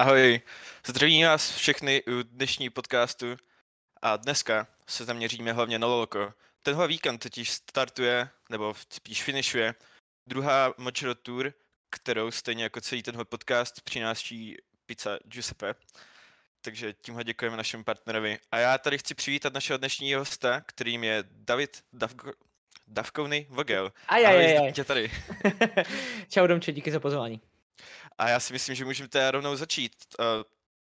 Ahoj, 0.00 0.40
zdravím 0.86 1.26
vás 1.26 1.56
všechny 1.56 2.02
u 2.02 2.22
dnešní 2.22 2.70
podcastu 2.70 3.36
a 4.02 4.16
dneska 4.16 4.66
se 4.86 5.04
zaměříme 5.04 5.52
hlavně 5.52 5.78
na 5.78 5.86
Lolko. 5.86 6.34
Tenhle 6.62 6.88
víkend 6.88 7.18
totiž 7.18 7.50
startuje, 7.50 8.28
nebo 8.50 8.74
spíš 8.90 9.22
finišuje, 9.22 9.74
druhá 10.26 10.74
Mochiro 10.78 11.14
Tour, 11.14 11.52
kterou 11.90 12.30
stejně 12.30 12.62
jako 12.62 12.80
celý 12.80 13.02
tenhle 13.02 13.24
podcast 13.24 13.80
přináší 13.80 14.56
pizza 14.86 15.18
Giuseppe. 15.24 15.74
Takže 16.62 16.92
tímhle 16.92 17.24
děkujeme 17.24 17.56
našemu 17.56 17.84
partnerovi. 17.84 18.38
A 18.50 18.58
já 18.58 18.78
tady 18.78 18.98
chci 18.98 19.14
přivítat 19.14 19.54
našeho 19.54 19.76
dnešního 19.76 20.20
hosta, 20.20 20.60
kterým 20.60 21.04
je 21.04 21.24
David 21.30 21.82
Davko, 21.92 22.32
Davkovny 22.88 23.46
Vogel. 23.50 23.92
Aj, 24.08 24.26
aj, 24.26 24.36
aj, 24.36 24.58
aj. 24.58 24.72
tě 24.72 24.84
tady. 24.84 25.10
Čau 26.28 26.46
Domče, 26.46 26.72
díky 26.72 26.90
za 26.90 27.00
pozvání. 27.00 27.40
A 28.18 28.28
já 28.28 28.40
si 28.40 28.52
myslím, 28.52 28.74
že 28.74 28.84
můžeme 28.84 29.08
teda 29.08 29.30
rovnou 29.30 29.56
začít. 29.56 29.92
Uh, 30.18 30.24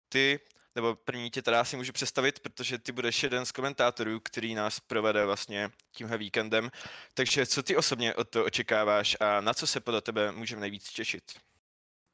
ty, 0.09 0.41
nebo 0.75 0.95
první 0.97 1.31
tě 1.31 1.43
teda 1.43 1.65
si 1.65 1.77
můžu 1.77 1.93
představit, 1.93 2.41
protože 2.41 2.79
ty 2.79 2.93
budeš 2.93 3.23
jeden 3.23 3.47
z 3.47 3.53
komentátorů, 3.53 4.21
který 4.21 4.55
nás 4.55 4.81
provede 4.81 5.25
vlastně 5.25 5.71
tímhle 5.93 6.19
víkendem. 6.19 6.71
Takže 7.15 7.47
co 7.47 7.63
ty 7.63 7.77
osobně 7.77 8.15
od 8.15 8.29
toho 8.29 8.45
očekáváš 8.45 9.17
a 9.21 9.41
na 9.41 9.55
co 9.55 9.67
se 9.67 9.81
podle 9.81 10.01
tebe 10.01 10.33
můžeme 10.33 10.61
nejvíc 10.61 10.93
těšit? 10.93 11.46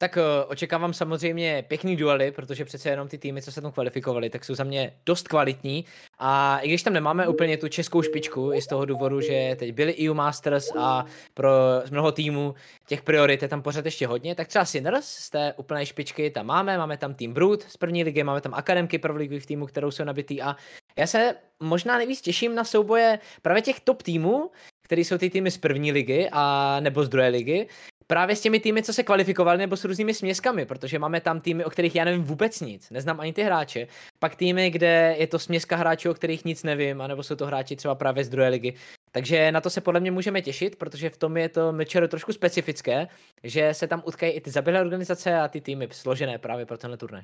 Tak 0.03 0.17
uh, 0.17 0.51
očekávám 0.51 0.93
samozřejmě 0.93 1.65
pěkný 1.67 1.95
duely, 1.95 2.31
protože 2.31 2.65
přece 2.65 2.89
jenom 2.89 3.07
ty 3.07 3.17
týmy, 3.17 3.41
co 3.41 3.51
se 3.51 3.61
tam 3.61 3.71
kvalifikovali, 3.71 4.29
tak 4.29 4.45
jsou 4.45 4.55
za 4.55 4.63
mě 4.63 4.93
dost 5.05 5.27
kvalitní. 5.27 5.85
A 6.19 6.59
i 6.59 6.67
když 6.67 6.83
tam 6.83 6.93
nemáme 6.93 7.27
úplně 7.27 7.57
tu 7.57 7.67
českou 7.67 8.01
špičku, 8.01 8.53
i 8.53 8.61
z 8.61 8.67
toho 8.67 8.85
důvodu, 8.85 9.21
že 9.21 9.55
teď 9.59 9.73
byli 9.73 9.95
EU 10.09 10.13
Masters 10.13 10.71
a 10.77 11.05
pro 11.33 11.51
mnoho 11.91 12.11
týmů 12.11 12.55
těch 12.87 13.01
priorit 13.01 13.41
je 13.41 13.47
tam 13.47 13.61
pořád 13.61 13.85
ještě 13.85 14.07
hodně, 14.07 14.35
tak 14.35 14.47
třeba 14.47 14.65
Sinners 14.65 15.05
z 15.05 15.29
té 15.29 15.53
úplné 15.57 15.85
špičky 15.85 16.29
tam 16.29 16.45
máme, 16.45 16.77
máme 16.77 16.97
tam 16.97 17.13
tým 17.13 17.33
Brood 17.33 17.63
z 17.63 17.77
první 17.77 18.03
ligy, 18.03 18.23
máme 18.23 18.41
tam 18.41 18.53
akademky 18.53 18.97
pro 18.97 19.15
ligových 19.15 19.45
týmů, 19.45 19.65
kterou 19.65 19.91
jsou 19.91 20.03
nabitý. 20.03 20.41
A 20.41 20.55
já 20.97 21.07
se 21.07 21.35
možná 21.59 21.97
nejvíc 21.97 22.21
těším 22.21 22.55
na 22.55 22.63
souboje 22.63 23.19
právě 23.41 23.61
těch 23.61 23.79
top 23.79 24.03
týmů, 24.03 24.51
který 24.83 25.03
jsou 25.03 25.17
ty 25.17 25.29
týmy 25.29 25.51
z 25.51 25.57
první 25.57 25.91
ligy 25.91 26.29
a 26.31 26.77
nebo 26.79 27.03
z 27.03 27.09
druhé 27.09 27.27
ligy, 27.27 27.67
právě 28.07 28.35
s 28.35 28.41
těmi 28.41 28.59
týmy, 28.59 28.83
co 28.83 28.93
se 28.93 29.03
kvalifikovali, 29.03 29.57
nebo 29.57 29.77
s 29.77 29.85
různými 29.85 30.13
směskami, 30.13 30.65
protože 30.65 30.99
máme 30.99 31.21
tam 31.21 31.41
týmy, 31.41 31.65
o 31.65 31.69
kterých 31.69 31.95
já 31.95 32.05
nevím 32.05 32.23
vůbec 32.23 32.59
nic, 32.59 32.89
neznám 32.89 33.19
ani 33.19 33.33
ty 33.33 33.43
hráče. 33.43 33.87
Pak 34.19 34.35
týmy, 34.35 34.69
kde 34.69 35.15
je 35.19 35.27
to 35.27 35.39
směska 35.39 35.75
hráčů, 35.75 36.11
o 36.11 36.13
kterých 36.13 36.45
nic 36.45 36.63
nevím, 36.63 37.01
anebo 37.01 37.23
jsou 37.23 37.35
to 37.35 37.45
hráči 37.45 37.75
třeba 37.75 37.95
právě 37.95 38.23
z 38.23 38.29
druhé 38.29 38.49
ligy. 38.49 38.73
Takže 39.11 39.51
na 39.51 39.61
to 39.61 39.69
se 39.69 39.81
podle 39.81 39.99
mě 39.99 40.11
můžeme 40.11 40.41
těšit, 40.41 40.75
protože 40.75 41.09
v 41.09 41.17
tom 41.17 41.37
je 41.37 41.49
to 41.49 41.71
mečero 41.71 42.07
trošku 42.07 42.33
specifické, 42.33 43.07
že 43.43 43.73
se 43.73 43.87
tam 43.87 44.03
utkají 44.05 44.33
i 44.33 44.41
ty 44.41 44.51
zabilé 44.51 44.81
organizace 44.81 45.39
a 45.39 45.47
ty 45.47 45.61
týmy 45.61 45.87
složené 45.91 46.37
právě 46.37 46.65
pro 46.65 46.77
tenhle 46.77 46.97
turnaj. 46.97 47.23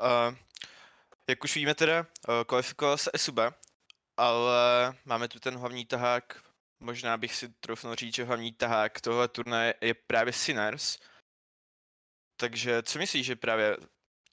Uh, 0.00 0.34
jak 1.28 1.44
už 1.44 1.56
víme 1.56 1.74
teda, 1.74 2.00
uh, 2.00 2.34
kvalifikoval 2.46 2.96
se 2.96 3.10
Esuba, 3.14 3.54
ale 4.16 4.94
máme 5.04 5.28
tu 5.28 5.38
ten 5.38 5.56
hlavní 5.56 5.86
tahák 5.86 6.43
možná 6.80 7.16
bych 7.16 7.34
si 7.34 7.48
trofnul 7.48 7.94
říct, 7.94 8.14
že 8.14 8.24
hlavní 8.24 8.52
tahák 8.52 9.00
tohle 9.00 9.28
turnaje 9.28 9.74
je 9.80 9.94
právě 9.94 10.32
Sinners. 10.32 10.98
Takže 12.36 12.82
co 12.82 12.98
myslíš, 12.98 13.26
že 13.26 13.36
právě 13.36 13.76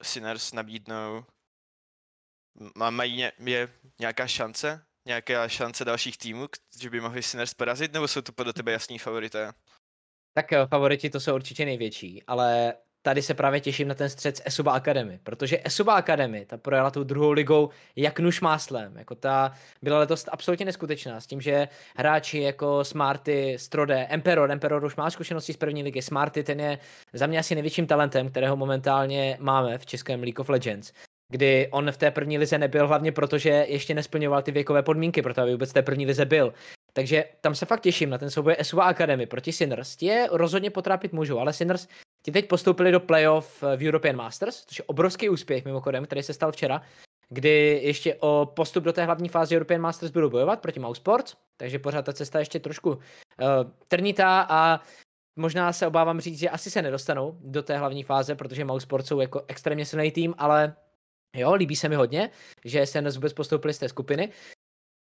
Sinners 0.04 0.54
nabídnou? 0.54 1.26
Mají 2.90 3.16
ně, 3.16 3.32
je 3.40 3.80
nějaká 4.00 4.28
šance? 4.28 4.86
Nějaká 5.08 5.48
šance 5.48 5.86
dalších 5.86 6.18
týmů, 6.18 6.48
že 6.80 6.90
by 6.90 7.02
mohli 7.02 7.24
Sinners 7.24 7.54
porazit, 7.54 7.94
nebo 7.94 8.08
jsou 8.08 8.22
to 8.22 8.32
podle 8.32 8.54
tebe 8.54 8.72
jasní 8.72 9.00
favorité? 9.00 9.54
Tak 10.34 10.54
eh, 10.54 10.68
favoriti 10.68 11.10
to 11.10 11.20
jsou 11.20 11.36
určitě 11.36 11.66
největší, 11.66 12.24
ale 12.28 12.74
tady 13.02 13.22
se 13.22 13.34
právě 13.34 13.60
těším 13.60 13.88
na 13.88 13.96
ten 13.96 14.10
střed 14.10 14.38
s 14.38 14.42
Esuba 14.46 14.72
Academy, 14.72 15.20
protože 15.24 15.62
Esuba 15.64 15.96
Academy, 15.96 16.46
ta 16.46 16.58
projela 16.58 16.92
tou 16.92 17.04
druhou 17.04 17.32
ligou 17.32 17.70
jak 17.96 18.20
nuž 18.20 18.42
máslem, 18.42 18.98
jako 18.98 19.16
ta 19.16 19.54
byla 19.82 20.00
letos 20.00 20.26
absolutně 20.32 20.66
neskutečná 20.66 21.22
s 21.22 21.28
tím, 21.28 21.42
že 21.42 21.68
hráči 21.96 22.40
jako 22.40 22.84
Smarty, 22.84 23.56
Strode, 23.60 24.06
Emperor, 24.10 24.52
Emperor 24.52 24.86
už 24.86 24.96
má 24.96 25.10
zkušenosti 25.10 25.54
z 25.54 25.58
první 25.58 25.84
ligy, 25.84 26.02
Smarty 26.02 26.44
ten 26.44 26.60
je 26.60 26.80
za 27.14 27.28
mě 27.28 27.40
asi 27.40 27.56
největším 27.56 27.88
talentem, 27.88 28.30
kterého 28.30 28.56
momentálně 28.56 29.38
máme 29.40 29.78
v 29.78 29.86
českém 29.86 30.22
League 30.22 30.40
of 30.40 30.50
Legends 30.50 30.92
kdy 31.32 31.68
on 31.72 31.92
v 31.92 31.98
té 31.98 32.12
první 32.12 32.38
lize 32.38 32.58
nebyl 32.58 32.88
hlavně 32.88 33.12
proto, 33.12 33.38
že 33.38 33.50
ještě 33.50 33.94
nesplňoval 33.94 34.42
ty 34.42 34.52
věkové 34.52 34.84
podmínky, 34.84 35.22
proto 35.22 35.42
aby 35.42 35.52
vůbec 35.52 35.70
v 35.70 35.74
té 35.74 35.82
první 35.82 36.06
lize 36.06 36.26
byl. 36.26 36.54
Takže 36.94 37.24
tam 37.42 37.56
se 37.56 37.66
fakt 37.66 37.82
těším 37.82 38.10
na 38.10 38.18
ten 38.18 38.30
souboj 38.30 38.56
SUA 38.62 38.86
Academy 38.86 39.26
proti 39.26 39.52
Sinners. 39.52 39.96
Tě 39.96 40.28
rozhodně 40.32 40.70
potrápit 40.70 41.14
můžou, 41.14 41.40
ale 41.40 41.54
Sinners 41.54 41.88
Ti 42.24 42.32
teď 42.32 42.48
postoupili 42.48 42.92
do 42.92 43.00
playoff 43.00 43.62
v 43.62 43.88
European 43.88 44.16
Masters, 44.16 44.66
což 44.66 44.80
je 44.80 44.86
obrovský 44.88 45.30
úspěch 45.30 45.66
mimochodem, 45.66 46.06
který 46.06 46.24
se 46.24 46.34
stal 46.34 46.52
včera, 46.52 46.82
kdy 47.30 47.80
ještě 47.84 48.16
o 48.20 48.52
postup 48.56 48.84
do 48.84 48.94
té 48.94 49.06
hlavní 49.06 49.30
fáze 49.30 49.56
European 49.56 49.82
Masters 49.82 50.12
budou 50.12 50.30
bojovat 50.30 50.62
proti 50.62 50.80
Mousesports, 50.80 51.36
takže 51.58 51.80
pořád 51.80 52.06
ta 52.06 52.14
cesta 52.14 52.40
ještě 52.40 52.60
trošku 52.60 52.90
uh, 52.90 52.98
trnitá 53.88 54.46
a 54.50 54.80
možná 55.36 55.74
se 55.74 55.88
obávám 55.88 56.22
říct, 56.22 56.40
že 56.40 56.50
asi 56.50 56.72
se 56.72 56.82
nedostanou 56.82 57.38
do 57.42 57.64
té 57.64 57.78
hlavní 57.78 58.04
fáze, 58.04 58.36
protože 58.36 58.66
Mousesports 58.66 59.08
jsou 59.08 59.20
jako 59.20 59.46
extrémně 59.48 59.86
silný 59.86 60.12
tým, 60.12 60.34
ale 60.38 60.76
jo, 61.36 61.54
líbí 61.54 61.76
se 61.76 61.90
mi 61.90 61.96
hodně, 61.96 62.30
že 62.66 62.86
se 62.86 63.02
vůbec 63.02 63.34
postoupili 63.34 63.74
z 63.74 63.80
té 63.80 63.90
skupiny. 63.90 64.32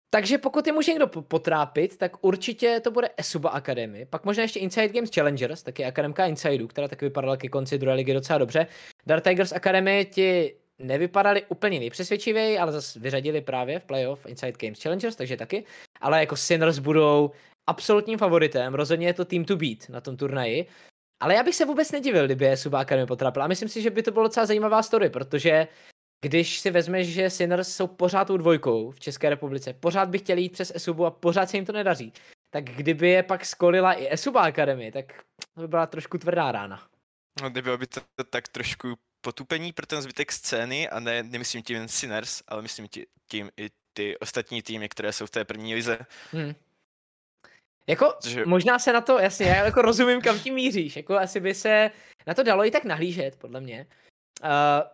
Takže 0.09 0.37
pokud 0.37 0.67
je 0.67 0.73
může 0.73 0.91
někdo 0.91 1.07
potrápit, 1.07 1.97
tak 1.97 2.11
určitě 2.21 2.79
to 2.79 2.91
bude 2.91 3.09
Esuba 3.17 3.49
Academy. 3.49 4.05
Pak 4.05 4.25
možná 4.25 4.43
ještě 4.43 4.59
Inside 4.59 4.89
Games 4.89 5.09
Challengers, 5.15 5.63
taky 5.63 5.85
akademka 5.85 6.25
Insideu, 6.25 6.67
která 6.67 6.87
taky 6.87 7.05
vypadala 7.05 7.37
ke 7.37 7.49
konci 7.49 7.77
druhé 7.77 7.95
ligy 7.95 8.13
docela 8.13 8.39
dobře. 8.39 8.67
Dark 9.05 9.23
Tigers 9.23 9.51
Academy 9.51 10.07
ti 10.11 10.55
nevypadali 10.79 11.43
úplně 11.49 11.79
nejpřesvědčivěji, 11.79 12.57
ale 12.57 12.71
zase 12.71 12.99
vyřadili 12.99 13.41
právě 13.41 13.79
v 13.79 13.85
playoff 13.85 14.25
Inside 14.25 14.53
Games 14.61 14.81
Challengers, 14.81 15.15
takže 15.15 15.37
taky. 15.37 15.63
Ale 16.01 16.19
jako 16.19 16.35
Sinners 16.35 16.79
budou 16.79 17.31
absolutním 17.67 18.17
favoritem, 18.17 18.73
rozhodně 18.73 19.07
je 19.07 19.13
to 19.13 19.25
team 19.25 19.45
to 19.45 19.55
beat 19.55 19.89
na 19.89 20.01
tom 20.01 20.17
turnaji. 20.17 20.67
Ale 21.19 21.35
já 21.35 21.43
bych 21.43 21.55
se 21.55 21.65
vůbec 21.65 21.91
nedivil, 21.91 22.25
kdyby 22.25 22.51
Esuba 22.51 22.79
Academy 22.79 23.07
potrápil. 23.07 23.43
A 23.43 23.47
myslím 23.47 23.69
si, 23.69 23.81
že 23.81 23.89
by 23.89 24.03
to 24.03 24.11
bylo 24.11 24.25
docela 24.25 24.45
zajímavá 24.45 24.83
story, 24.83 25.09
protože 25.09 25.67
když 26.21 26.59
si 26.59 26.71
vezmeš, 26.71 27.07
že 27.07 27.29
Sinners 27.29 27.75
jsou 27.75 27.87
pořád 27.87 28.25
tou 28.25 28.37
dvojkou 28.37 28.91
v 28.91 28.99
České 28.99 29.29
republice, 29.29 29.73
pořád 29.73 30.09
by 30.09 30.19
chtěli 30.19 30.41
jít 30.41 30.51
přes 30.51 30.71
Esubu 30.75 31.05
a 31.05 31.11
pořád 31.11 31.49
se 31.49 31.57
jim 31.57 31.65
to 31.65 31.71
nedaří, 31.71 32.13
tak 32.49 32.63
kdyby 32.63 33.09
je 33.09 33.23
pak 33.23 33.45
skolila 33.45 33.93
i 33.93 34.13
Esuba 34.13 34.41
Academy, 34.41 34.91
tak 34.91 35.23
to 35.55 35.61
by 35.61 35.67
byla 35.67 35.85
trošku 35.87 36.17
tvrdá 36.17 36.51
rána. 36.51 36.87
No, 37.41 37.49
bylo 37.49 37.77
by 37.77 37.87
to 37.87 38.01
tak 38.29 38.47
trošku 38.47 38.93
potupení 39.21 39.73
pro 39.73 39.85
ten 39.85 40.01
zbytek 40.01 40.31
scény 40.31 40.89
a 40.89 40.99
ne, 40.99 41.23
nemyslím 41.23 41.63
tím 41.63 41.87
Sinners, 41.87 42.43
ale 42.47 42.61
myslím 42.61 42.87
tím 43.31 43.49
i 43.57 43.69
ty 43.93 44.17
ostatní 44.17 44.61
týmy, 44.61 44.89
které 44.89 45.13
jsou 45.13 45.25
v 45.25 45.31
té 45.31 45.45
první 45.45 45.75
lize. 45.75 45.99
Hmm. 46.31 46.53
Jako, 47.87 48.13
že... 48.27 48.45
možná 48.45 48.79
se 48.79 48.93
na 48.93 49.01
to, 49.01 49.19
jasně, 49.19 49.45
já 49.45 49.65
jako 49.65 49.81
rozumím, 49.81 50.21
kam 50.21 50.39
tím 50.39 50.53
míříš, 50.53 50.95
jako 50.95 51.17
asi 51.17 51.39
by 51.39 51.53
se 51.53 51.91
na 52.27 52.33
to 52.33 52.43
dalo 52.43 52.65
i 52.65 52.71
tak 52.71 52.83
nahlížet, 52.83 53.35
podle 53.35 53.61
mě. 53.61 53.87
Uh, 54.43 54.49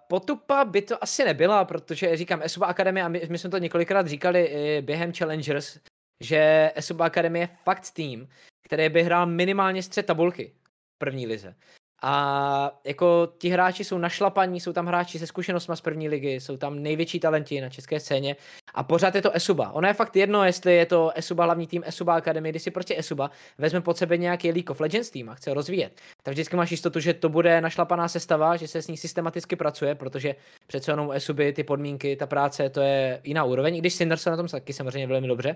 potupa 0.08 0.66
by 0.66 0.82
to 0.82 1.04
asi 1.04 1.26
nebyla, 1.26 1.66
protože 1.66 2.18
říkám, 2.18 2.42
Esuba 2.44 2.68
Academy, 2.68 3.02
a 3.02 3.08
my, 3.08 3.22
my 3.30 3.38
jsme 3.38 3.50
to 3.50 3.58
několikrát 3.58 4.08
říkali 4.08 4.46
i 4.46 4.82
během 4.82 5.14
Challengers, 5.14 5.80
že 6.24 6.72
Esuba 6.76 7.06
Academy 7.06 7.40
je 7.40 7.48
fakt 7.48 7.92
tým, 7.92 8.30
který 8.64 8.90
by 8.90 9.04
hrál 9.04 9.26
minimálně 9.26 9.84
střed 9.84 10.06
tabulky 10.06 10.54
v 10.96 10.98
první 10.98 11.28
lize. 11.28 11.56
A 12.04 12.80
jako 12.84 13.34
ti 13.38 13.50
hráči 13.50 13.84
jsou 13.84 13.98
našlapaní, 13.98 14.60
jsou 14.60 14.74
tam 14.74 14.86
hráči 14.86 15.20
se 15.20 15.28
zkušenostmi 15.28 15.78
z 15.78 15.82
první 15.82 16.10
ligy, 16.10 16.34
jsou 16.34 16.58
tam 16.58 16.84
největší 16.84 17.20
talenti 17.20 17.62
na 17.62 17.70
české 17.70 18.00
scéně. 18.00 18.36
A 18.74 18.84
pořád 18.84 19.16
je 19.16 19.22
to 19.22 19.32
Esuba. 19.32 19.72
Ono 19.72 19.88
je 19.88 19.94
fakt 19.94 20.16
jedno, 20.16 20.44
jestli 20.44 20.76
je 20.76 20.86
to 20.86 21.12
Esuba 21.16 21.46
hlavní 21.46 21.68
tým 21.68 21.84
Esuba 21.86 22.16
Academy, 22.16 22.50
když 22.50 22.64
si 22.64 22.72
prostě 22.72 22.98
Esuba 22.98 23.32
vezme 23.58 23.82
pod 23.82 23.98
sebe 23.98 24.18
nějaký 24.18 24.52
League 24.52 24.70
of 24.70 24.80
Legends 24.80 25.10
tým 25.10 25.30
a 25.30 25.36
chce 25.36 25.54
rozvíjet, 25.54 26.02
tak 26.24 26.32
vždycky 26.32 26.56
máš 26.56 26.72
jistotu, 26.72 27.00
že 27.00 27.14
to 27.14 27.30
bude 27.30 27.62
našlapaná 27.62 28.08
sestava, 28.08 28.58
že 28.58 28.68
se 28.68 28.82
s 28.82 28.88
ní 28.88 28.98
systematicky 28.98 29.56
pracuje, 29.56 29.96
protože 29.96 30.36
přece 30.68 30.92
jenom 30.92 31.12
Esuby, 31.12 31.54
ty 31.54 31.64
podmínky, 31.64 32.16
ta 32.16 32.26
práce, 32.28 32.70
to 32.70 32.82
je 32.82 33.22
jiná 33.24 33.44
úroveň, 33.44 33.76
i 33.76 33.80
když 33.80 33.96
Cinder 33.96 34.18
se 34.18 34.30
na 34.30 34.38
tom 34.38 34.48
taky 34.48 34.74
samozřejmě 34.74 35.08
velmi 35.08 35.28
dobře, 35.28 35.56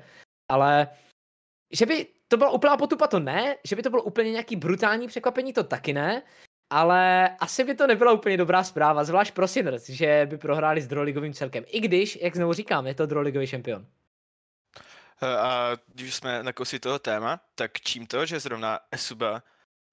ale 0.52 0.88
že 1.74 1.86
by 1.86 2.08
to 2.28 2.38
byla 2.38 2.50
úplná 2.50 2.78
potupa, 2.78 3.08
to 3.08 3.20
ne, 3.20 3.56
že 3.64 3.76
by 3.76 3.84
to 3.84 3.90
bylo 3.90 4.04
úplně 4.04 4.32
nějaký 4.32 4.56
brutální 4.56 5.08
překvapení, 5.08 5.54
to 5.54 5.64
taky 5.64 5.94
ne, 5.94 6.24
ale 6.70 7.30
asi 7.40 7.64
by 7.64 7.76
to 7.76 7.88
nebyla 7.88 8.12
úplně 8.12 8.38
dobrá 8.38 8.64
zpráva, 8.64 9.04
zvlášť 9.04 9.34
pro 9.34 9.48
Sinners, 9.48 9.90
že 9.90 10.28
by 10.30 10.38
prohráli 10.38 10.82
s 10.82 10.88
droligovým 10.88 11.34
celkem. 11.34 11.64
I 11.68 11.80
když, 11.80 12.20
jak 12.22 12.36
znovu 12.36 12.54
říkám, 12.54 12.88
je 12.88 12.96
to 12.96 13.06
droligový 13.06 13.48
šampion. 13.48 13.86
Eh, 15.22 15.38
a 15.38 15.78
když 15.94 16.16
jsme 16.16 16.44
na 16.44 16.54
kosi 16.54 16.80
toho 16.80 17.00
téma, 17.00 17.40
tak 17.56 17.80
čím 17.80 18.08
to, 18.08 18.26
že 18.26 18.40
zrovna 18.40 18.80
Esuba 18.92 19.44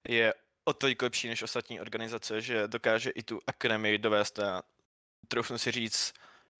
je 0.07 0.33
o 0.65 0.73
tolik 0.73 1.01
lepší 1.01 1.27
než 1.27 1.43
ostatní 1.43 1.81
organizace, 1.81 2.41
že 2.41 2.67
dokáže 2.67 3.09
i 3.09 3.23
tu 3.23 3.39
akademii 3.47 3.97
dovést 3.97 4.37
na, 4.37 4.63
troufnu 5.27 5.57
si 5.57 5.71
říct, 5.71 6.13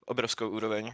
obrovskou 0.05 0.49
úroveň? 0.49 0.93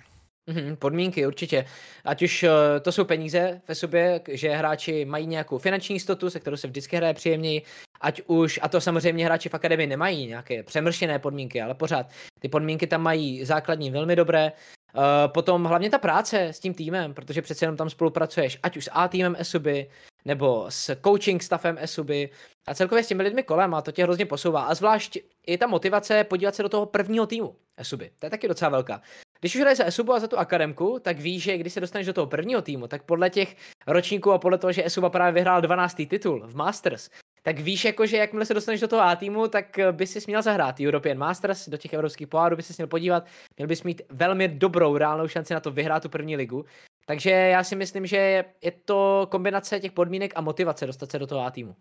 Mhm, 0.49 0.75
podmínky 0.75 1.27
určitě. 1.27 1.65
Ať 2.05 2.21
už 2.21 2.43
uh, 2.43 2.49
to 2.81 2.91
jsou 2.91 3.05
peníze 3.05 3.61
ve 3.67 3.75
sobě, 3.75 4.21
že 4.27 4.49
hráči 4.49 5.05
mají 5.05 5.27
nějakou 5.27 5.57
finanční 5.57 5.95
jistotu, 5.95 6.29
se 6.29 6.39
kterou 6.39 6.57
se 6.57 6.67
vždycky 6.67 6.95
hraje 6.95 7.13
příjemněji, 7.13 7.61
ať 8.01 8.21
už, 8.27 8.59
a 8.61 8.67
to 8.67 8.81
samozřejmě 8.81 9.25
hráči 9.25 9.49
v 9.49 9.53
akademii 9.53 9.87
nemají 9.87 10.27
nějaké 10.27 10.63
přemršené 10.63 11.19
podmínky, 11.19 11.61
ale 11.61 11.75
pořád 11.75 12.05
ty 12.39 12.49
podmínky 12.49 12.87
tam 12.87 13.01
mají 13.01 13.45
základní 13.45 13.91
velmi 13.91 14.15
dobré. 14.15 14.51
Uh, 14.95 15.01
potom 15.27 15.63
hlavně 15.63 15.89
ta 15.89 15.97
práce 15.97 16.41
s 16.41 16.59
tím 16.59 16.73
týmem, 16.73 17.13
protože 17.13 17.41
přece 17.41 17.65
jenom 17.65 17.77
tam 17.77 17.89
spolupracuješ, 17.89 18.59
ať 18.63 18.77
už 18.77 18.85
s 18.85 18.91
A 18.93 19.07
týmem 19.07 19.35
Esuby, 19.39 19.89
nebo 20.25 20.65
s 20.69 20.95
coaching 21.03 21.43
staffem 21.43 21.77
Esuby 21.79 22.29
a 22.67 22.73
celkově 22.73 23.03
s 23.03 23.07
těmi 23.07 23.23
lidmi 23.23 23.43
kolem 23.43 23.73
a 23.73 23.81
to 23.81 23.91
tě 23.91 24.03
hrozně 24.03 24.25
posouvá. 24.25 24.61
A 24.61 24.73
zvlášť 24.73 25.17
i 25.47 25.57
ta 25.57 25.67
motivace 25.67 26.23
podívat 26.23 26.55
se 26.55 26.63
do 26.63 26.69
toho 26.69 26.85
prvního 26.85 27.27
týmu 27.27 27.55
Esuby. 27.77 28.11
To 28.19 28.25
je 28.25 28.29
taky 28.29 28.47
docela 28.47 28.69
velká. 28.69 29.01
Když 29.39 29.55
už 29.55 29.61
hraješ 29.61 29.77
za 29.77 29.85
Esubu 29.85 30.13
a 30.13 30.19
za 30.19 30.27
tu 30.27 30.37
akademku, 30.37 30.99
tak 31.01 31.19
víš, 31.19 31.43
že 31.43 31.57
když 31.57 31.73
se 31.73 31.79
dostaneš 31.79 32.07
do 32.07 32.13
toho 32.13 32.27
prvního 32.27 32.61
týmu, 32.61 32.87
tak 32.87 33.03
podle 33.03 33.29
těch 33.29 33.55
ročníků 33.87 34.31
a 34.31 34.37
podle 34.37 34.57
toho, 34.57 34.71
že 34.71 34.85
Esuba 34.85 35.09
právě 35.09 35.31
vyhrál 35.31 35.61
12. 35.61 35.95
titul 35.95 36.47
v 36.47 36.55
Masters, 36.55 37.09
tak 37.41 37.59
víš, 37.59 37.85
jako, 37.85 38.05
že 38.05 38.17
jakmile 38.17 38.45
se 38.45 38.53
dostaneš 38.53 38.81
do 38.81 38.87
toho 38.87 39.01
A 39.01 39.15
týmu, 39.15 39.47
tak 39.47 39.79
by 39.91 40.07
si 40.07 40.19
měl 40.27 40.41
zahrát 40.41 40.79
European 40.79 41.17
Masters, 41.17 41.69
do 41.69 41.77
těch 41.77 41.93
evropských 41.93 42.27
pohárů 42.27 42.55
by 42.55 42.63
si 42.63 42.73
měl 42.77 42.87
podívat, 42.87 43.25
měl 43.57 43.67
bys 43.67 43.83
mít 43.83 44.01
velmi 44.09 44.47
dobrou 44.47 44.97
reálnou 44.97 45.27
šanci 45.27 45.53
na 45.53 45.59
to 45.59 45.71
vyhrát 45.71 46.03
tu 46.03 46.09
první 46.09 46.35
ligu. 46.35 46.65
Takže 47.05 47.29
já 47.29 47.63
si 47.63 47.75
myslím, 47.75 48.05
že 48.05 48.45
je 48.61 48.71
to 48.85 49.27
kombinace 49.31 49.79
těch 49.79 49.91
podmínek 49.91 50.33
a 50.35 50.41
motivace 50.41 50.85
dostat 50.85 51.11
se 51.11 51.19
do 51.19 51.27
toho 51.27 51.45
A 51.45 51.51
týmu. 51.51 51.75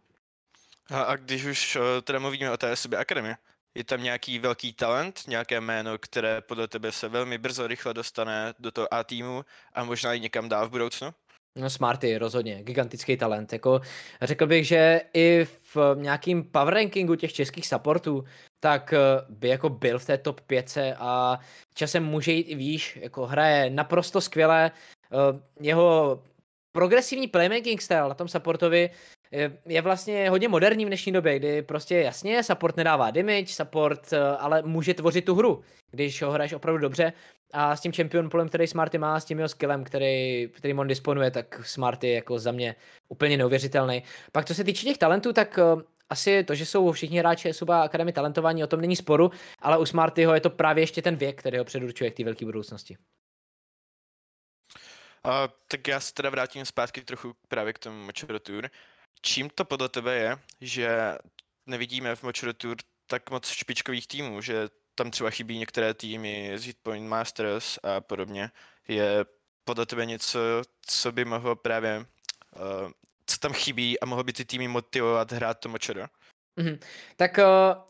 A, 0.90 1.02
a 1.02 1.16
když 1.16 1.44
už 1.44 1.76
uh, 1.76 1.82
teda 2.04 2.18
mluvíme 2.18 2.50
o 2.50 2.56
té 2.56 2.76
SB 2.76 2.92
Akademii, 2.94 3.34
je 3.74 3.84
tam 3.84 4.02
nějaký 4.02 4.38
velký 4.38 4.72
talent, 4.72 5.20
nějaké 5.28 5.60
jméno, 5.60 5.98
které 5.98 6.40
podle 6.40 6.68
tebe 6.68 6.92
se 6.92 7.08
velmi 7.08 7.38
brzo 7.38 7.66
rychle 7.66 7.94
dostane 7.94 8.54
do 8.58 8.70
toho 8.70 8.94
A 8.94 9.04
týmu 9.04 9.44
a 9.72 9.84
možná 9.84 10.14
i 10.14 10.20
někam 10.20 10.48
dál 10.48 10.68
v 10.68 10.70
budoucnu? 10.70 11.14
No 11.56 11.70
Smarty, 11.70 12.18
rozhodně, 12.18 12.62
gigantický 12.62 13.16
talent. 13.16 13.52
Jako, 13.52 13.80
řekl 14.22 14.46
bych, 14.46 14.66
že 14.66 15.00
i 15.14 15.46
v 15.74 15.76
nějakým 15.94 16.44
power 16.44 16.74
rankingu 16.74 17.14
těch 17.14 17.32
českých 17.32 17.66
supportů, 17.66 18.24
tak 18.60 18.92
eh, 18.92 18.98
by 19.28 19.48
jako 19.48 19.68
byl 19.68 19.98
v 19.98 20.04
té 20.04 20.18
top 20.18 20.40
5 20.40 20.78
a 20.98 21.38
časem 21.74 22.04
může 22.04 22.32
jít 22.32 22.42
i 22.42 22.54
výš, 22.54 22.98
jako 23.02 23.26
hraje 23.26 23.70
naprosto 23.70 24.20
skvěle, 24.20 24.70
eh, 24.70 25.40
jeho 25.60 26.22
progresivní 26.72 27.26
playmaking 27.26 27.82
style 27.82 28.08
na 28.08 28.14
tom 28.14 28.28
supportovi 28.28 28.90
je 29.66 29.82
vlastně 29.82 30.30
hodně 30.30 30.48
moderní 30.48 30.84
v 30.84 30.88
dnešní 30.88 31.12
době, 31.12 31.38
kdy 31.38 31.62
prostě 31.62 31.96
jasně 31.96 32.42
support 32.42 32.76
nedává 32.76 33.10
damage, 33.10 33.46
support 33.46 34.12
eh, 34.12 34.18
ale 34.20 34.62
může 34.62 34.94
tvořit 34.94 35.24
tu 35.24 35.34
hru, 35.34 35.64
když 35.90 36.22
ho 36.22 36.30
hraješ 36.30 36.52
opravdu 36.52 36.80
dobře 36.80 37.12
a 37.52 37.76
s 37.76 37.80
tím 37.80 37.92
champion 37.92 38.30
polem, 38.30 38.48
který 38.48 38.66
Smarty 38.66 38.98
má, 38.98 39.20
s 39.20 39.24
tím 39.24 39.38
jeho 39.38 39.48
skillem, 39.48 39.84
který, 39.84 40.48
který 40.48 40.74
on 40.74 40.88
disponuje, 40.88 41.30
tak 41.30 41.66
Smarty 41.66 42.08
je 42.08 42.14
jako 42.14 42.38
za 42.38 42.52
mě 42.52 42.76
úplně 43.08 43.36
neuvěřitelný. 43.36 44.02
Pak 44.32 44.44
co 44.44 44.54
se 44.54 44.64
týče 44.64 44.84
těch 44.84 44.98
talentů, 44.98 45.32
tak 45.32 45.58
uh, 45.74 45.82
asi 46.10 46.44
to, 46.44 46.54
že 46.54 46.66
jsou 46.66 46.92
všichni 46.92 47.18
hráči 47.18 47.52
Suba 47.52 47.82
Academy 47.82 48.12
talentovaní, 48.12 48.64
o 48.64 48.66
tom 48.66 48.80
není 48.80 48.96
sporu, 48.96 49.30
ale 49.58 49.78
u 49.78 49.86
Smartyho 49.86 50.34
je 50.34 50.40
to 50.40 50.50
právě 50.50 50.82
ještě 50.82 51.02
ten 51.02 51.16
věk, 51.16 51.38
který 51.38 51.58
ho 51.58 51.64
předurčuje 51.64 52.10
k 52.10 52.16
té 52.16 52.24
velké 52.24 52.44
budoucnosti. 52.44 52.96
A, 55.24 55.48
tak 55.68 55.88
já 55.88 56.00
se 56.00 56.14
teda 56.14 56.30
vrátím 56.30 56.64
zpátky 56.64 57.02
trochu 57.02 57.34
právě 57.48 57.72
k 57.72 57.78
tomu 57.78 58.04
Mochero 58.04 58.40
Tour. 58.40 58.70
Čím 59.22 59.50
to 59.50 59.64
podle 59.64 59.88
tebe 59.88 60.14
je, 60.14 60.38
že 60.60 61.18
nevidíme 61.66 62.16
v 62.16 62.22
Mochero 62.22 62.52
Tour 62.52 62.76
tak 63.06 63.30
moc 63.30 63.48
špičkových 63.48 64.06
týmů, 64.06 64.40
že 64.40 64.68
tam 64.94 65.10
třeba 65.10 65.30
chybí 65.30 65.58
některé 65.58 65.94
týmy 65.94 66.52
z 66.56 66.66
Hitpoint 66.66 67.08
Masters 67.08 67.78
a 67.82 68.00
podobně. 68.00 68.50
Je 68.88 69.24
podle 69.64 69.86
tebe 69.86 70.06
něco, 70.06 70.38
co 70.86 71.12
by 71.12 71.24
mohlo 71.24 71.56
právě, 71.56 71.98
uh, 71.98 72.90
co 73.26 73.38
tam 73.38 73.52
chybí 73.52 74.00
a 74.00 74.06
mohlo 74.06 74.24
by 74.24 74.32
ty 74.32 74.44
týmy 74.44 74.68
motivovat 74.68 75.32
hrát 75.32 75.60
to 75.60 75.68
močero? 75.68 76.04
Mm-hmm. 76.60 76.78
Tak 77.16 77.38
uh, 77.38 77.44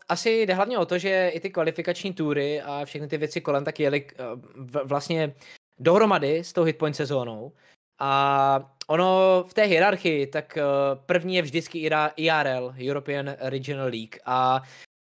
asi 0.09 0.29
jde 0.29 0.53
hlavně 0.53 0.77
o 0.77 0.85
to, 0.85 0.97
že 0.97 1.29
i 1.29 1.39
ty 1.39 1.49
kvalifikační 1.49 2.13
tury 2.13 2.61
a 2.61 2.85
všechny 2.85 3.07
ty 3.07 3.17
věci 3.17 3.41
kolem 3.41 3.65
tak 3.65 3.79
jeli 3.79 4.07
uh, 4.11 4.41
vlastně 4.83 5.35
dohromady 5.79 6.39
s 6.39 6.53
tou 6.53 6.63
hitpoint 6.63 6.95
sezónou. 6.95 7.53
A 7.99 8.71
ono 8.87 9.43
v 9.47 9.53
té 9.53 9.63
hierarchii, 9.63 10.27
tak 10.27 10.57
uh, 10.57 10.99
první 11.05 11.35
je 11.35 11.41
vždycky 11.41 11.89
IRL, 12.15 12.73
European 12.79 13.35
Regional 13.39 13.87
League. 13.87 14.15
A 14.25 14.61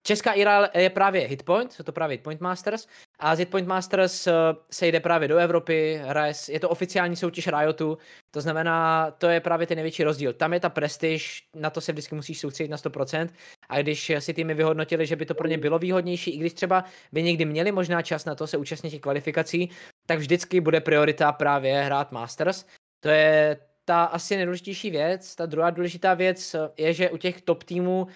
Česká 0.10 0.32
IRL 0.32 0.68
je 0.74 0.90
právě 0.90 1.28
Hitpoint, 1.28 1.74
jsou 1.74 1.84
to 1.84 1.92
právě 1.92 2.14
Hitpoint 2.14 2.42
Masters 2.42 2.88
a 3.20 3.36
z 3.36 3.40
Hitpoint 3.40 3.68
Masters 3.68 4.28
eh, 4.28 4.34
se 4.72 4.88
jde 4.88 5.00
právě 5.00 5.28
do 5.28 5.38
Evropy, 5.38 6.02
je 6.50 6.60
to 6.60 6.70
oficiální 6.70 7.16
soutěž 7.16 7.48
Riotu, 7.48 7.98
to 8.32 8.42
znamená, 8.42 9.12
to 9.12 9.28
je 9.28 9.40
právě 9.40 9.68
ten 9.68 9.76
největší 9.76 10.04
rozdíl. 10.04 10.34
Tam 10.34 10.54
je 10.54 10.60
ta 10.60 10.70
prestiž, 10.70 11.44
na 11.56 11.70
to 11.70 11.82
se 11.82 11.92
vždycky 11.92 12.16
musíš 12.16 12.40
soustředit 12.40 12.70
na 12.70 12.78
100% 12.78 13.30
a 13.70 13.82
když 13.82 14.12
si 14.20 14.34
týmy 14.34 14.54
vyhodnotili, 14.54 15.06
že 15.06 15.16
by 15.16 15.26
to 15.26 15.36
pro 15.36 15.48
ně 15.48 15.58
bylo 15.58 15.80
výhodnější, 15.80 16.32
i 16.32 16.38
když 16.38 16.54
třeba 16.54 16.84
by 17.12 17.24
někdy 17.24 17.46
měli 17.46 17.72
možná 17.72 18.02
čas 18.02 18.26
na 18.26 18.36
to 18.36 18.48
se 18.48 18.58
účastnit 18.58 18.90
těch 18.90 19.02
kvalifikací, 19.02 19.70
tak 20.06 20.20
vždycky 20.20 20.62
bude 20.62 20.82
priorita 20.82 21.32
právě 21.32 21.82
hrát 21.82 22.12
Masters. 22.12 22.66
To 23.00 23.10
je 23.10 23.58
ta 23.86 24.04
asi 24.04 24.36
nejdůležitější 24.36 24.90
věc. 24.90 25.36
Ta 25.36 25.46
druhá 25.46 25.70
důležitá 25.70 26.14
věc 26.14 26.56
je, 26.78 26.94
že 26.94 27.10
u 27.10 27.18
těch 27.18 27.42
top 27.42 27.64
týmů 27.64 28.08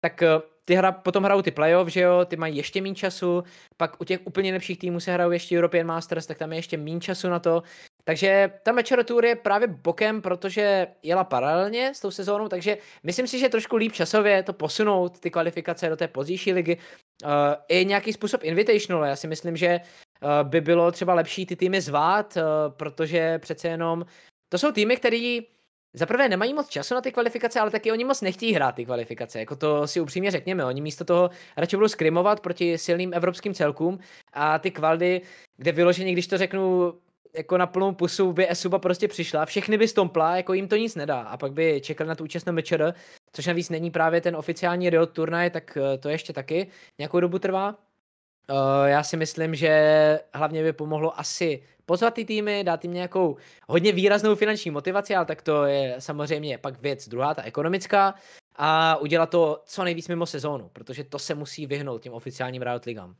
tak 0.00 0.22
eh, 0.22 0.28
ty 0.64 0.74
hra, 0.74 0.92
potom 0.92 1.24
hrajou 1.24 1.42
ty 1.42 1.50
playoff, 1.50 1.88
že 1.88 2.00
jo, 2.00 2.24
ty 2.24 2.36
mají 2.36 2.56
ještě 2.56 2.82
méně 2.82 2.94
času, 2.94 3.42
pak 3.76 4.00
u 4.00 4.04
těch 4.04 4.20
úplně 4.24 4.52
lepších 4.52 4.78
týmů 4.78 5.00
se 5.00 5.12
hrajou 5.12 5.30
ještě 5.30 5.58
European 5.58 5.86
Masters, 5.86 6.26
tak 6.26 6.38
tam 6.38 6.52
je 6.52 6.58
ještě 6.58 6.76
méně 6.76 7.00
času 7.00 7.28
na 7.28 7.38
to. 7.38 7.62
Takže 8.04 8.52
ta 8.62 8.72
Matcher 8.72 9.04
Tour 9.04 9.24
je 9.24 9.36
právě 9.36 9.68
bokem, 9.68 10.22
protože 10.22 10.86
jela 11.02 11.24
paralelně 11.24 11.94
s 11.94 12.00
tou 12.00 12.10
sezónou, 12.10 12.48
takže 12.48 12.78
myslím 13.02 13.26
si, 13.26 13.38
že 13.38 13.48
trošku 13.48 13.76
líp 13.76 13.92
časově 13.92 14.42
to 14.42 14.52
posunout, 14.52 15.20
ty 15.20 15.30
kvalifikace 15.30 15.88
do 15.88 15.96
té 15.96 16.08
pozdější 16.08 16.52
ligy. 16.52 16.76
Uh, 17.24 17.30
I 17.68 17.84
nějaký 17.84 18.12
způsob 18.12 18.44
invitational, 18.44 19.04
já 19.04 19.16
si 19.16 19.28
myslím, 19.28 19.56
že 19.56 19.80
by 20.42 20.60
bylo 20.60 20.92
třeba 20.92 21.14
lepší 21.14 21.46
ty 21.46 21.56
týmy 21.56 21.80
zvát, 21.80 22.36
uh, 22.36 22.42
protože 22.76 23.38
přece 23.38 23.68
jenom 23.68 24.04
to 24.48 24.58
jsou 24.58 24.72
týmy, 24.72 24.96
které 24.96 25.40
za 25.94 26.06
prvé 26.06 26.28
nemají 26.28 26.54
moc 26.54 26.68
času 26.68 26.94
na 26.94 27.00
ty 27.00 27.12
kvalifikace, 27.12 27.60
ale 27.60 27.70
taky 27.70 27.92
oni 27.92 28.04
moc 28.04 28.20
nechtějí 28.20 28.52
hrát 28.52 28.74
ty 28.74 28.84
kvalifikace. 28.84 29.38
Jako 29.38 29.56
to 29.56 29.86
si 29.86 30.00
upřímně 30.00 30.30
řekněme. 30.30 30.64
Oni 30.64 30.80
místo 30.80 31.04
toho 31.04 31.30
radši 31.56 31.76
budou 31.76 31.88
skrimovat 31.88 32.40
proti 32.40 32.78
silným 32.78 33.14
evropským 33.14 33.54
celkům 33.54 33.98
a 34.32 34.58
ty 34.58 34.70
kvaldy, 34.70 35.20
kde 35.56 35.72
vyloženě, 35.72 36.12
když 36.12 36.26
to 36.26 36.38
řeknu 36.38 36.94
jako 37.36 37.58
na 37.58 37.66
plnou 37.66 37.92
pusu, 37.92 38.32
by 38.32 38.50
Esuba 38.50 38.78
prostě 38.78 39.08
přišla, 39.08 39.46
všechny 39.46 39.78
by 39.78 39.88
stompla, 39.88 40.36
jako 40.36 40.52
jim 40.52 40.68
to 40.68 40.76
nic 40.76 40.94
nedá. 40.94 41.20
A 41.20 41.36
pak 41.36 41.52
by 41.52 41.80
čekali 41.80 42.08
na 42.08 42.14
tu 42.14 42.24
účastnou 42.24 42.52
mečer, 42.52 42.94
což 43.32 43.46
navíc 43.46 43.70
není 43.70 43.90
právě 43.90 44.20
ten 44.20 44.36
oficiální 44.36 44.90
Riot 44.90 45.10
turnaj, 45.10 45.50
tak 45.50 45.76
eh, 45.76 45.98
to 45.98 46.08
ještě 46.08 46.32
taky 46.32 46.66
nějakou 46.98 47.20
dobu 47.20 47.38
trvá. 47.38 47.89
Uh, 48.50 48.86
já 48.86 49.02
si 49.02 49.16
myslím, 49.16 49.54
že 49.54 50.20
hlavně 50.34 50.62
by 50.62 50.72
pomohlo 50.72 51.20
asi 51.20 51.62
pozvat 51.86 52.14
ty 52.14 52.24
týmy, 52.24 52.64
dát 52.64 52.84
jim 52.84 52.94
nějakou 52.94 53.36
hodně 53.68 53.92
výraznou 53.92 54.34
finanční 54.34 54.70
motivaci, 54.70 55.14
ale 55.14 55.26
tak 55.26 55.42
to 55.42 55.64
je 55.64 55.96
samozřejmě 55.98 56.58
pak 56.58 56.80
věc 56.80 57.08
druhá, 57.08 57.34
ta 57.34 57.42
ekonomická, 57.42 58.14
a 58.56 58.96
udělat 58.96 59.30
to 59.30 59.62
co 59.66 59.84
nejvíc 59.84 60.08
mimo 60.08 60.26
sezónu, 60.26 60.68
protože 60.68 61.04
to 61.04 61.18
se 61.18 61.34
musí 61.34 61.66
vyhnout 61.66 62.02
těm 62.02 62.12
oficiálním 62.12 62.62
Riot 62.62 62.84
ligám. 62.84 63.16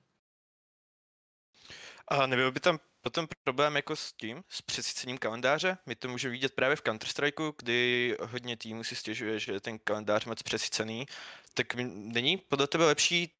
A 2.08 2.26
nebyl 2.26 2.52
by 2.52 2.60
tam 2.60 2.78
potom 3.00 3.26
problém 3.44 3.76
jako 3.76 3.96
s 3.96 4.12
tím, 4.12 4.42
s 4.48 4.62
přesycením 4.62 5.18
kalendáře? 5.18 5.78
My 5.86 5.94
to 5.94 6.08
můžeme 6.08 6.32
vidět 6.32 6.54
právě 6.54 6.76
v 6.76 6.82
Counter-Strikeu, 6.82 7.52
kdy 7.58 8.16
hodně 8.20 8.56
týmů 8.56 8.84
si 8.84 8.96
stěžuje, 8.96 9.38
že 9.38 9.60
ten 9.60 9.78
kalendář 9.78 10.24
moc 10.24 10.42
přesycený. 10.42 11.06
Tak 11.54 11.74
není 11.94 12.36
podle 12.36 12.66
tebe 12.66 12.84
lepší 12.84 13.39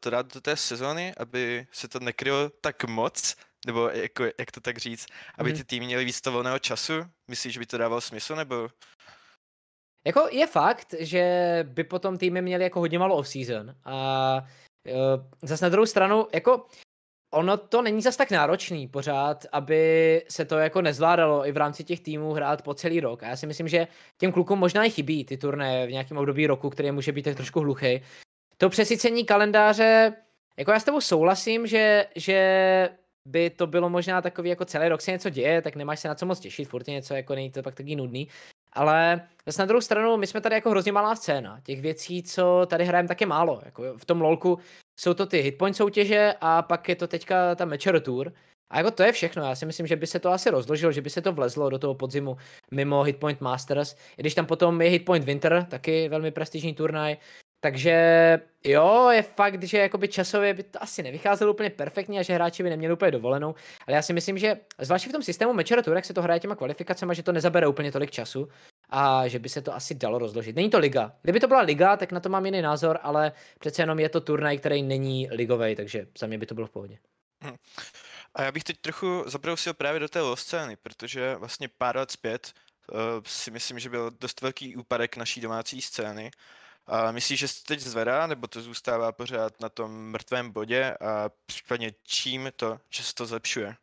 to 0.00 0.10
dát 0.10 0.34
do 0.34 0.40
té 0.40 0.56
sezóny, 0.56 1.14
aby 1.16 1.66
se 1.72 1.88
to 1.88 2.00
nekrylo 2.00 2.50
tak 2.60 2.84
moc, 2.84 3.36
nebo 3.66 3.88
jako, 3.88 4.24
jak 4.24 4.50
to 4.50 4.60
tak 4.60 4.78
říct, 4.78 5.06
aby 5.38 5.50
mhm. 5.50 5.58
ty 5.58 5.64
týmy 5.64 5.86
měly 5.86 6.04
víc 6.04 6.26
volného 6.26 6.58
času? 6.58 6.92
Myslíš, 7.28 7.54
že 7.54 7.60
by 7.60 7.66
to 7.66 7.78
dávalo 7.78 8.00
smysl, 8.00 8.36
nebo? 8.36 8.68
Jako 10.06 10.28
je 10.30 10.46
fakt, 10.46 10.94
že 10.98 11.24
by 11.68 11.84
potom 11.84 12.18
týmy 12.18 12.42
měly 12.42 12.64
jako 12.64 12.80
hodně 12.80 12.98
malo 12.98 13.16
off-season 13.16 13.74
a 13.84 14.36
uh, 14.86 15.24
zase 15.42 15.64
na 15.64 15.68
druhou 15.68 15.86
stranu, 15.86 16.28
jako 16.34 16.66
ono 17.32 17.56
to 17.56 17.82
není 17.82 18.02
zas 18.02 18.16
tak 18.16 18.30
náročný 18.30 18.88
pořád, 18.88 19.46
aby 19.52 20.24
se 20.28 20.44
to 20.44 20.58
jako 20.58 20.82
nezvládalo 20.82 21.46
i 21.46 21.52
v 21.52 21.56
rámci 21.56 21.84
těch 21.84 22.00
týmů 22.00 22.32
hrát 22.32 22.62
po 22.62 22.74
celý 22.74 23.00
rok. 23.00 23.22
A 23.22 23.26
já 23.26 23.36
si 23.36 23.46
myslím, 23.46 23.68
že 23.68 23.86
těm 24.18 24.32
klukům 24.32 24.58
možná 24.58 24.84
i 24.84 24.90
chybí 24.90 25.24
ty 25.24 25.36
turné 25.36 25.86
v 25.86 25.90
nějakém 25.90 26.18
období 26.18 26.46
roku, 26.46 26.70
který 26.70 26.90
může 26.90 27.12
být 27.12 27.22
tak 27.22 27.36
trošku 27.36 27.60
hluchý. 27.60 28.00
To 28.60 28.68
přesycení 28.68 29.24
kalendáře, 29.24 30.12
jako 30.58 30.70
já 30.70 30.80
s 30.80 30.84
tebou 30.84 31.00
souhlasím, 31.00 31.66
že, 31.66 32.06
že 32.16 32.88
by 33.28 33.50
to 33.50 33.66
bylo 33.66 33.90
možná 33.90 34.22
takový, 34.22 34.50
jako 34.50 34.64
celý 34.64 34.88
rok 34.88 35.00
se 35.00 35.10
něco 35.10 35.30
děje, 35.30 35.62
tak 35.62 35.76
nemáš 35.76 36.00
se 36.00 36.08
na 36.08 36.14
co 36.14 36.26
moc 36.26 36.40
těšit, 36.40 36.68
furt 36.68 36.88
je 36.88 36.94
něco, 36.94 37.14
jako 37.14 37.34
není 37.34 37.50
to 37.50 37.62
pak 37.62 37.74
taky 37.74 37.96
nudný. 37.96 38.28
Ale 38.72 39.28
zase 39.46 39.62
na 39.62 39.66
druhou 39.66 39.80
stranu, 39.80 40.16
my 40.16 40.26
jsme 40.26 40.40
tady 40.40 40.54
jako 40.54 40.70
hrozně 40.70 40.92
malá 40.92 41.16
scéna. 41.16 41.60
Těch 41.62 41.80
věcí, 41.80 42.22
co 42.22 42.66
tady 42.66 42.84
hrajeme, 42.84 43.08
tak 43.08 43.20
je 43.20 43.26
málo. 43.26 43.60
Jako 43.64 43.98
v 43.98 44.04
tom 44.04 44.20
lolku 44.20 44.58
jsou 45.00 45.14
to 45.14 45.26
ty 45.26 45.38
hitpoint 45.38 45.76
soutěže 45.76 46.34
a 46.40 46.62
pak 46.62 46.88
je 46.88 46.96
to 46.96 47.06
teďka 47.08 47.54
ta 47.54 47.64
Matcher 47.64 48.00
Tour. 48.00 48.32
A 48.70 48.78
jako 48.78 48.90
to 48.90 49.02
je 49.02 49.12
všechno, 49.12 49.42
já 49.42 49.54
si 49.54 49.66
myslím, 49.66 49.86
že 49.86 49.96
by 49.96 50.06
se 50.06 50.18
to 50.18 50.30
asi 50.30 50.50
rozložilo, 50.50 50.92
že 50.92 51.02
by 51.02 51.10
se 51.10 51.22
to 51.22 51.32
vlezlo 51.32 51.70
do 51.70 51.78
toho 51.78 51.94
podzimu 51.94 52.36
mimo 52.70 53.02
Hitpoint 53.02 53.40
Masters, 53.40 53.96
i 54.18 54.22
když 54.22 54.34
tam 54.34 54.46
potom 54.46 54.82
je 54.82 54.90
Hitpoint 54.90 55.24
Winter, 55.24 55.66
taky 55.70 56.08
velmi 56.08 56.30
prestižní 56.30 56.74
turnaj, 56.74 57.16
takže 57.60 57.94
jo, 58.64 59.08
je 59.08 59.22
fakt, 59.22 59.62
že 59.62 59.78
jakoby 59.78 60.08
časově 60.08 60.54
by 60.54 60.62
to 60.62 60.82
asi 60.82 61.02
nevycházelo 61.02 61.52
úplně 61.52 61.70
perfektně 61.70 62.20
a 62.20 62.22
že 62.22 62.34
hráči 62.34 62.62
by 62.62 62.70
neměli 62.70 62.94
úplně 62.94 63.10
dovolenou, 63.10 63.54
ale 63.86 63.96
já 63.96 64.02
si 64.02 64.12
myslím, 64.12 64.38
že 64.38 64.56
zvláště 64.78 65.08
v 65.08 65.12
tom 65.12 65.22
systému 65.22 65.52
Matcher 65.52 65.82
Tour, 65.82 65.96
jak 65.96 66.04
se 66.04 66.14
to 66.14 66.22
hraje 66.22 66.40
těma 66.40 66.56
kvalifikacemi, 66.56 67.14
že 67.14 67.22
to 67.22 67.32
nezabere 67.32 67.66
úplně 67.66 67.92
tolik 67.92 68.10
času 68.10 68.48
a 68.90 69.28
že 69.28 69.38
by 69.38 69.48
se 69.48 69.62
to 69.62 69.74
asi 69.74 69.94
dalo 69.94 70.18
rozložit. 70.18 70.56
Není 70.56 70.70
to 70.70 70.78
liga. 70.78 71.12
Kdyby 71.22 71.40
to 71.40 71.48
byla 71.48 71.60
liga, 71.60 71.96
tak 71.96 72.12
na 72.12 72.20
to 72.20 72.28
mám 72.28 72.46
jiný 72.46 72.62
názor, 72.62 72.98
ale 73.02 73.32
přece 73.58 73.82
jenom 73.82 73.98
je 73.98 74.08
to 74.08 74.20
turnaj, 74.20 74.58
který 74.58 74.82
není 74.82 75.28
ligový, 75.30 75.76
takže 75.76 76.06
za 76.18 76.26
mě 76.26 76.38
by 76.38 76.46
to 76.46 76.54
bylo 76.54 76.66
v 76.66 76.70
pohodě. 76.70 76.98
Hm. 77.44 77.56
A 78.34 78.42
já 78.42 78.52
bych 78.52 78.64
teď 78.64 78.76
trochu 78.80 79.24
zabrousil 79.26 79.74
právě 79.74 80.00
do 80.00 80.08
té 80.08 80.20
scény, 80.34 80.76
protože 80.76 81.34
vlastně 81.34 81.68
pár 81.78 81.96
let 81.96 82.10
zpět 82.10 82.52
uh, 82.92 82.98
si 83.26 83.50
myslím, 83.50 83.78
že 83.78 83.90
byl 83.90 84.10
dost 84.20 84.40
velký 84.40 84.76
úpadek 84.76 85.16
naší 85.16 85.40
domácí 85.40 85.82
scény. 85.82 86.30
A 86.92 87.12
myslíš, 87.12 87.40
že 87.40 87.48
se 87.48 87.64
teď 87.66 87.80
zvedá, 87.80 88.26
nebo 88.26 88.46
to 88.46 88.60
zůstává 88.60 89.12
pořád 89.12 89.60
na 89.60 89.68
tom 89.68 90.10
mrtvém 90.10 90.50
bodě 90.50 90.94
a 91.00 91.30
případně 91.46 91.92
čím 92.02 92.50
to, 92.56 92.78
že 92.90 93.02
se 93.02 93.14
to 93.14 93.26
zlepšuje? 93.26 93.74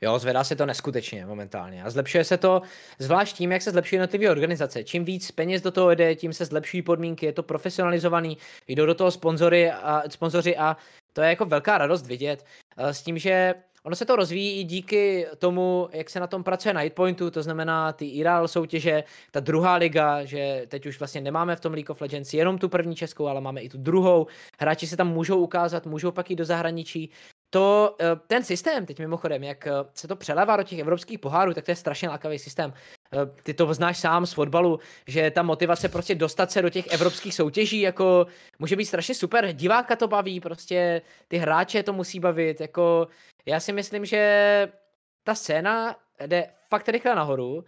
Jo, 0.00 0.18
zvedá 0.18 0.44
se 0.44 0.56
to 0.56 0.66
neskutečně 0.66 1.26
momentálně. 1.26 1.84
A 1.84 1.90
zlepšuje 1.90 2.24
se 2.24 2.36
to 2.36 2.62
zvlášť 2.98 3.36
tím, 3.36 3.52
jak 3.52 3.62
se 3.62 3.70
zlepšují 3.70 3.96
jednotlivé 3.96 4.30
organizace. 4.30 4.84
Čím 4.84 5.04
víc 5.04 5.30
peněz 5.30 5.62
do 5.62 5.70
toho 5.70 5.90
jde, 5.90 6.14
tím 6.14 6.32
se 6.32 6.44
zlepšují 6.44 6.82
podmínky, 6.82 7.26
je 7.26 7.32
to 7.32 7.42
profesionalizovaný, 7.42 8.38
jdou 8.68 8.86
do 8.86 8.94
toho 8.94 9.10
sponzory 9.10 9.70
a, 9.70 10.02
sponzoři 10.10 10.56
a 10.56 10.76
to 11.12 11.22
je 11.22 11.28
jako 11.28 11.44
velká 11.44 11.78
radost 11.78 12.06
vidět. 12.06 12.46
S 12.76 13.02
tím, 13.02 13.18
že 13.18 13.54
Ono 13.86 13.96
se 13.96 14.04
to 14.04 14.16
rozvíjí 14.16 14.60
i 14.60 14.64
díky 14.64 15.26
tomu, 15.38 15.88
jak 15.92 16.10
se 16.10 16.20
na 16.20 16.26
tom 16.26 16.44
pracuje 16.44 16.74
na 16.74 16.80
Hitpointu, 16.80 17.30
to 17.30 17.42
znamená 17.42 17.92
ty 17.92 18.06
IRL 18.06 18.48
soutěže, 18.48 19.04
ta 19.30 19.40
druhá 19.40 19.74
liga, 19.74 20.24
že 20.24 20.64
teď 20.68 20.86
už 20.86 20.98
vlastně 20.98 21.20
nemáme 21.20 21.56
v 21.56 21.60
tom 21.60 21.72
League 21.72 21.90
of 21.90 22.00
Legends 22.00 22.34
jenom 22.34 22.58
tu 22.58 22.68
první 22.68 22.96
českou, 22.96 23.26
ale 23.26 23.40
máme 23.40 23.60
i 23.60 23.68
tu 23.68 23.78
druhou. 23.78 24.26
Hráči 24.60 24.86
se 24.86 24.96
tam 24.96 25.08
můžou 25.08 25.38
ukázat, 25.38 25.86
můžou 25.86 26.10
pak 26.10 26.30
jít 26.30 26.36
do 26.36 26.44
zahraničí 26.44 27.10
to, 27.54 27.96
eh, 28.00 28.16
ten 28.26 28.44
systém, 28.44 28.86
teď 28.86 28.98
mimochodem, 28.98 29.44
jak 29.44 29.66
eh, 29.66 29.70
se 29.94 30.08
to 30.08 30.16
přelevá 30.16 30.56
do 30.56 30.62
těch 30.62 30.78
evropských 30.78 31.18
pohárů, 31.18 31.54
tak 31.54 31.64
to 31.64 31.70
je 31.70 31.76
strašně 31.76 32.08
lákavý 32.08 32.38
systém. 32.38 32.72
Eh, 33.12 33.18
ty 33.42 33.54
to 33.54 33.74
znáš 33.74 33.98
sám 33.98 34.26
z 34.26 34.32
fotbalu, 34.32 34.80
že 35.06 35.30
ta 35.30 35.42
motivace 35.42 35.88
prostě 35.88 36.14
dostat 36.14 36.50
se 36.50 36.62
do 36.62 36.70
těch 36.70 36.86
evropských 36.86 37.34
soutěží, 37.34 37.80
jako 37.80 38.26
může 38.58 38.76
být 38.76 38.84
strašně 38.84 39.14
super, 39.14 39.52
diváka 39.52 39.96
to 39.96 40.08
baví, 40.08 40.40
prostě 40.40 41.02
ty 41.28 41.36
hráče 41.38 41.82
to 41.82 41.92
musí 41.92 42.20
bavit, 42.20 42.60
jako 42.60 43.08
já 43.46 43.60
si 43.60 43.72
myslím, 43.72 44.04
že 44.04 44.72
ta 45.24 45.34
scéna 45.34 45.96
jde 46.26 46.50
fakt 46.68 46.88
rychle 46.88 47.14
nahoru. 47.14 47.64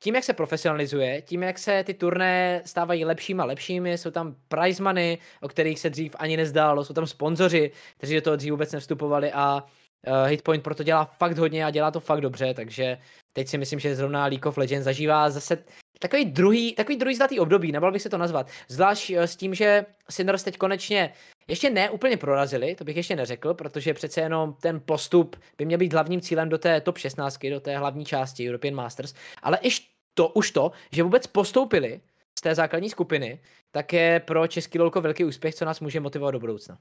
Tím, 0.00 0.14
jak 0.14 0.24
se 0.24 0.32
profesionalizuje, 0.32 1.22
tím, 1.22 1.42
jak 1.42 1.58
se 1.58 1.84
ty 1.84 1.94
turné 1.94 2.62
stávají 2.64 3.04
lepšími 3.04 3.42
a 3.42 3.44
lepšími, 3.44 3.98
jsou 3.98 4.10
tam 4.10 4.36
prize 4.48 4.82
money, 4.82 5.18
o 5.40 5.48
kterých 5.48 5.80
se 5.80 5.90
dřív 5.90 6.16
ani 6.18 6.36
nezdálo, 6.36 6.84
jsou 6.84 6.94
tam 6.94 7.06
sponzoři, 7.06 7.70
kteří 7.96 8.14
do 8.14 8.20
toho 8.20 8.36
dřív 8.36 8.50
vůbec 8.50 8.72
nevstupovali 8.72 9.32
a 9.32 9.62
uh, 9.62 10.26
Hitpoint 10.26 10.62
proto 10.62 10.82
dělá 10.82 11.04
fakt 11.04 11.38
hodně 11.38 11.64
a 11.64 11.70
dělá 11.70 11.90
to 11.90 12.00
fakt 12.00 12.20
dobře, 12.20 12.54
takže 12.54 12.98
teď 13.32 13.48
si 13.48 13.58
myslím, 13.58 13.78
že 13.78 13.96
zrovna 13.96 14.26
League 14.26 14.46
of 14.46 14.56
Legends 14.56 14.84
zažívá 14.84 15.30
zase 15.30 15.64
takový 15.98 16.24
druhý, 16.24 16.74
takový 16.74 16.98
druhý 16.98 17.14
zlatý 17.14 17.40
období, 17.40 17.72
nebal 17.72 17.92
bych 17.92 18.02
se 18.02 18.10
to 18.10 18.18
nazvat. 18.18 18.48
Zvlášť 18.68 19.10
uh, 19.10 19.18
s 19.18 19.36
tím, 19.36 19.54
že 19.54 19.86
Sinners 20.10 20.42
teď 20.42 20.58
konečně 20.58 21.12
ještě 21.48 21.70
ne 21.70 21.90
úplně 21.90 22.16
prorazili, 22.16 22.74
to 22.74 22.84
bych 22.84 22.96
ještě 22.96 23.16
neřekl, 23.16 23.54
protože 23.54 23.94
přece 23.94 24.20
jenom 24.20 24.54
ten 24.60 24.80
postup 24.84 25.36
by 25.58 25.64
měl 25.64 25.78
být 25.78 25.92
hlavním 25.92 26.20
cílem 26.20 26.48
do 26.48 26.58
té 26.58 26.80
top 26.80 26.98
16, 26.98 27.38
do 27.50 27.60
té 27.60 27.78
hlavní 27.78 28.04
části 28.04 28.48
European 28.48 28.74
Masters, 28.74 29.14
ale 29.42 29.58
i 29.62 29.68
to, 30.14 30.28
už 30.28 30.50
to, 30.50 30.72
že 30.92 31.02
vůbec 31.02 31.26
postoupili 31.26 32.00
z 32.38 32.42
té 32.42 32.54
základní 32.54 32.90
skupiny, 32.90 33.40
tak 33.70 33.92
je 33.92 34.20
pro 34.20 34.46
český 34.46 34.78
lolko 34.78 35.00
velký 35.00 35.24
úspěch, 35.24 35.54
co 35.54 35.64
nás 35.64 35.80
může 35.80 36.00
motivovat 36.00 36.32
do 36.32 36.40
budoucna. 36.40 36.78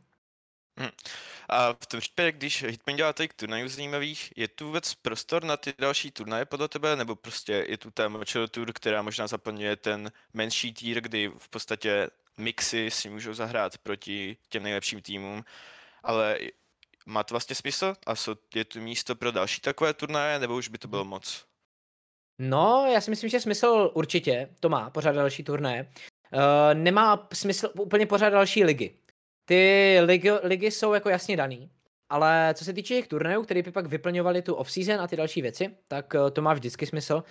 Hmm. 0.78 0.90
A 1.50 1.74
v 1.74 1.86
tom 1.86 2.00
případě, 2.00 2.32
když 2.32 2.64
Hitman 2.64 2.96
dělá 2.96 3.14
tady 3.14 3.30
turnajů 3.36 3.68
zajímavých, 3.68 4.34
je 4.36 4.48
tu 4.48 4.66
vůbec 4.66 4.94
prostor 4.94 5.44
na 5.44 5.58
ty 5.58 5.74
další 5.80 6.12
turnaje 6.12 6.46
podle 6.46 6.68
tebe, 6.68 6.96
nebo 6.96 7.16
prostě 7.16 7.66
je 7.70 7.78
tu 7.78 7.92
ta 7.92 8.08
Mochel 8.08 8.48
Tour, 8.48 8.74
která 8.74 9.02
možná 9.02 9.28
zaplňuje 9.28 9.76
ten 9.76 10.12
menší 10.34 10.74
tier, 10.74 11.02
kdy 11.02 11.32
v 11.38 11.50
podstatě 11.50 12.10
mixy 12.38 12.92
si 12.92 13.10
můžou 13.10 13.34
zahrát 13.34 13.78
proti 13.78 14.38
těm 14.50 14.64
nejlepším 14.64 15.02
týmům, 15.02 15.46
ale 16.04 16.40
má 17.06 17.24
to 17.24 17.34
vlastně 17.34 17.56
smysl? 17.56 17.96
A 18.08 18.14
je 18.56 18.66
tu 18.66 18.82
místo 18.82 19.16
pro 19.16 19.32
další 19.32 19.62
takové 19.62 19.94
turnaje, 19.94 20.40
nebo 20.40 20.56
už 20.56 20.68
by 20.68 20.78
to 20.78 20.88
bylo 20.88 21.06
moc? 21.06 21.46
No, 22.40 22.88
já 22.94 23.02
si 23.02 23.10
myslím, 23.10 23.30
že 23.30 23.40
smysl 23.40 23.92
určitě 23.94 24.50
to 24.60 24.70
má, 24.70 24.90
pořád 24.90 25.12
další 25.12 25.44
turné. 25.44 25.92
Uh, 26.34 26.40
nemá 26.74 27.28
smysl 27.34 27.70
úplně 27.80 28.06
pořád 28.06 28.30
další 28.30 28.64
ligy. 28.64 29.05
Ty 29.46 29.98
ligy, 30.02 30.32
ligy 30.44 30.72
jsou 30.72 30.94
jako 30.94 31.10
jasně 31.10 31.38
daný, 31.38 31.72
ale 32.10 32.54
co 32.58 32.66
se 32.66 32.74
týče 32.74 32.96
těch 32.96 33.08
turnajů, 33.08 33.44
které 33.44 33.62
by 33.62 33.72
pak 33.72 33.86
vyplňovaly 33.86 34.42
tu 34.42 34.54
off-season 34.54 35.02
a 35.02 35.08
ty 35.08 35.16
další 35.16 35.42
věci, 35.42 35.76
tak 35.88 36.14
uh, 36.14 36.30
to 36.30 36.42
má 36.42 36.54
vždycky 36.54 36.86
smysl. 36.86 37.24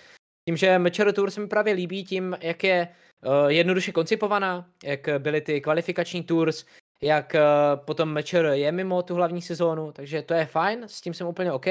Tím, 0.49 0.57
že 0.57 0.79
Matcher 0.79 1.13
Tour 1.13 1.31
se 1.31 1.41
mi 1.41 1.47
právě 1.47 1.73
líbí 1.73 2.05
tím, 2.05 2.37
jak 2.41 2.63
je 2.63 2.87
uh, 3.25 3.47
jednoduše 3.47 3.91
koncipovaná, 3.91 4.69
jak 4.83 5.09
byly 5.17 5.41
ty 5.41 5.61
kvalifikační 5.61 6.23
tours, 6.23 6.65
jak 7.01 7.35
uh, 7.35 7.85
potom 7.85 8.13
Matcher 8.13 8.45
je 8.45 8.71
mimo 8.71 9.03
tu 9.03 9.15
hlavní 9.15 9.41
sezónu, 9.41 9.91
takže 9.91 10.21
to 10.21 10.33
je 10.33 10.45
fajn, 10.45 10.83
s 10.87 11.01
tím 11.01 11.13
jsem 11.13 11.27
úplně 11.27 11.51
OK, 11.51 11.65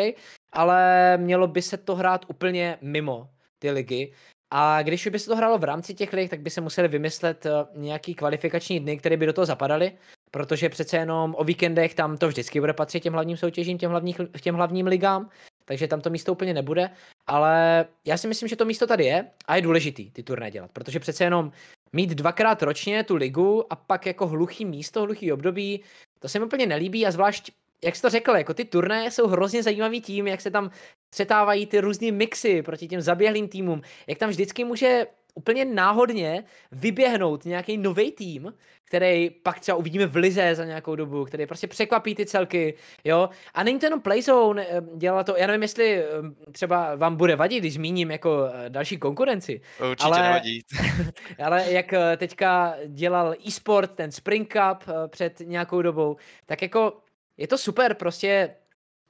ale 0.53 1.17
mělo 1.17 1.47
by 1.47 1.63
se 1.63 1.77
to 1.77 1.95
hrát 1.95 2.25
úplně 2.29 2.79
mimo 2.81 3.31
ty 3.59 3.71
ligy. 3.71 4.13
A 4.51 4.83
když 4.83 5.07
by 5.07 5.19
se 5.19 5.27
to 5.27 5.37
hrálo 5.37 5.59
v 5.59 5.65
rámci 5.65 5.95
těch 5.95 6.13
lig, 6.13 6.31
tak 6.31 6.41
by 6.41 6.51
se 6.51 6.61
museli 6.61 6.89
vymyslet 6.89 7.47
uh, 7.47 7.53
nějaký 7.83 8.15
kvalifikační 8.15 8.81
dny, 8.81 8.99
které 8.99 9.17
by 9.17 9.27
do 9.27 9.33
toho 9.33 9.47
zapadaly, 9.47 9.93
protože 10.35 10.69
přece 10.69 10.97
jenom 10.97 11.35
o 11.39 11.45
víkendech 11.45 11.95
tam 11.95 12.17
to 12.17 12.29
vždycky 12.29 12.61
bude 12.61 12.73
patřit 12.73 13.01
těm 13.01 13.13
hlavním 13.13 13.37
soutěžím, 13.37 13.79
těm, 13.79 13.91
hlavních, 13.91 14.21
těm 14.41 14.55
hlavním 14.55 14.87
ligám, 14.87 15.31
takže 15.65 15.89
tam 15.89 16.01
to 16.01 16.11
místo 16.11 16.33
úplně 16.33 16.55
nebude, 16.55 16.91
ale 17.27 17.85
já 18.05 18.17
si 18.17 18.29
myslím, 18.29 18.49
že 18.49 18.57
to 18.57 18.65
místo 18.65 18.87
tady 18.87 19.05
je 19.05 19.27
a 19.47 19.57
je 19.57 19.63
důležitý 19.63 20.11
ty 20.11 20.23
turné 20.23 20.51
dělat, 20.51 20.71
protože 20.73 21.01
přece 21.01 21.25
jenom 21.25 21.53
mít 21.93 22.11
dvakrát 22.11 22.63
ročně 22.63 23.05
tu 23.05 23.17
ligu 23.17 23.73
a 23.73 23.77
pak 23.77 24.07
jako 24.07 24.27
hluchý 24.27 24.65
místo, 24.65 25.03
hluchý 25.03 25.33
období, 25.33 25.81
to 26.19 26.29
se 26.29 26.39
mi 26.39 26.45
úplně 26.45 26.67
nelíbí. 26.67 27.07
A 27.07 27.11
zvlášť 27.11 27.51
jak 27.85 27.97
jsi 27.97 28.03
to 28.03 28.11
řekl, 28.11 28.37
jako 28.37 28.55
ty 28.55 28.65
turné 28.65 29.11
jsou 29.11 29.27
hrozně 29.27 29.63
zajímavý 29.63 30.01
tím, 30.01 30.27
jak 30.27 30.41
se 30.41 30.51
tam 30.51 30.71
střetávají 31.15 31.67
ty 31.67 31.81
různé 31.81 32.13
mixy 32.13 32.63
proti 32.63 32.89
těm 32.89 33.01
zaběhlým 33.01 33.49
týmům, 33.49 33.83
jak 34.07 34.19
tam 34.19 34.31
vždycky 34.31 34.65
může 34.65 35.07
úplně 35.35 35.65
náhodně 35.65 36.45
vyběhnout 36.73 37.45
nějaký 37.45 37.77
nový 37.77 38.13
tým, 38.13 38.55
který 38.85 39.31
pak 39.31 39.61
třeba 39.61 39.79
uvidíme 39.79 40.07
v 40.07 40.17
Lize 40.17 40.55
za 40.55 40.65
nějakou 40.65 40.97
dobu, 40.97 41.25
který 41.25 41.47
prostě 41.47 41.67
překvapí 41.67 42.15
ty 42.15 42.27
celky, 42.27 42.75
jo. 43.05 43.29
A 43.55 43.63
není 43.63 43.79
to 43.79 43.87
jenom 43.87 44.01
Playzone, 44.01 44.67
eh, 44.69 44.83
dělá 44.97 45.25
to, 45.25 45.37
já 45.37 45.47
nevím, 45.47 45.63
jestli 45.63 45.99
eh, 45.99 46.07
třeba 46.53 46.95
vám 46.95 47.17
bude 47.17 47.37
vadit, 47.37 47.61
když 47.61 47.75
zmíním 47.75 48.11
jako 48.11 48.51
eh, 48.55 48.71
další 48.71 48.97
konkurenci. 48.97 49.61
Určitě 49.91 50.05
ale, 50.05 50.23
nevadí. 50.23 50.61
ale 51.45 51.73
jak 51.73 51.95
teďka 52.17 52.75
dělal 52.87 53.35
e-sport, 53.47 53.95
ten 53.95 54.13
Spring 54.13 54.53
Cup 54.53 54.85
před 55.09 55.41
nějakou 55.41 55.83
dobou, 55.83 56.17
tak 56.47 56.63
jako 56.63 56.93
je 57.37 57.49
to 57.49 57.59
super, 57.59 57.95
prostě 57.95 58.55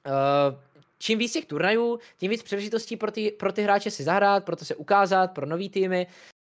uh, 0.07 0.59
čím 0.99 1.19
víc 1.19 1.33
těch 1.33 1.45
turnajů, 1.45 1.99
tím 2.17 2.31
víc 2.31 2.43
příležitostí 2.43 2.97
pro 2.97 3.11
ty, 3.11 3.31
pro 3.31 3.53
ty 3.53 3.63
hráče 3.63 3.91
si 3.91 4.03
zahrát, 4.03 4.45
pro 4.45 4.55
to 4.55 4.65
se 4.65 4.75
ukázat, 4.75 5.27
pro 5.27 5.45
nový 5.45 5.69
týmy. 5.69 6.07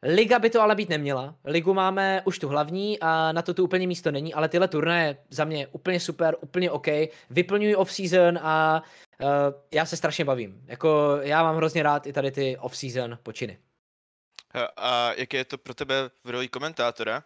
Liga 0.03 0.39
by 0.39 0.49
to 0.49 0.61
ale 0.61 0.75
být 0.75 0.89
neměla. 0.89 1.35
Ligu 1.45 1.73
máme 1.73 2.21
už 2.25 2.39
tu 2.39 2.47
hlavní 2.47 2.99
a 2.99 3.31
na 3.31 3.41
to 3.41 3.53
tu 3.53 3.63
úplně 3.63 3.87
místo 3.87 4.11
není, 4.11 4.33
ale 4.33 4.49
tyhle 4.49 4.67
turnaje 4.67 5.17
za 5.29 5.45
mě 5.45 5.67
úplně 5.67 5.99
super, 5.99 6.35
úplně 6.41 6.71
OK. 6.71 6.87
Vyplňují 7.29 7.75
off-season 7.75 8.39
a 8.41 8.83
uh, 9.21 9.27
já 9.71 9.85
se 9.85 9.97
strašně 9.97 10.25
bavím. 10.25 10.61
Jako 10.65 11.17
já 11.21 11.43
mám 11.43 11.55
hrozně 11.55 11.83
rád 11.83 12.07
i 12.07 12.13
tady 12.13 12.31
ty 12.31 12.57
off-season 12.57 13.17
počiny. 13.23 13.59
A, 14.53 14.63
a 14.77 15.13
jaké 15.13 15.37
je 15.37 15.45
to 15.45 15.57
pro 15.57 15.73
tebe 15.73 15.95
v 16.23 16.29
roli 16.29 16.47
komentátora? 16.47 17.23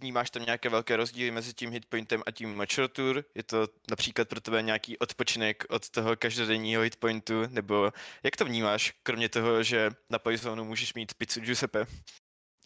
Vnímáš 0.00 0.30
tam 0.30 0.44
nějaké 0.44 0.68
velké 0.68 0.96
rozdíly 0.96 1.30
mezi 1.30 1.54
tím 1.54 1.70
hitpointem 1.70 2.22
a 2.26 2.30
tím 2.30 2.54
mature 2.54 2.88
tour? 2.88 3.24
Je 3.34 3.42
to 3.42 3.68
například 3.90 4.28
pro 4.28 4.40
tebe 4.40 4.62
nějaký 4.62 4.98
odpočinek 4.98 5.64
od 5.68 5.90
toho 5.90 6.16
každodenního 6.16 6.82
hitpointu? 6.82 7.42
Nebo 7.48 7.92
jak 8.22 8.36
to 8.36 8.44
vnímáš, 8.44 8.92
kromě 9.02 9.28
toho, 9.28 9.62
že 9.62 9.90
na 10.10 10.18
Poisonu 10.18 10.64
můžeš 10.64 10.94
mít 10.94 11.14
pizzu 11.14 11.40
Giuseppe? 11.40 11.86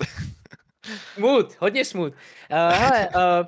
Smut, 1.15 1.57
hodně 1.61 1.85
smut. 1.85 2.13
Uh, 2.51 2.75
hele, 2.75 3.09
uh, 3.09 3.47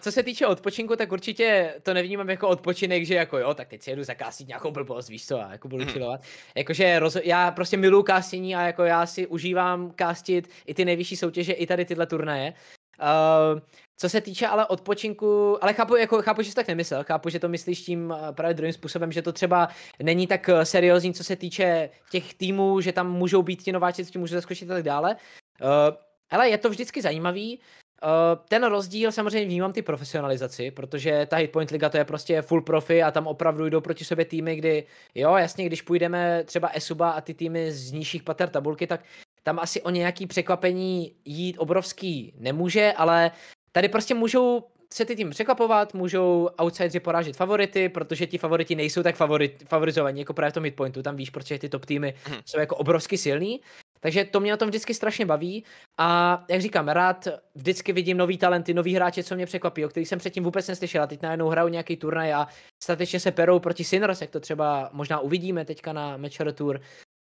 co 0.00 0.12
se 0.12 0.22
týče 0.22 0.46
odpočinku, 0.46 0.96
tak 0.96 1.12
určitě 1.12 1.74
to 1.82 1.94
nevnímám 1.94 2.30
jako 2.30 2.48
odpočinek, 2.48 3.06
že 3.06 3.14
jako 3.14 3.38
jo, 3.38 3.54
tak 3.54 3.68
teď 3.68 3.82
si 3.82 3.90
jedu 3.90 4.04
zakásit 4.04 4.48
nějakou 4.48 4.70
blbost, 4.70 5.08
víš 5.08 5.26
co, 5.26 5.40
a 5.40 5.52
jako 5.52 5.68
budu 5.68 5.84
mm. 5.84 5.90
chillovat. 5.90 6.20
Jakože 6.56 6.98
roz, 6.98 7.16
já 7.24 7.50
prostě 7.50 7.76
miluju 7.76 8.02
kástění 8.02 8.56
a 8.56 8.66
jako 8.66 8.84
já 8.84 9.06
si 9.06 9.26
užívám 9.26 9.90
kástit 9.90 10.48
i 10.66 10.74
ty 10.74 10.84
nejvyšší 10.84 11.16
soutěže, 11.16 11.52
i 11.52 11.66
tady 11.66 11.84
tyhle 11.84 12.06
turnaje. 12.06 12.54
Uh, 13.00 13.60
co 13.96 14.08
se 14.08 14.20
týče 14.20 14.46
ale 14.46 14.66
odpočinku, 14.66 15.58
ale 15.60 15.72
chápu, 15.72 15.96
jako, 15.96 16.22
chápu, 16.22 16.42
že 16.42 16.50
jsi 16.50 16.54
tak 16.54 16.68
nemyslel, 16.68 17.04
chápu, 17.04 17.28
že 17.28 17.38
to 17.38 17.48
myslíš 17.48 17.80
tím 17.80 18.14
právě 18.32 18.54
druhým 18.54 18.72
způsobem, 18.72 19.12
že 19.12 19.22
to 19.22 19.32
třeba 19.32 19.68
není 20.02 20.26
tak 20.26 20.50
seriózní, 20.62 21.14
co 21.14 21.24
se 21.24 21.36
týče 21.36 21.90
těch 22.10 22.34
týmů, 22.34 22.80
že 22.80 22.92
tam 22.92 23.12
můžou 23.12 23.42
být 23.42 23.62
ti 23.62 23.72
nováči, 23.72 24.04
co 24.04 24.10
ti 24.10 24.18
můžou 24.18 24.34
zaskočit 24.34 24.70
a 24.70 24.74
tak 24.74 24.82
dále. 24.82 25.16
Uh, 25.62 25.96
ale 26.30 26.48
je 26.48 26.58
to 26.58 26.70
vždycky 26.70 27.02
zajímavý. 27.02 27.58
Uh, 28.04 28.44
ten 28.48 28.64
rozdíl 28.64 29.12
samozřejmě 29.12 29.44
vnímám 29.44 29.72
ty 29.72 29.82
profesionalizaci, 29.82 30.70
protože 30.70 31.26
ta 31.26 31.36
Hitpoint 31.36 31.70
Liga 31.70 31.88
to 31.88 31.96
je 31.96 32.04
prostě 32.04 32.42
full 32.42 32.62
profi 32.62 33.02
a 33.02 33.10
tam 33.10 33.26
opravdu 33.26 33.66
jdou 33.66 33.80
proti 33.80 34.04
sobě 34.04 34.24
týmy, 34.24 34.56
kdy 34.56 34.86
jo, 35.14 35.36
jasně, 35.36 35.66
když 35.66 35.82
půjdeme 35.82 36.44
třeba 36.44 36.68
Esuba 36.68 37.10
a 37.10 37.20
ty 37.20 37.34
týmy 37.34 37.72
z 37.72 37.92
nižších 37.92 38.22
pater 38.22 38.48
tabulky, 38.48 38.86
tak 38.86 39.00
tam 39.42 39.58
asi 39.58 39.82
o 39.82 39.90
nějaký 39.90 40.26
překvapení 40.26 41.14
jít 41.24 41.56
obrovský 41.58 42.34
nemůže, 42.38 42.92
ale 42.96 43.30
tady 43.72 43.88
prostě 43.88 44.14
můžou 44.14 44.64
se 44.92 45.04
ty 45.04 45.16
tým 45.16 45.30
překvapovat, 45.30 45.94
můžou 45.94 46.48
outsideri 46.60 47.00
porážet 47.00 47.36
favority, 47.36 47.88
protože 47.88 48.26
ti 48.26 48.38
favoriti 48.38 48.74
nejsou 48.74 49.02
tak 49.02 49.16
favorit, 49.16 49.64
favorizovaní 49.68 50.20
jako 50.20 50.34
právě 50.34 50.50
v 50.50 50.54
tom 50.54 50.62
midpointu, 50.62 51.02
tam 51.02 51.16
víš, 51.16 51.30
protože 51.30 51.58
ty 51.58 51.68
top 51.68 51.84
týmy 51.84 52.14
hmm. 52.24 52.38
jsou 52.44 52.60
jako 52.60 52.76
obrovsky 52.76 53.18
silný, 53.18 53.60
takže 54.00 54.24
to 54.24 54.40
mě 54.40 54.50
na 54.50 54.56
tom 54.56 54.68
vždycky 54.68 54.94
strašně 54.94 55.26
baví 55.26 55.64
a 55.98 56.44
jak 56.48 56.60
říkám, 56.60 56.88
rád 56.88 57.28
vždycky 57.54 57.92
vidím 57.92 58.16
nový 58.16 58.38
talenty, 58.38 58.74
nový 58.74 58.94
hráče, 58.94 59.22
co 59.22 59.34
mě 59.34 59.46
překvapí, 59.46 59.84
o 59.84 59.88
kterých 59.88 60.08
jsem 60.08 60.18
předtím 60.18 60.44
vůbec 60.44 60.68
neslyšel 60.68 61.02
a 61.02 61.06
teď 61.06 61.22
najednou 61.22 61.48
hrajou 61.48 61.68
nějaký 61.68 61.96
turnaj 61.96 62.32
a 62.32 62.48
statečně 62.82 63.20
se 63.20 63.32
perou 63.32 63.58
proti 63.58 63.84
Sinners, 63.84 64.20
jak 64.20 64.30
to 64.30 64.40
třeba 64.40 64.90
možná 64.92 65.20
uvidíme 65.20 65.64
teďka 65.64 65.92
na 65.92 66.16
Matcher 66.16 66.52
Tour. 66.52 66.80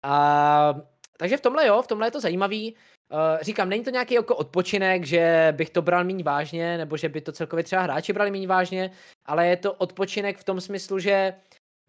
A 0.03 0.75
takže 1.17 1.37
v 1.37 1.41
tomhle 1.41 1.67
jo, 1.67 1.81
v 1.81 1.87
tomhle 1.87 2.07
je 2.07 2.11
to 2.11 2.19
zajímavý. 2.19 2.75
Uh, 3.11 3.41
říkám, 3.41 3.69
není 3.69 3.83
to 3.83 3.89
nějaký 3.89 4.13
jako 4.13 4.35
odpočinek, 4.35 5.05
že 5.05 5.53
bych 5.57 5.69
to 5.69 5.81
bral 5.81 6.03
méně 6.03 6.23
vážně, 6.23 6.77
nebo 6.77 6.97
že 6.97 7.09
by 7.09 7.21
to 7.21 7.31
celkově 7.31 7.63
třeba 7.63 7.81
hráči 7.81 8.13
brali 8.13 8.31
méně 8.31 8.47
vážně, 8.47 8.91
ale 9.25 9.47
je 9.47 9.57
to 9.57 9.73
odpočinek 9.73 10.37
v 10.37 10.43
tom 10.43 10.61
smyslu, 10.61 10.99
že 10.99 11.33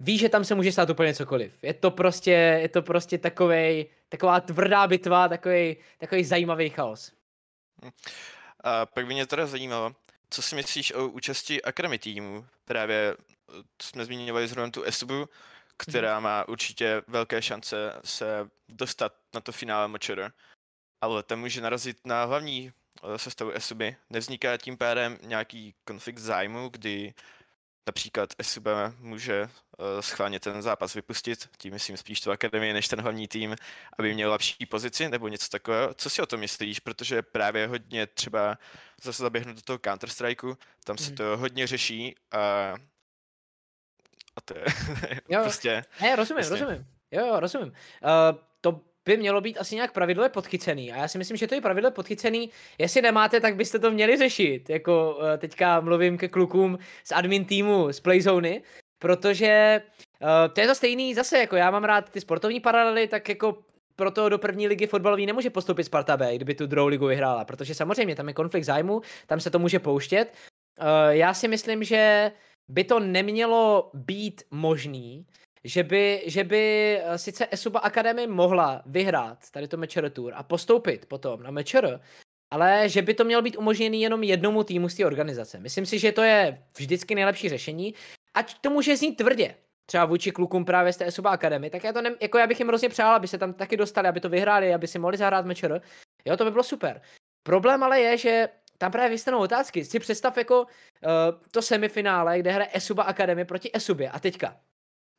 víš, 0.02 0.20
že 0.20 0.28
tam 0.28 0.44
se 0.44 0.54
může 0.54 0.72
stát 0.72 0.90
úplně 0.90 1.14
cokoliv. 1.14 1.64
Je 1.64 1.74
to 1.74 1.90
prostě, 1.90 2.30
je 2.30 2.68
to 2.68 2.82
prostě 2.82 3.18
takovej, 3.18 3.90
taková 4.08 4.40
tvrdá 4.40 4.86
bitva, 4.86 5.28
takový, 5.28 5.76
takový 5.98 6.24
zajímavý 6.24 6.70
chaos. 6.70 7.12
A 8.60 8.86
pak 8.86 9.06
by 9.06 9.14
mě 9.14 9.26
teda 9.26 9.46
zajímalo, 9.46 9.94
co 10.30 10.42
si 10.42 10.54
myslíš 10.54 10.92
o 10.92 11.08
účasti 11.08 11.62
Academy 11.62 11.98
týmu? 11.98 12.46
Právě 12.64 13.16
jsme 13.82 14.04
zmínili 14.04 14.48
zrovna 14.48 14.70
tu 14.70 14.82
Esubu, 14.82 15.28
která 15.76 16.14
mhm. 16.14 16.22
má 16.22 16.48
určitě 16.48 17.02
velké 17.06 17.42
šance 17.42 18.00
se 18.04 18.48
dostat 18.68 19.12
na 19.34 19.40
to 19.40 19.52
finále 19.52 19.88
Močer, 19.88 20.32
ale 21.00 21.22
tam 21.22 21.40
může 21.40 21.60
narazit 21.60 22.06
na 22.06 22.24
hlavní 22.24 22.72
eh, 23.14 23.18
sestavu 23.18 23.50
Esuby. 23.50 23.96
Nevzniká 24.10 24.56
tím 24.56 24.76
pádem 24.76 25.18
nějaký 25.22 25.74
konflikt 25.84 26.18
zájmu, 26.18 26.68
kdy 26.68 27.14
například 27.86 28.34
SUB 28.42 28.66
může 28.98 29.42
uh, 29.42 30.00
schválně 30.00 30.40
ten 30.40 30.62
zápas 30.62 30.94
vypustit, 30.94 31.48
tím 31.58 31.72
myslím 31.72 31.96
spíš 31.96 32.20
tu 32.20 32.30
akademii 32.30 32.72
než 32.72 32.88
ten 32.88 33.00
hlavní 33.00 33.28
tým, 33.28 33.56
aby 33.98 34.14
měl 34.14 34.30
lepší 34.30 34.66
pozici 34.66 35.08
nebo 35.08 35.28
něco 35.28 35.48
takového. 35.48 35.94
Co 35.94 36.10
si 36.10 36.22
o 36.22 36.26
tom 36.26 36.40
myslíš? 36.40 36.80
Protože 36.80 37.22
právě 37.22 37.66
hodně 37.66 38.06
třeba 38.06 38.58
zase 39.02 39.22
zaběhnu 39.22 39.52
do 39.52 39.62
toho 39.62 39.78
Counter-Strikeu, 39.78 40.56
tam 40.84 40.98
se 40.98 41.10
mm. 41.10 41.16
to 41.16 41.36
hodně 41.36 41.66
řeší 41.66 42.14
a 42.32 42.74
a 44.36 44.40
to 44.40 44.58
je 44.58 44.64
jo. 45.28 45.40
prostě... 45.42 45.84
Ne, 46.00 46.16
rozumím, 46.16 46.44
prostě. 46.44 46.64
rozumím. 46.64 46.86
Jo, 47.10 47.26
jo, 47.26 47.40
rozumím. 47.40 47.68
Uh, 47.68 48.38
to 48.60 48.80
by 49.04 49.16
mělo 49.16 49.40
být 49.40 49.58
asi 49.58 49.74
nějak 49.74 49.92
pravidlo 49.92 50.28
podchycený. 50.28 50.92
A 50.92 50.96
já 50.96 51.08
si 51.08 51.18
myslím, 51.18 51.36
že 51.36 51.46
to 51.46 51.54
je 51.54 51.60
pravidlo 51.60 51.90
podchycený. 51.90 52.50
Jestli 52.78 53.02
nemáte, 53.02 53.40
tak 53.40 53.56
byste 53.56 53.78
to 53.78 53.90
měli 53.90 54.16
řešit. 54.16 54.70
Jako 54.70 55.16
uh, 55.18 55.24
teďka 55.38 55.80
mluvím 55.80 56.18
ke 56.18 56.28
klukům 56.28 56.78
z 57.04 57.12
admin 57.12 57.44
týmu 57.44 57.92
z 57.92 58.00
Playzony, 58.00 58.62
protože 58.98 59.82
uh, 60.22 60.28
to 60.54 60.60
je 60.60 60.66
to 60.66 60.74
stejný 60.74 61.14
zase, 61.14 61.38
jako 61.38 61.56
já 61.56 61.70
mám 61.70 61.84
rád 61.84 62.10
ty 62.10 62.20
sportovní 62.20 62.60
paralely, 62.60 63.08
tak 63.08 63.28
jako 63.28 63.58
proto 63.96 64.28
do 64.28 64.38
první 64.38 64.68
ligy 64.68 64.86
fotbalový 64.86 65.26
nemůže 65.26 65.50
postoupit 65.50 65.84
Sparta 65.84 66.16
B, 66.16 66.36
kdyby 66.36 66.54
tu 66.54 66.66
druhou 66.66 66.88
ligu 66.88 67.06
vyhrála, 67.06 67.44
protože 67.44 67.74
samozřejmě 67.74 68.16
tam 68.16 68.28
je 68.28 68.34
konflikt 68.34 68.64
zájmu, 68.64 69.00
tam 69.26 69.40
se 69.40 69.50
to 69.50 69.58
může 69.58 69.78
pouštět. 69.78 70.34
Uh, 70.80 70.86
já 71.08 71.34
si 71.34 71.48
myslím, 71.48 71.84
že 71.84 72.32
by 72.68 72.84
to 72.84 73.00
nemělo 73.00 73.90
být 73.94 74.42
možný, 74.50 75.26
že 75.64 75.82
by, 75.82 76.22
že 76.26 76.44
by 76.44 76.62
eh, 77.02 77.18
sice 77.18 77.48
Esuba 77.50 77.80
Academy 77.80 78.26
mohla 78.26 78.82
vyhrát 78.86 79.50
tady 79.50 79.68
to 79.68 79.76
Matcher 79.76 80.10
Tour 80.10 80.32
a 80.36 80.42
postoupit 80.42 81.06
potom 81.06 81.42
na 81.42 81.50
Matcher, 81.50 82.00
ale 82.50 82.88
že 82.88 83.02
by 83.02 83.14
to 83.14 83.24
mělo 83.24 83.42
být 83.42 83.56
umožněný 83.56 84.02
jenom 84.02 84.22
jednomu 84.22 84.64
týmu 84.64 84.88
z 84.88 84.94
té 84.94 85.06
organizace. 85.06 85.60
Myslím 85.60 85.86
si, 85.86 85.98
že 85.98 86.12
to 86.12 86.22
je 86.22 86.62
vždycky 86.78 87.14
nejlepší 87.14 87.48
řešení, 87.48 87.94
ať 88.34 88.58
to 88.60 88.70
může 88.70 88.96
znít 88.96 89.16
tvrdě, 89.16 89.54
třeba 89.86 90.04
vůči 90.04 90.30
klukům 90.30 90.64
právě 90.64 90.92
z 90.92 90.96
té 90.96 91.06
Esuba 91.06 91.30
Academy, 91.30 91.70
tak 91.70 91.84
já 91.84 91.92
to 91.92 92.02
ne, 92.02 92.14
jako 92.20 92.38
já 92.38 92.46
bych 92.46 92.58
jim 92.58 92.68
hrozně 92.68 92.88
přál, 92.88 93.14
aby 93.14 93.28
se 93.28 93.38
tam 93.38 93.52
taky 93.52 93.76
dostali, 93.76 94.08
aby 94.08 94.20
to 94.20 94.28
vyhráli, 94.28 94.74
aby 94.74 94.86
si 94.86 94.98
mohli 94.98 95.16
zahrát 95.16 95.46
Matcher. 95.46 95.80
Jo, 96.24 96.36
to 96.36 96.44
by 96.44 96.50
bylo 96.50 96.62
super. 96.62 97.00
Problém 97.42 97.82
ale 97.82 98.00
je, 98.00 98.16
že 98.16 98.48
tam 98.78 98.92
právě 98.92 99.10
vystanou 99.10 99.38
otázky. 99.38 99.84
Si 99.84 99.98
představ 99.98 100.36
jako 100.36 100.62
uh, 100.62 100.68
to 101.50 101.62
semifinále, 101.62 102.38
kde 102.38 102.52
hraje 102.52 102.70
Esuba 102.72 103.02
Academy 103.02 103.44
proti 103.44 103.70
Esubě. 103.74 104.10
A 104.10 104.18
teďka, 104.18 104.56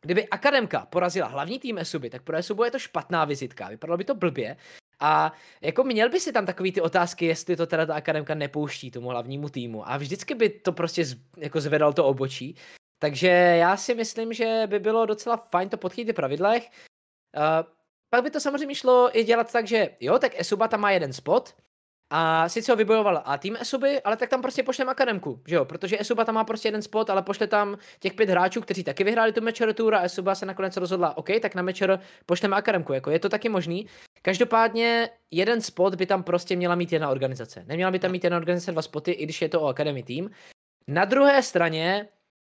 kdyby 0.03 0.27
Akademka 0.27 0.85
porazila 0.85 1.27
hlavní 1.27 1.59
tým 1.59 1.77
Esuby, 1.77 2.09
tak 2.09 2.21
pro 2.21 2.37
Esubu 2.37 2.63
je 2.63 2.71
to 2.71 2.79
špatná 2.79 3.25
vizitka. 3.25 3.69
Vypadalo 3.69 3.97
by 3.97 4.03
to 4.03 4.15
blbě. 4.15 4.57
A 4.99 5.33
jako 5.61 5.83
měl 5.83 6.09
by 6.09 6.19
si 6.19 6.31
tam 6.31 6.45
takový 6.45 6.71
ty 6.71 6.81
otázky, 6.81 7.25
jestli 7.25 7.55
to 7.55 7.67
teda 7.67 7.85
ta 7.85 7.95
akademka 7.95 8.35
nepouští 8.35 8.91
tomu 8.91 9.09
hlavnímu 9.09 9.49
týmu. 9.49 9.89
A 9.89 9.97
vždycky 9.97 10.35
by 10.35 10.49
to 10.49 10.71
prostě 10.71 11.05
z, 11.05 11.15
jako 11.37 11.61
zvedal 11.61 11.93
to 11.93 12.05
obočí. 12.05 12.55
Takže 12.99 13.27
já 13.27 13.77
si 13.77 13.95
myslím, 13.95 14.33
že 14.33 14.63
by 14.67 14.79
bylo 14.79 15.05
docela 15.05 15.37
fajn 15.37 15.69
to 15.69 15.77
podchytit 15.77 16.15
v 16.15 16.15
pravidlech. 16.15 16.69
Uh, 17.37 17.69
pak 18.09 18.23
by 18.23 18.31
to 18.31 18.39
samozřejmě 18.39 18.75
šlo 18.75 19.17
i 19.17 19.23
dělat 19.23 19.51
tak, 19.51 19.67
že 19.67 19.89
jo, 19.99 20.19
tak 20.19 20.39
Esuba 20.39 20.67
tam 20.67 20.79
má 20.79 20.91
jeden 20.91 21.13
spot, 21.13 21.55
a 22.09 22.49
sice 22.49 22.71
ho 22.71 22.75
vybojoval 22.75 23.21
a 23.25 23.37
tým 23.37 23.57
Esuby, 23.59 24.01
ale 24.01 24.17
tak 24.17 24.29
tam 24.29 24.41
prostě 24.41 24.63
pošlem 24.63 24.89
akademku, 24.89 25.41
že 25.47 25.55
jo? 25.55 25.65
Protože 25.65 25.99
Esuba 25.99 26.25
tam 26.25 26.35
má 26.35 26.43
prostě 26.43 26.67
jeden 26.67 26.81
spot, 26.81 27.09
ale 27.09 27.21
pošle 27.21 27.47
tam 27.47 27.77
těch 27.99 28.13
pět 28.13 28.29
hráčů, 28.29 28.61
kteří 28.61 28.83
taky 28.83 29.03
vyhráli 29.03 29.31
tu 29.31 29.41
Matcher 29.41 29.73
Tour 29.73 29.95
a 29.95 30.01
Esuba 30.01 30.35
se 30.35 30.45
nakonec 30.45 30.77
rozhodla, 30.77 31.17
OK, 31.17 31.29
tak 31.41 31.55
na 31.55 31.61
Matcher 31.61 31.99
pošleme 32.25 32.55
akademku, 32.55 32.93
jako 32.93 33.11
je 33.11 33.19
to 33.19 33.29
taky 33.29 33.49
možný. 33.49 33.87
Každopádně 34.21 35.09
jeden 35.31 35.61
spot 35.61 35.95
by 35.95 36.05
tam 36.05 36.23
prostě 36.23 36.55
měla 36.55 36.75
mít 36.75 36.91
jedna 36.91 37.09
organizace. 37.09 37.63
Neměla 37.67 37.91
by 37.91 37.99
tam 37.99 38.11
mít 38.11 38.23
jedna 38.23 38.37
organizace 38.37 38.71
dva 38.71 38.81
spoty, 38.81 39.11
i 39.11 39.23
když 39.23 39.41
je 39.41 39.49
to 39.49 39.61
o 39.61 39.67
Academy 39.67 40.03
tým. 40.03 40.29
Na 40.87 41.05
druhé 41.05 41.43
straně 41.43 42.07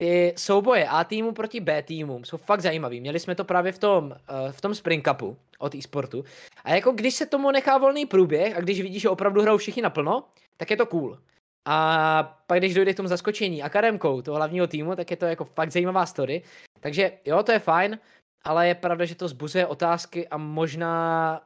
ty 0.04 0.34
souboje 0.38 0.88
A 0.88 1.04
týmu 1.04 1.32
proti 1.32 1.60
B 1.60 1.84
týmům 1.84 2.26
jsou 2.26 2.38
fakt 2.38 2.62
zajímavý. 2.62 3.02
Měli 3.02 3.20
jsme 3.20 3.36
to 3.36 3.44
právě 3.44 3.72
v 3.72 3.80
tom, 3.80 4.06
uh, 4.06 4.52
v 4.52 4.62
tom 4.62 4.76
Spring 4.76 5.08
Cupu 5.08 5.38
od 5.60 5.76
e-sportu. 5.76 6.24
A 6.64 6.70
jako 6.70 6.92
když 6.92 7.16
se 7.16 7.26
tomu 7.26 7.52
nechá 7.52 7.78
volný 7.78 8.06
průběh 8.06 8.58
a 8.58 8.62
když 8.62 8.82
vidíš, 8.82 9.02
že 9.02 9.10
opravdu 9.10 9.42
hrajou 9.42 9.58
všichni 9.58 9.82
naplno, 9.82 10.24
tak 10.58 10.72
je 10.72 10.78
to 10.78 10.86
cool. 10.86 11.20
A 11.66 12.38
pak 12.48 12.60
když 12.60 12.74
dojde 12.74 12.94
k 12.94 12.98
tomu 12.98 13.10
zaskočení 13.10 13.64
akademkou 13.64 14.22
toho 14.22 14.38
hlavního 14.38 14.68
týmu, 14.68 14.96
tak 14.96 15.12
je 15.12 15.18
to 15.18 15.26
jako 15.26 15.46
fakt 15.46 15.72
zajímavá 15.72 16.06
story. 16.06 16.42
Takže 16.80 17.12
jo, 17.26 17.44
to 17.44 17.52
je 17.52 17.60
fajn, 17.60 18.00
ale 18.44 18.68
je 18.68 18.76
pravda, 18.76 19.06
že 19.06 19.16
to 19.16 19.28
zbuzuje 19.28 19.68
otázky 19.68 20.28
a 20.28 20.38
možná 20.38 21.42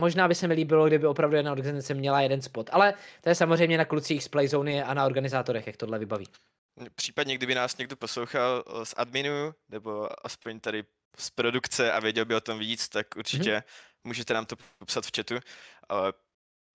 Možná 0.00 0.28
by 0.28 0.34
se 0.34 0.48
mi 0.48 0.54
líbilo, 0.54 0.86
kdyby 0.86 1.06
opravdu 1.06 1.36
jedna 1.36 1.52
organizace 1.52 1.94
měla 1.94 2.20
jeden 2.20 2.42
spot, 2.42 2.70
ale 2.72 2.94
to 3.20 3.28
je 3.28 3.34
samozřejmě 3.34 3.78
na 3.78 3.84
klucích 3.84 4.24
z 4.24 4.28
Playzone 4.28 4.84
a 4.84 4.94
na 4.94 5.06
organizátorech, 5.06 5.66
jak 5.66 5.76
tohle 5.76 5.98
vybaví. 5.98 6.26
Případně, 6.94 7.34
kdyby 7.34 7.54
nás 7.54 7.76
někdo 7.76 7.96
poslouchal 7.96 8.64
eh, 8.66 8.86
z 8.86 8.94
adminu, 8.96 9.54
nebo 9.68 10.08
aspoň 10.26 10.60
tady 10.60 10.84
z 11.18 11.30
produkce 11.30 11.92
a 11.92 12.00
věděl 12.00 12.24
by 12.24 12.34
o 12.34 12.40
tom 12.40 12.58
víc, 12.58 12.88
tak 12.88 13.06
určitě 13.16 13.56
mm-hmm. 13.56 13.64
můžete 14.04 14.34
nám 14.34 14.46
to 14.46 14.56
popsat 14.78 15.06
v 15.06 15.10
chatu, 15.16 15.34
ale 15.88 16.12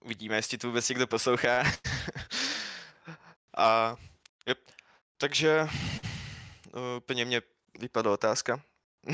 uvidíme, 0.05 0.35
jestli 0.35 0.57
to 0.57 0.67
vůbec 0.67 0.89
někdo 0.89 1.07
poslouchá. 1.07 1.63
a 3.57 3.95
jo, 4.47 4.55
takže 5.17 5.67
no, 6.73 6.81
úplně 6.97 7.25
mě 7.25 7.41
vypadla 7.79 8.13
otázka. 8.13 8.61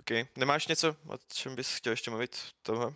OK, 0.00 0.10
nemáš 0.36 0.66
něco, 0.66 0.96
o 1.08 1.18
čem 1.32 1.56
bys 1.56 1.74
chtěl 1.74 1.90
ještě 1.90 2.10
mluvit? 2.10 2.38
Tohle? 2.62 2.94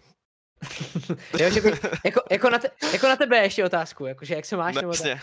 jo, 1.40 1.51
že 1.51 1.61
by, 1.61 1.73
jako, 2.05 2.21
jako, 2.31 2.51
na 2.51 2.59
te, 2.59 2.71
jako 2.92 3.07
na 3.07 3.16
tebe 3.16 3.37
ještě 3.37 3.64
otázku, 3.64 4.07
jakože 4.07 4.35
jak 4.35 4.45
se 4.45 4.57
máš? 4.57 4.75
No, 4.75 4.81
nebo 4.81 4.92
tak. 4.92 5.19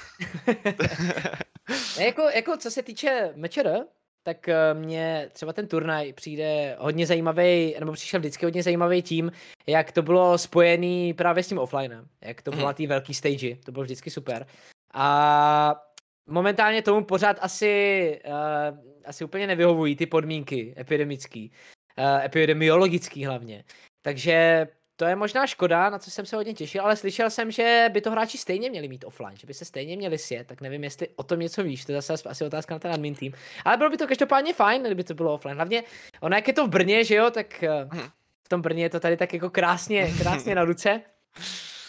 jako, 1.99 2.21
jako 2.21 2.57
co 2.57 2.71
se 2.71 2.83
týče 2.83 3.33
mečer, 3.35 3.85
tak 4.23 4.49
eh, 4.49 4.73
mně 4.73 5.29
třeba 5.33 5.53
ten 5.53 5.67
turnaj 5.67 6.13
přijde 6.13 6.75
hodně 6.79 7.07
zajímavý, 7.07 7.75
nebo 7.79 7.91
přišel 7.91 8.19
vždycky 8.19 8.45
hodně 8.45 8.63
zajímavý 8.63 9.01
tím, 9.01 9.31
jak 9.67 9.91
to 9.91 10.01
bylo 10.01 10.37
spojený 10.37 11.13
právě 11.13 11.43
s 11.43 11.47
tím 11.47 11.59
offlinem, 11.59 12.07
jak 12.21 12.41
to 12.41 12.51
bylo 12.51 12.67
na 12.67 12.73
té 12.73 12.87
velké 12.87 13.13
stage, 13.13 13.55
to 13.55 13.71
bylo 13.71 13.83
vždycky 13.83 14.09
super. 14.09 14.47
A 14.93 15.75
momentálně 16.29 16.81
tomu 16.81 17.05
pořád 17.05 17.37
asi, 17.41 18.21
uh, 18.25 18.77
asi 19.05 19.23
úplně 19.23 19.47
nevyhovují 19.47 19.95
ty 19.95 20.05
podmínky 20.05 20.75
epidemický, 20.77 21.51
uh, 21.97 22.25
epidemiologický 22.25 23.25
hlavně. 23.25 23.63
Takže 24.01 24.67
to 25.03 25.07
je 25.09 25.15
možná 25.15 25.47
škoda, 25.47 25.89
na 25.89 25.99
co 25.99 26.11
jsem 26.11 26.25
se 26.25 26.35
hodně 26.35 26.53
těšil, 26.53 26.83
ale 26.83 26.95
slyšel 26.95 27.29
jsem, 27.29 27.51
že 27.51 27.89
by 27.93 28.01
to 28.01 28.11
hráči 28.11 28.37
stejně 28.37 28.69
měli 28.69 28.87
mít 28.87 29.03
offline, 29.05 29.37
že 29.37 29.47
by 29.47 29.53
se 29.53 29.65
stejně 29.65 29.97
měli 29.97 30.17
sjet, 30.17 30.47
tak 30.47 30.61
nevím, 30.61 30.83
jestli 30.83 31.07
o 31.15 31.23
tom 31.23 31.39
něco 31.39 31.63
víš, 31.63 31.85
to 31.85 31.91
je 31.91 32.01
zase 32.01 32.29
asi 32.29 32.45
otázka 32.45 32.75
na 32.75 32.79
ten 32.79 32.91
admin 32.91 33.15
tým. 33.15 33.33
Ale 33.65 33.77
bylo 33.77 33.89
by 33.89 33.97
to 33.97 34.07
každopádně 34.07 34.53
fajn, 34.53 34.83
kdyby 34.83 35.03
to 35.03 35.13
bylo 35.13 35.33
offline. 35.33 35.55
Hlavně, 35.55 35.83
ono 36.21 36.35
jak 36.35 36.47
je 36.47 36.53
to 36.53 36.67
v 36.67 36.69
Brně, 36.69 37.03
že 37.03 37.15
jo, 37.15 37.31
tak 37.31 37.63
eh, 37.63 37.85
Mhm. 37.85 38.09
v 38.45 38.49
tom 38.49 38.61
Brně 38.61 38.83
je 38.83 38.89
to 38.89 38.99
tady 38.99 39.17
tak 39.17 39.33
jako 39.33 39.49
krásně, 39.49 40.11
krásně 40.21 40.55
na 40.55 40.63
ruce. 40.63 41.01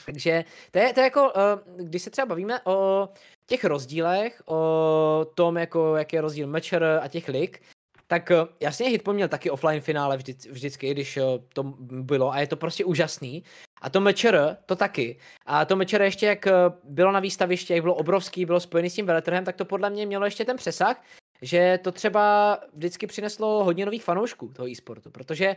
Takže 0.06 0.44
to 0.70 0.78
je, 0.78 0.92
to 0.94 1.00
je 1.00 1.04
jako, 1.04 1.32
eh, 1.36 1.82
když 1.82 2.02
se 2.02 2.10
třeba 2.10 2.26
bavíme 2.26 2.60
o 2.64 3.08
těch 3.46 3.64
rozdílech, 3.64 4.42
o 4.46 5.26
tom, 5.34 5.56
jako, 5.56 5.96
jak 5.96 6.12
je 6.12 6.20
rozdíl 6.20 6.46
mečer 6.46 7.00
a 7.02 7.08
těch 7.08 7.28
lig, 7.28 7.62
tak 8.06 8.30
eh, 8.30 8.36
jasně 8.60 8.88
Hitpon 8.88 9.14
měl 9.14 9.28
taky 9.28 9.50
offline 9.50 9.80
finále 9.80 10.16
vždy, 10.16 10.34
vždycky, 10.50 10.90
když 10.90 11.16
eh, 11.16 11.22
to 11.52 11.62
bylo 11.90 12.32
a 12.32 12.40
je 12.40 12.46
to 12.46 12.56
prostě 12.56 12.84
úžasný. 12.84 13.44
A 13.82 13.90
to 13.90 14.00
mečer, 14.00 14.56
to 14.66 14.76
taky. 14.76 15.18
A 15.46 15.64
to 15.64 15.76
mečer 15.76 16.02
ještě, 16.02 16.26
jak 16.26 16.46
eh, 16.46 16.52
bylo 16.84 17.12
na 17.12 17.20
výstavišti, 17.20 17.72
jak 17.72 17.82
bylo 17.82 17.94
obrovský, 17.94 18.44
bylo 18.44 18.60
spojený 18.60 18.90
s 18.90 18.94
tím 18.94 19.06
veletrhem, 19.06 19.44
tak 19.44 19.56
to 19.56 19.64
podle 19.64 19.90
mě 19.90 20.06
mělo 20.06 20.24
ještě 20.24 20.44
ten 20.44 20.56
přesah, 20.56 21.02
že 21.42 21.78
to 21.82 21.92
třeba 21.92 22.58
vždycky 22.74 23.06
přineslo 23.06 23.64
hodně 23.64 23.84
nových 23.84 24.04
fanoušků 24.04 24.48
toho 24.48 24.68
e-sportu, 24.68 25.10
protože 25.10 25.56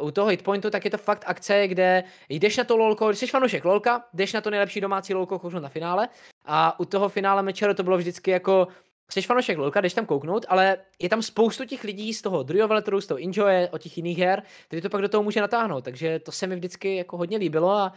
u 0.00 0.10
toho 0.10 0.28
hitpointu 0.28 0.70
tak 0.70 0.84
je 0.84 0.90
to 0.90 0.98
fakt 0.98 1.24
akce, 1.26 1.68
kde 1.68 2.04
jdeš 2.28 2.56
na 2.56 2.64
to 2.64 2.76
lolko, 2.76 3.08
když 3.08 3.18
jsi 3.18 3.26
fanoušek 3.26 3.64
lolka, 3.64 4.04
jdeš 4.12 4.32
na 4.32 4.40
to 4.40 4.50
nejlepší 4.50 4.80
domácí 4.80 5.14
lolko 5.14 5.38
kouknout 5.38 5.62
na 5.62 5.68
finále 5.68 6.08
a 6.44 6.80
u 6.80 6.84
toho 6.84 7.08
finále 7.08 7.42
mečera 7.42 7.74
to 7.74 7.82
bylo 7.82 7.98
vždycky 7.98 8.30
jako 8.30 8.68
Jsi 9.12 9.22
fanoušek 9.22 9.58
lolka, 9.58 9.80
jdeš 9.80 9.94
tam 9.94 10.06
kouknout, 10.06 10.46
ale 10.48 10.78
je 10.98 11.08
tam 11.08 11.22
spoustu 11.22 11.64
těch 11.64 11.84
lidí 11.84 12.14
z 12.14 12.22
toho 12.22 12.42
druhého 12.42 12.68
veletru, 12.68 13.00
z 13.00 13.06
toho 13.06 13.22
Enjoye, 13.22 13.68
od 13.68 13.82
těch 13.82 13.96
jiných 13.96 14.18
her, 14.18 14.42
který 14.66 14.82
to 14.82 14.90
pak 14.90 15.02
do 15.02 15.08
toho 15.08 15.22
může 15.22 15.40
natáhnout, 15.40 15.84
takže 15.84 16.18
to 16.18 16.32
se 16.32 16.46
mi 16.46 16.56
vždycky 16.56 16.96
jako 16.96 17.16
hodně 17.16 17.38
líbilo 17.38 17.70
a 17.70 17.92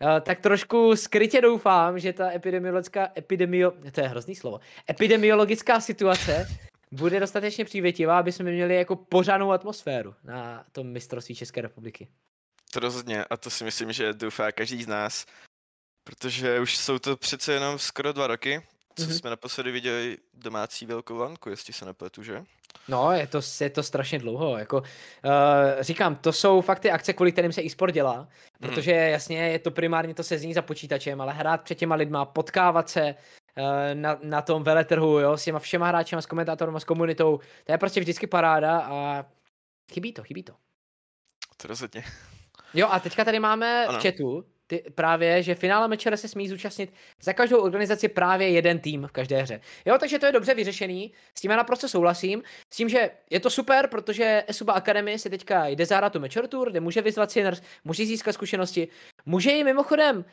a 0.00 0.20
tak 0.20 0.40
trošku 0.40 0.96
skrytě 0.96 1.40
doufám, 1.40 1.98
že 1.98 2.12
ta 2.12 2.30
epidemiologická, 2.30 3.08
epidemio, 3.18 3.72
to 3.92 4.00
je 4.00 4.08
hrozný 4.08 4.36
slovo, 4.36 4.60
epidemiologická 4.90 5.80
situace 5.80 6.48
bude 6.92 7.20
dostatečně 7.20 7.64
přívětivá, 7.64 8.18
aby 8.18 8.32
jsme 8.32 8.50
měli 8.50 8.76
jako 8.76 8.96
pořádnou 8.96 9.52
atmosféru 9.52 10.14
na 10.24 10.64
tom 10.72 10.86
mistrovství 10.86 11.34
České 11.34 11.60
republiky. 11.60 12.08
To 12.72 12.80
rozhodně 12.80 13.24
a 13.24 13.36
to 13.36 13.50
si 13.50 13.64
myslím, 13.64 13.92
že 13.92 14.12
doufá 14.12 14.52
každý 14.52 14.82
z 14.82 14.86
nás, 14.86 15.26
protože 16.04 16.60
už 16.60 16.76
jsou 16.76 16.98
to 16.98 17.16
přece 17.16 17.52
jenom 17.52 17.78
skoro 17.78 18.12
dva 18.12 18.26
roky, 18.26 18.62
co 18.96 19.02
Mhm. 19.02 19.10
mm-hmm. 19.12 19.18
jsme 19.18 19.30
naposledy 19.30 19.70
viděli 19.72 20.18
domácí 20.34 20.86
velkou 20.86 21.16
lanku, 21.16 21.48
jestli 21.50 21.72
se 21.72 21.84
nepletu, 21.84 22.22
že? 22.22 22.44
No, 22.88 23.12
je 23.12 23.26
to, 23.26 23.40
je 23.60 23.70
to 23.70 23.82
strašně 23.82 24.18
dlouho. 24.18 24.58
Jako, 24.58 24.78
uh, 24.78 24.84
říkám, 25.80 26.16
to 26.16 26.32
jsou 26.32 26.60
fakt 26.60 26.78
ty 26.80 26.90
akce, 26.90 27.12
kvůli 27.12 27.32
kterým 27.32 27.52
se 27.52 27.62
e-sport 27.62 27.94
dělá. 27.94 28.28
Protože 28.60 28.90
jasně, 28.92 29.38
je 29.48 29.58
to 29.58 29.70
primárně 29.70 30.14
to 30.14 30.22
sezení 30.22 30.54
za 30.54 30.62
počítačem, 30.62 31.20
ale 31.20 31.32
hrát 31.32 31.62
před 31.62 31.74
těma 31.74 31.94
lidma, 31.94 32.24
potkávat 32.24 32.88
se 32.88 33.14
uh, 33.58 33.64
na, 33.94 34.18
na 34.22 34.42
tom 34.42 34.62
veletrhu, 34.62 35.18
jo, 35.18 35.36
s 35.36 35.44
těma 35.44 35.58
všema 35.58 35.86
hráčema, 35.88 36.22
s 36.22 36.26
komentátorem, 36.26 36.80
s 36.80 36.84
komunitou, 36.84 37.40
to 37.64 37.72
je 37.72 37.78
prostě 37.78 38.00
vždycky 38.00 38.26
paráda 38.26 38.78
a 38.80 39.24
chybí 39.92 40.12
to, 40.12 40.22
chybí 40.22 40.42
to. 40.42 40.52
To 41.56 41.68
rozhodně. 41.68 42.04
Jo 42.74 42.88
a 42.90 43.00
teďka 43.00 43.24
tady 43.24 43.40
máme 43.40 43.86
Ano. 43.86 43.98
v 43.98 44.02
chatu 44.02 44.44
ty, 44.66 44.84
právě, 44.94 45.42
že 45.42 45.54
finále 45.54 45.88
mečera 45.88 46.16
se 46.16 46.28
smí 46.28 46.48
zúčastnit 46.48 46.92
za 47.20 47.32
každou 47.32 47.60
organizaci 47.60 48.08
právě 48.08 48.50
jeden 48.50 48.78
tým 48.78 49.06
v 49.06 49.12
každé 49.12 49.42
hře. 49.42 49.60
Jo, 49.84 49.96
takže 50.00 50.18
to 50.18 50.26
je 50.26 50.32
dobře 50.32 50.54
vyřešený, 50.54 51.12
s 51.34 51.40
tím 51.40 51.50
já 51.50 51.56
naprosto 51.56 51.88
souhlasím, 51.88 52.42
s 52.74 52.76
tím, 52.76 52.88
že 52.88 53.10
je 53.30 53.40
to 53.40 53.50
super, 53.50 53.88
protože 53.88 54.44
Esuba 54.46 54.72
Academy 54.72 55.18
si 55.18 55.30
teďka 55.30 55.66
jde 55.66 55.86
zahrát 55.86 56.12
tu 56.12 56.20
Mečer 56.20 56.46
Tour, 56.46 56.70
kde 56.70 56.80
může 56.80 57.02
vyzvat 57.02 57.30
Sinners, 57.30 57.62
může 57.84 58.06
získat 58.06 58.32
zkušenosti, 58.32 58.88
může 59.26 59.50
ji 59.50 59.64
mimochodem 59.64 60.24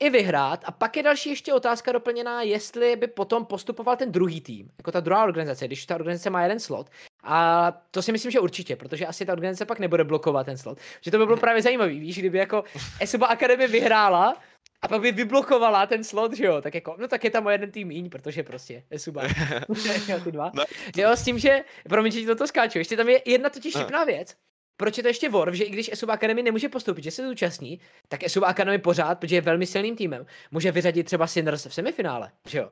i 0.00 0.10
vyhrát 0.10 0.64
a 0.64 0.70
pak 0.70 0.96
je 0.96 1.02
další 1.02 1.30
ještě 1.30 1.54
otázka 1.54 1.92
doplněná, 1.92 2.42
jestli 2.42 2.96
by 2.96 3.06
potom 3.06 3.46
postupoval 3.46 3.96
ten 3.96 4.12
druhý 4.12 4.40
tým, 4.40 4.70
jako 4.78 4.92
ta 4.92 5.00
druhá 5.00 5.24
organizace, 5.24 5.66
když 5.66 5.86
ta 5.86 5.94
organizace 5.94 6.30
má 6.30 6.42
jeden 6.42 6.60
slot. 6.60 6.90
A 7.22 7.72
to 7.90 8.02
si 8.02 8.12
myslím, 8.12 8.30
že 8.30 8.40
určitě, 8.40 8.76
protože 8.76 9.06
asi 9.06 9.26
ta 9.26 9.32
organizace 9.32 9.64
pak 9.64 9.78
nebude 9.78 10.04
blokovat 10.04 10.44
ten 10.44 10.58
slot. 10.58 10.78
Že 11.00 11.10
to 11.10 11.18
by 11.18 11.26
bylo 11.26 11.38
právě 11.38 11.62
zajímavý, 11.62 12.00
víš, 12.00 12.18
kdyby 12.18 12.38
jako 12.38 12.64
Esuba 13.00 13.26
Academy 13.26 13.66
vyhrála 13.66 14.36
a 14.82 14.88
pak 14.88 15.00
by 15.00 15.12
vyblokovala 15.12 15.86
ten 15.86 16.04
slot, 16.04 16.32
že 16.32 16.44
jo, 16.44 16.60
tak 16.60 16.74
jako, 16.74 16.96
no 16.98 17.08
tak 17.08 17.24
je 17.24 17.30
tam 17.30 17.46
o 17.46 17.50
jeden 17.50 17.70
tým 17.70 17.88
míň, 17.88 18.10
protože 18.10 18.42
prostě 18.42 18.84
Esuba. 18.90 19.22
Jo, 20.08 20.20
ty 20.24 20.32
dva. 20.32 20.50
No. 20.54 20.64
Jo, 20.96 21.10
s 21.10 21.24
tím, 21.24 21.38
že, 21.38 21.64
promiň, 21.88 22.12
že 22.12 22.20
ti 22.20 22.26
toto 22.26 22.46
skáču, 22.46 22.78
ještě 22.78 22.96
tam 22.96 23.08
je 23.08 23.22
jedna 23.24 23.50
totiž 23.50 23.74
šipná 23.78 24.04
věc, 24.04 24.36
proč 24.76 24.96
je 24.96 25.02
to 25.02 25.08
ještě 25.08 25.28
Worf, 25.28 25.54
že 25.54 25.64
i 25.64 25.70
když 25.70 25.90
Esuba 25.92 26.14
Academy 26.14 26.42
nemůže 26.42 26.68
postoupit, 26.68 27.04
že 27.04 27.10
se 27.10 27.28
zúčastní, 27.28 27.80
tak 28.08 28.24
Esuba 28.24 28.46
Academy 28.46 28.78
pořád, 28.78 29.18
protože 29.18 29.34
je 29.36 29.40
velmi 29.40 29.66
silným 29.66 29.96
týmem, 29.96 30.26
může 30.50 30.72
vyřadit 30.72 31.04
třeba 31.04 31.26
Sinners 31.26 31.66
v 31.66 31.74
semifinále, 31.74 32.30
že 32.48 32.58
jo. 32.58 32.70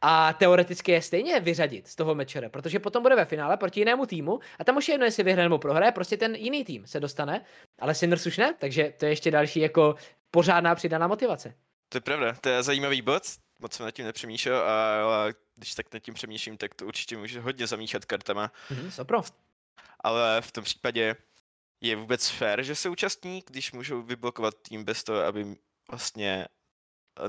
A 0.00 0.32
teoreticky 0.32 0.92
je 0.92 1.02
stejně 1.02 1.40
vyřadit 1.40 1.88
z 1.88 1.96
toho 1.96 2.14
mečere, 2.14 2.48
protože 2.48 2.78
potom 2.78 3.02
bude 3.02 3.16
ve 3.16 3.24
finále 3.24 3.56
proti 3.56 3.80
jinému 3.80 4.06
týmu 4.06 4.38
a 4.58 4.64
tam 4.64 4.76
už 4.76 4.88
je 4.88 4.94
jedno, 4.94 5.04
jestli 5.06 5.22
vyhraje 5.22 5.44
nebo 5.44 5.58
prohraje, 5.58 5.92
prostě 5.92 6.16
ten 6.16 6.34
jiný 6.34 6.64
tým 6.64 6.86
se 6.86 7.00
dostane, 7.00 7.44
ale 7.78 7.94
Sinners 7.94 8.26
už 8.26 8.36
ne, 8.38 8.54
takže 8.58 8.92
to 8.98 9.04
je 9.04 9.10
ještě 9.12 9.30
další 9.30 9.60
jako 9.60 9.94
pořádná 10.30 10.74
přidaná 10.74 11.06
motivace. 11.06 11.54
To 11.88 11.96
je 11.96 12.00
pravda, 12.00 12.32
to 12.40 12.48
je 12.48 12.62
zajímavý 12.62 13.02
bod, 13.02 13.22
moc 13.58 13.72
jsem 13.72 13.86
nad 13.86 13.90
tím 13.90 14.04
nepřemýšlel 14.04 14.62
a, 14.62 15.26
když 15.56 15.74
tak 15.74 15.94
nad 15.94 16.00
tím 16.00 16.14
přemýšlím, 16.14 16.56
tak 16.56 16.74
to 16.74 16.86
určitě 16.86 17.16
může 17.16 17.40
hodně 17.40 17.66
zamíchat 17.66 18.04
kartama, 18.04 18.52
Mhm, 18.70 18.90
sopro. 18.90 19.22
ale 20.00 20.40
v 20.40 20.52
tom 20.52 20.64
případě 20.64 21.16
je 21.80 21.96
vůbec 21.96 22.28
fér, 22.28 22.62
že 22.62 22.74
se 22.74 22.88
účastní, 22.88 23.42
když 23.46 23.72
můžou 23.72 24.02
vyblokovat 24.02 24.54
tým 24.62 24.84
bez 24.84 25.04
toho, 25.04 25.20
aby 25.20 25.56
vlastně 25.90 26.46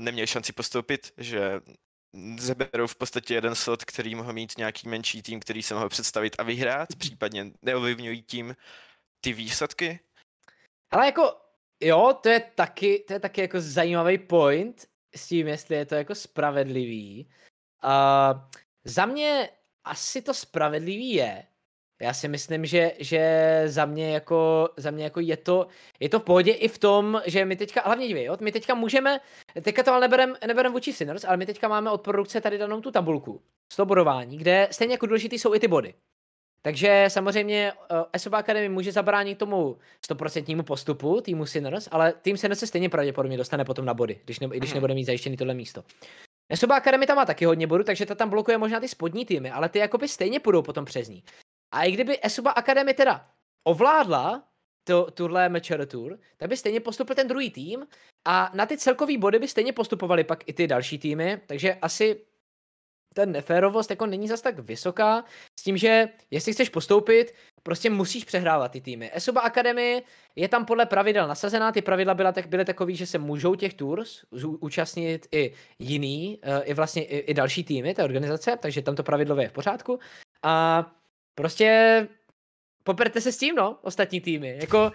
neměl 0.00 0.26
šanci 0.26 0.52
postoupit, 0.52 1.12
že 1.16 1.60
zeberou 2.38 2.86
v 2.86 2.96
podstatě 2.96 3.34
jeden 3.34 3.54
slot, 3.54 3.84
který 3.84 4.14
mohl 4.14 4.32
mít 4.32 4.58
nějaký 4.58 4.88
menší 4.88 5.22
tým, 5.22 5.40
který 5.40 5.62
se 5.62 5.74
mohl 5.74 5.88
představit 5.88 6.36
a 6.38 6.42
vyhrát, 6.42 6.88
případně 6.98 7.52
neovlivňují 7.62 8.22
tím 8.22 8.56
ty 9.20 9.32
výsledky. 9.32 10.00
Ale 10.90 11.06
jako, 11.06 11.36
jo, 11.80 12.18
to 12.22 12.28
je 12.28 12.40
taky, 12.40 13.04
to 13.06 13.12
je 13.12 13.20
taky 13.20 13.40
jako 13.40 13.60
zajímavý 13.60 14.18
point 14.18 14.86
s 15.14 15.28
tím, 15.28 15.48
jestli 15.48 15.76
je 15.76 15.86
to 15.86 15.94
jako 15.94 16.14
spravedlivý. 16.14 17.28
Uh, 17.84 18.40
za 18.84 19.06
mě 19.06 19.50
asi 19.84 20.22
to 20.22 20.34
spravedlivý 20.34 21.12
je. 21.12 21.46
Já 22.02 22.14
si 22.14 22.28
myslím, 22.28 22.66
že, 22.66 22.92
že 22.98 23.62
za 23.66 23.84
mě 23.84 24.14
jako, 24.14 24.68
za 24.76 24.90
mě 24.90 25.04
jako 25.04 25.20
je 25.20 25.36
to, 25.36 25.66
je 26.00 26.08
to 26.08 26.20
v 26.20 26.24
pohodě 26.24 26.52
i 26.52 26.68
v 26.68 26.78
tom, 26.78 27.22
že 27.26 27.44
my 27.44 27.56
teďka, 27.56 27.82
hlavně 27.84 28.06
dívej, 28.08 28.24
jo, 28.24 28.36
my 28.40 28.52
teďka 28.52 28.74
můžeme, 28.74 29.20
teďka 29.62 29.82
to 29.82 29.92
ale 29.92 30.00
neberem, 30.00 30.34
neberem 30.46 30.72
vůči 30.72 30.92
Sinners, 30.92 31.24
ale 31.24 31.36
my 31.36 31.46
teďka 31.46 31.68
máme 31.68 31.90
od 31.90 32.00
produkce 32.00 32.40
tady 32.40 32.58
danou 32.58 32.80
tu 32.80 32.90
tabulku 32.90 33.40
z 33.72 33.76
toho 33.76 33.86
bodování, 33.86 34.38
kde 34.38 34.68
stejně 34.70 34.94
jako 34.94 35.06
důležitý 35.06 35.38
jsou 35.38 35.54
i 35.54 35.60
ty 35.60 35.68
body. 35.68 35.94
Takže 36.62 37.04
samozřejmě 37.08 37.72
uh, 37.72 37.98
Esoba 38.12 38.38
Academy 38.38 38.68
může 38.68 38.92
zabránit 38.92 39.38
tomu 39.38 39.76
100% 40.10 40.62
postupu 40.62 41.20
týmu 41.20 41.46
Sinners, 41.46 41.88
ale 41.90 42.12
tým 42.12 42.36
Sinners 42.36 42.58
se 42.58 42.66
stejně 42.66 42.88
pravděpodobně 42.88 43.36
dostane 43.36 43.64
potom 43.64 43.84
na 43.84 43.94
body, 43.94 44.20
když, 44.24 44.40
ne, 44.40 44.48
i 44.52 44.58
když 44.58 44.70
Mhm. 44.70 44.76
nebude 44.76 44.94
mít 44.94 45.04
zajištěný 45.04 45.36
tohle 45.36 45.54
místo. 45.54 45.84
Esoba 46.50 46.76
Academy 46.76 47.06
tam 47.06 47.16
má 47.16 47.24
taky 47.24 47.44
hodně 47.44 47.66
bodů, 47.66 47.84
takže 47.84 48.06
ta 48.06 48.14
tam 48.14 48.30
blokuje 48.30 48.58
možná 48.58 48.80
ty 48.80 48.88
spodní 48.88 49.26
týmy, 49.26 49.50
ale 49.50 49.68
ty 49.68 49.78
jakoby 49.78 50.08
stejně 50.08 50.40
půjdou 50.40 50.62
potom 50.62 50.84
přes 50.84 51.08
ní. 51.08 51.22
A 51.72 51.84
i 51.84 51.92
kdyby 51.92 52.18
Esuba 52.22 52.50
Academy 52.50 52.94
teda 52.94 53.26
ovládla 53.64 54.44
to, 54.84 55.10
tuhle 55.10 55.48
Mature 55.48 55.86
Tour, 55.86 56.18
tak 56.36 56.48
by 56.48 56.56
stejně 56.56 56.80
postupil 56.80 57.16
ten 57.16 57.28
druhý 57.28 57.50
tým 57.50 57.86
a 58.28 58.50
na 58.54 58.66
ty 58.66 58.78
celkový 58.78 59.18
body 59.18 59.38
by 59.38 59.48
stejně 59.48 59.72
postupovali 59.72 60.24
pak 60.24 60.48
i 60.48 60.52
ty 60.52 60.66
další 60.66 60.98
týmy, 60.98 61.40
takže 61.46 61.74
asi 61.74 62.20
ten 63.14 63.32
neférovost 63.32 63.90
jako 63.90 64.06
není 64.06 64.28
zas 64.28 64.40
tak 64.40 64.58
vysoká, 64.58 65.24
s 65.60 65.62
tím, 65.62 65.76
že 65.76 66.08
jestli 66.30 66.52
chceš 66.52 66.68
postoupit, 66.68 67.34
prostě 67.62 67.90
musíš 67.90 68.24
přehrávat 68.24 68.72
ty 68.72 68.80
týmy. 68.80 69.10
Esuba 69.14 69.40
Academy 69.40 70.02
je 70.36 70.48
tam 70.48 70.64
podle 70.64 70.86
pravidel 70.86 71.28
nasazená, 71.28 71.72
ty 71.72 71.82
pravidla 71.82 72.14
byla 72.14 72.32
tak, 72.32 72.46
byly 72.46 72.64
takový, 72.64 72.96
že 72.96 73.06
se 73.06 73.18
můžou 73.18 73.54
těch 73.54 73.74
tours 73.74 74.24
účastnit 74.60 75.28
i 75.32 75.52
jiný, 75.78 76.38
eh, 76.42 76.62
i 76.62 76.74
vlastně 76.74 77.04
i, 77.04 77.18
i 77.18 77.34
další 77.34 77.64
týmy 77.64 77.94
té 77.94 78.04
organizace, 78.04 78.56
takže 78.56 78.82
tam 78.82 78.96
to 78.96 79.02
pravidlo 79.02 79.40
je 79.40 79.48
v 79.48 79.52
pořádku. 79.52 79.98
A 80.42 80.86
prostě 81.38 82.08
poperte 82.82 83.20
se 83.20 83.32
s 83.32 83.38
tím, 83.38 83.54
no, 83.54 83.78
ostatní 83.82 84.20
týmy. 84.20 84.58
Jako, 84.60 84.84
uh, 84.86 84.92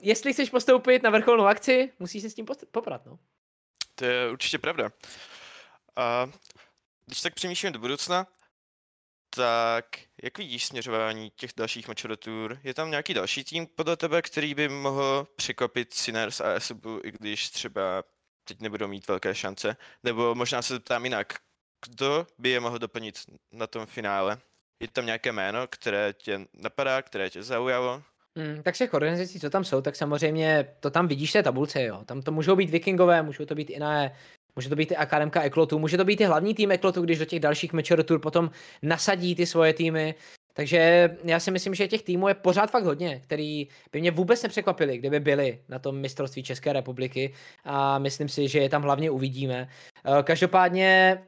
jestli 0.00 0.32
chceš 0.32 0.50
postoupit 0.50 1.02
na 1.02 1.10
vrcholnou 1.10 1.44
akci, 1.44 1.92
musíš 1.98 2.22
se 2.22 2.30
s 2.30 2.34
tím 2.34 2.46
poprat, 2.70 3.06
no. 3.06 3.18
To 3.94 4.04
je 4.04 4.30
určitě 4.30 4.58
pravda. 4.58 4.92
A 5.96 6.30
když 7.06 7.20
tak 7.20 7.34
přemýšlím 7.34 7.72
do 7.72 7.78
budoucna, 7.78 8.26
tak 9.30 9.84
jak 10.22 10.38
vidíš 10.38 10.66
směřování 10.66 11.30
těch 11.30 11.50
dalších 11.56 11.88
Mature 11.88 12.16
Tour? 12.16 12.58
Je 12.64 12.74
tam 12.74 12.90
nějaký 12.90 13.14
další 13.14 13.44
tým 13.44 13.66
podle 13.66 13.96
tebe, 13.96 14.22
který 14.22 14.54
by 14.54 14.68
mohl 14.68 15.26
překvapit 15.36 15.94
Sinners 15.94 16.40
a 16.40 16.52
Esubu, 16.52 17.00
i 17.04 17.12
když 17.12 17.50
třeba 17.50 18.04
teď 18.44 18.60
nebudou 18.60 18.88
mít 18.88 19.08
velké 19.08 19.34
šance? 19.34 19.76
Nebo 20.02 20.34
možná 20.34 20.62
se 20.62 20.74
zeptám 20.74 21.04
jinak, 21.04 21.32
kdo 21.86 22.26
by 22.38 22.48
je 22.48 22.60
mohl 22.60 22.78
doplnit 22.78 23.18
na 23.52 23.66
tom 23.66 23.86
finále? 23.86 24.38
Je 24.82 24.88
tam 24.88 25.06
nějaké 25.06 25.32
jméno, 25.32 25.66
které 25.66 26.12
tě 26.12 26.40
napadá, 26.54 27.02
které 27.02 27.30
tě 27.30 27.42
zaujalo? 27.42 28.02
Hmm, 28.36 28.62
tak 28.62 28.76
z 28.76 28.78
těch 28.78 28.94
organizací, 28.94 29.40
co 29.40 29.50
tam 29.50 29.64
jsou, 29.64 29.80
tak 29.80 29.96
samozřejmě 29.96 30.68
to 30.80 30.90
tam 30.90 31.08
vidíš 31.08 31.30
v 31.30 31.32
té 31.32 31.42
tabulce, 31.42 31.82
jo. 31.82 32.02
Tam 32.04 32.22
to 32.22 32.32
můžou 32.32 32.56
být 32.56 32.70
vikingové, 32.70 33.22
můžou 33.22 33.44
to 33.44 33.54
být 33.54 33.70
i 33.70 33.78
na 33.78 34.10
Může 34.56 34.68
to 34.68 34.76
být 34.76 34.90
i 34.90 34.96
Akademka 34.96 35.42
Eklotu, 35.42 35.78
může 35.78 35.96
to 35.96 36.04
být 36.04 36.20
i 36.20 36.24
hlavní 36.24 36.54
tým 36.54 36.72
Eklotu, 36.72 37.02
když 37.02 37.18
do 37.18 37.24
těch 37.24 37.40
dalších 37.40 37.72
Major 37.72 38.02
Tour 38.02 38.20
potom 38.20 38.50
nasadí 38.82 39.34
ty 39.34 39.46
svoje 39.46 39.74
týmy. 39.74 40.14
Takže 40.54 41.10
já 41.24 41.40
si 41.40 41.50
myslím, 41.50 41.74
že 41.74 41.88
těch 41.88 42.02
týmů 42.02 42.28
je 42.28 42.34
pořád 42.34 42.70
fakt 42.70 42.84
hodně, 42.84 43.20
který 43.20 43.68
by 43.92 44.00
mě 44.00 44.10
vůbec 44.10 44.42
nepřekvapili, 44.42 44.98
kdyby 44.98 45.20
byli 45.20 45.58
na 45.68 45.78
tom 45.78 46.00
mistrovství 46.00 46.42
České 46.42 46.72
republiky 46.72 47.34
a 47.64 47.98
myslím 47.98 48.28
si, 48.28 48.48
že 48.48 48.58
je 48.58 48.68
tam 48.68 48.82
hlavně 48.82 49.10
uvidíme. 49.10 49.68
Eh, 50.04 50.22
každopádně 50.22 51.18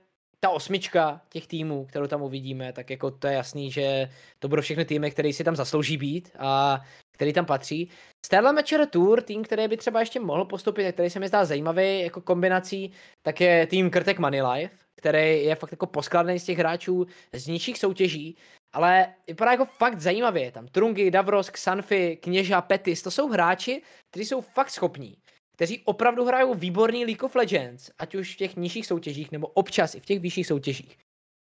ta 0.45 0.51
osmička 0.51 1.21
těch 1.29 1.47
týmů, 1.47 1.87
kterou 1.87 2.07
tam 2.07 2.23
uvidíme, 2.23 2.73
tak 2.73 2.91
jako 2.91 3.11
to 3.11 3.27
je 3.27 3.35
jasný, 3.35 3.71
že 3.71 4.11
to 4.39 4.49
budou 4.49 4.63
všechny 4.63 4.85
týmy, 4.85 5.11
které 5.11 5.33
si 5.33 5.45
tam 5.45 5.57
zaslouží 5.57 5.97
být 5.97 6.31
a 6.39 6.81
který 7.13 7.33
tam 7.33 7.47
patří. 7.47 7.89
Téhle 8.29 8.53
Matcher 8.53 8.87
Tour, 8.87 9.23
tým, 9.23 9.43
který 9.43 9.69
by 9.69 9.77
třeba 9.77 10.01
ještě 10.01 10.21
mohl 10.21 10.45
postupit 10.45 10.87
a 10.87 10.93
který 10.93 11.11
se 11.11 11.21
mi 11.21 11.29
zdá 11.29 11.45
zajímavý 11.45 12.01
jako 12.01 12.21
kombinací, 12.21 12.93
tak 13.23 13.41
je 13.41 13.67
tým 13.67 13.91
Krtek 13.91 14.19
Money 14.19 14.43
Life, 14.43 14.77
který 14.97 15.45
je 15.45 15.55
fakt 15.55 15.71
jako 15.73 15.87
poskladný 15.87 16.39
z 16.39 16.45
těch 16.45 16.59
hráčů 16.59 17.07
z 17.33 17.47
nižších 17.47 17.79
soutěží, 17.79 18.37
ale 18.75 19.15
vypadá 19.27 19.51
jako 19.51 19.65
fakt 19.65 20.01
zajímavě. 20.01 20.53
Tam 20.53 20.67
Trungy, 20.67 21.11
Davros, 21.11 21.51
Xanfi, 21.51 22.17
Kněža, 22.17 22.61
Petis, 22.61 23.03
to 23.03 23.11
jsou 23.11 23.29
hráči, 23.29 23.83
kteří 24.11 24.27
jsou 24.27 24.41
fakt 24.41 24.71
schopní, 24.71 25.17
kteří 25.55 25.83
opravdu 25.85 26.25
hrajou 26.25 26.55
výborný 26.55 27.05
League 27.05 27.23
of 27.23 27.35
Legends, 27.35 27.91
ať 27.99 28.15
už 28.15 28.35
v 28.35 28.37
těch 28.37 28.57
nižších 28.57 28.87
soutěžích, 28.87 29.33
nebo 29.33 29.47
občas 29.47 29.95
i 29.95 30.01
v 30.01 30.07
těch 30.07 30.21
vyšších 30.21 30.47
soutěžích. 30.47 30.99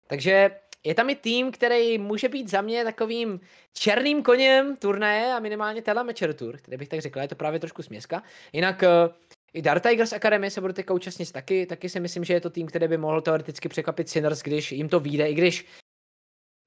Takže 0.07 0.51
je 0.85 0.95
tam 0.95 1.11
i 1.11 1.15
tým, 1.15 1.53
který 1.53 1.99
může 1.99 2.29
být 2.29 2.51
za 2.51 2.61
mě 2.61 2.85
takovým 2.85 3.41
černým 3.73 4.23
koněm 4.23 4.77
turnaje 4.77 5.33
a 5.33 5.41
minimálně 5.41 5.83
téhle 5.83 6.05
Matcher 6.05 6.35
Tour, 6.35 6.57
který 6.57 6.77
bych 6.77 6.89
tak 6.89 7.01
řekl, 7.01 7.21
je 7.21 7.29
to 7.29 7.35
právě 7.35 7.61
trošku 7.61 7.83
směska. 7.83 8.23
Jinak 8.53 8.83
uh, 8.83 9.15
i 9.53 9.63
Dark 9.63 9.83
Tigers 9.83 10.13
Academy 10.13 10.51
se 10.51 10.61
bude 10.61 10.73
teďka 10.73 10.95
účastnit 10.95 11.33
taky, 11.33 11.67
taky 11.67 11.89
si 11.89 12.01
myslím, 12.01 12.25
že 12.25 12.35
je 12.35 12.41
to 12.41 12.51
tým, 12.51 12.67
který 12.67 12.89
by 12.89 12.97
mohl 12.97 13.21
teoreticky 13.21 13.69
překvapit 13.69 14.09
Sinners, 14.09 14.43
když 14.43 14.73
jim 14.73 14.89
to 14.89 15.01
vyjde, 15.01 15.31
i 15.31 15.35
když 15.35 15.67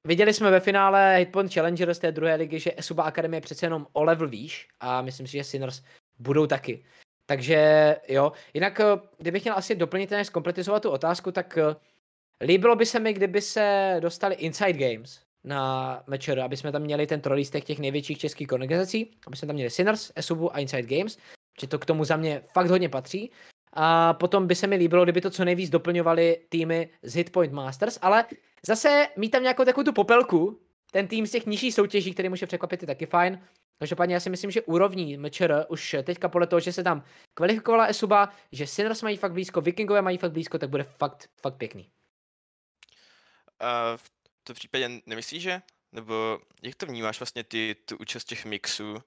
Viděli 0.06 0.34
jsme 0.34 0.52
ve 0.52 0.60
finále 0.60 1.18
Hitpoint 1.18 1.54
Challenger 1.54 1.94
z 1.94 2.00
té 2.00 2.12
druhé 2.12 2.36
ligy, 2.36 2.60
že 2.60 2.72
Esuba 2.78 3.04
Academy 3.04 3.38
je 3.38 3.42
přece 3.42 3.66
jenom 3.66 3.88
o 3.94 4.04
level 4.04 4.28
výš 4.28 4.68
a 4.80 5.02
myslím 5.02 5.28
si, 5.28 5.38
že 5.38 5.44
Sinners 5.44 5.84
budou 6.20 6.48
taky. 6.48 6.86
Takže 7.26 7.96
jo, 8.08 8.32
jinak 8.54 8.80
eh, 8.80 8.86
kdybych 9.18 9.44
měl 9.44 9.56
asi 9.58 9.76
doplnit 9.76 10.12
než 10.12 10.28
zkompletizovat 10.28 10.84
tu 10.84 10.90
otázku, 10.90 11.32
tak 11.32 11.58
eh, 11.58 11.76
líbilo 12.46 12.76
by 12.76 12.86
se 12.86 13.00
mi, 13.00 13.14
kdyby 13.14 13.42
se 13.42 13.98
dostali 14.00 14.36
Inside 14.36 14.74
Games 14.74 15.22
na 15.44 16.04
Matcher, 16.08 16.40
aby 16.40 16.58
jsme 16.58 16.72
tam 16.72 16.82
měli 16.82 17.08
ten 17.08 17.22
trolístek 17.22 17.64
těch 17.64 17.80
největších 17.80 18.18
českých 18.18 18.52
organizací, 18.52 19.12
aby 19.28 19.38
jsme 19.38 19.46
tam 19.46 19.54
měli 19.54 19.70
Sinners, 19.70 20.12
Esubu 20.16 20.56
a 20.56 20.60
Inside 20.60 20.98
Games, 20.98 21.18
že 21.62 21.68
to 21.68 21.80
k 21.80 21.86
tomu 21.86 22.04
za 22.04 22.16
mě 22.16 22.42
fakt 22.54 22.68
hodně 22.68 22.90
patří. 22.90 23.32
A 23.74 24.14
potom 24.14 24.48
by 24.48 24.56
se 24.56 24.68
mi 24.68 24.76
líbilo, 24.76 25.04
kdyby 25.04 25.22
to 25.22 25.30
co 25.30 25.46
nejvíc 25.46 25.70
doplňovali 25.70 26.38
týmy 26.50 26.90
z 27.04 27.16
Hitpoint 27.16 27.54
Masters, 27.54 28.00
ale 28.02 28.26
zase 28.68 29.08
mít 29.18 29.30
tam 29.30 29.42
nějakou 29.42 29.66
takovou 29.66 29.84
tu 29.84 29.94
popelku, 29.94 30.60
ten 30.92 31.08
tým 31.08 31.28
z 31.28 31.32
těch 31.32 31.46
nižších 31.46 31.74
soutěží, 31.74 32.14
který 32.14 32.30
může 32.30 32.46
překvapit, 32.46 32.82
je 32.82 32.88
taky 32.88 33.06
fajn. 33.06 33.40
Každopádně 33.80 34.16
já 34.16 34.20
si 34.20 34.30
myslím, 34.30 34.52
že 34.52 34.62
úrovní 34.62 35.18
MČR 35.18 35.66
už 35.70 35.96
teďka 36.04 36.30
podle 36.30 36.48
toho, 36.48 36.60
že 36.60 36.74
se 36.74 36.84
tam 36.84 37.04
kvalifikovala 37.34 37.86
Esuba, 37.86 38.34
že 38.52 38.68
Sinners 38.68 39.02
mají 39.02 39.18
fakt 39.18 39.32
blízko, 39.32 39.62
Vikingové 39.62 40.02
mají 40.02 40.18
fakt 40.18 40.32
blízko, 40.32 40.58
tak 40.58 40.70
bude 40.70 40.84
fakt, 40.84 41.30
fakt 41.42 41.58
pěkný. 41.58 41.90
A 43.60 43.98
v 43.98 44.12
to 44.44 44.54
případě 44.54 44.90
nemyslíš, 45.06 45.44
že? 45.44 45.62
Nebo 45.92 46.40
jak 46.64 46.76
to 46.76 46.86
vnímáš 46.86 47.20
vlastně 47.20 47.44
ty 47.44 47.76
tu 47.86 47.98
účast 47.98 48.26
těch 48.26 48.46
mixů? 48.46 48.98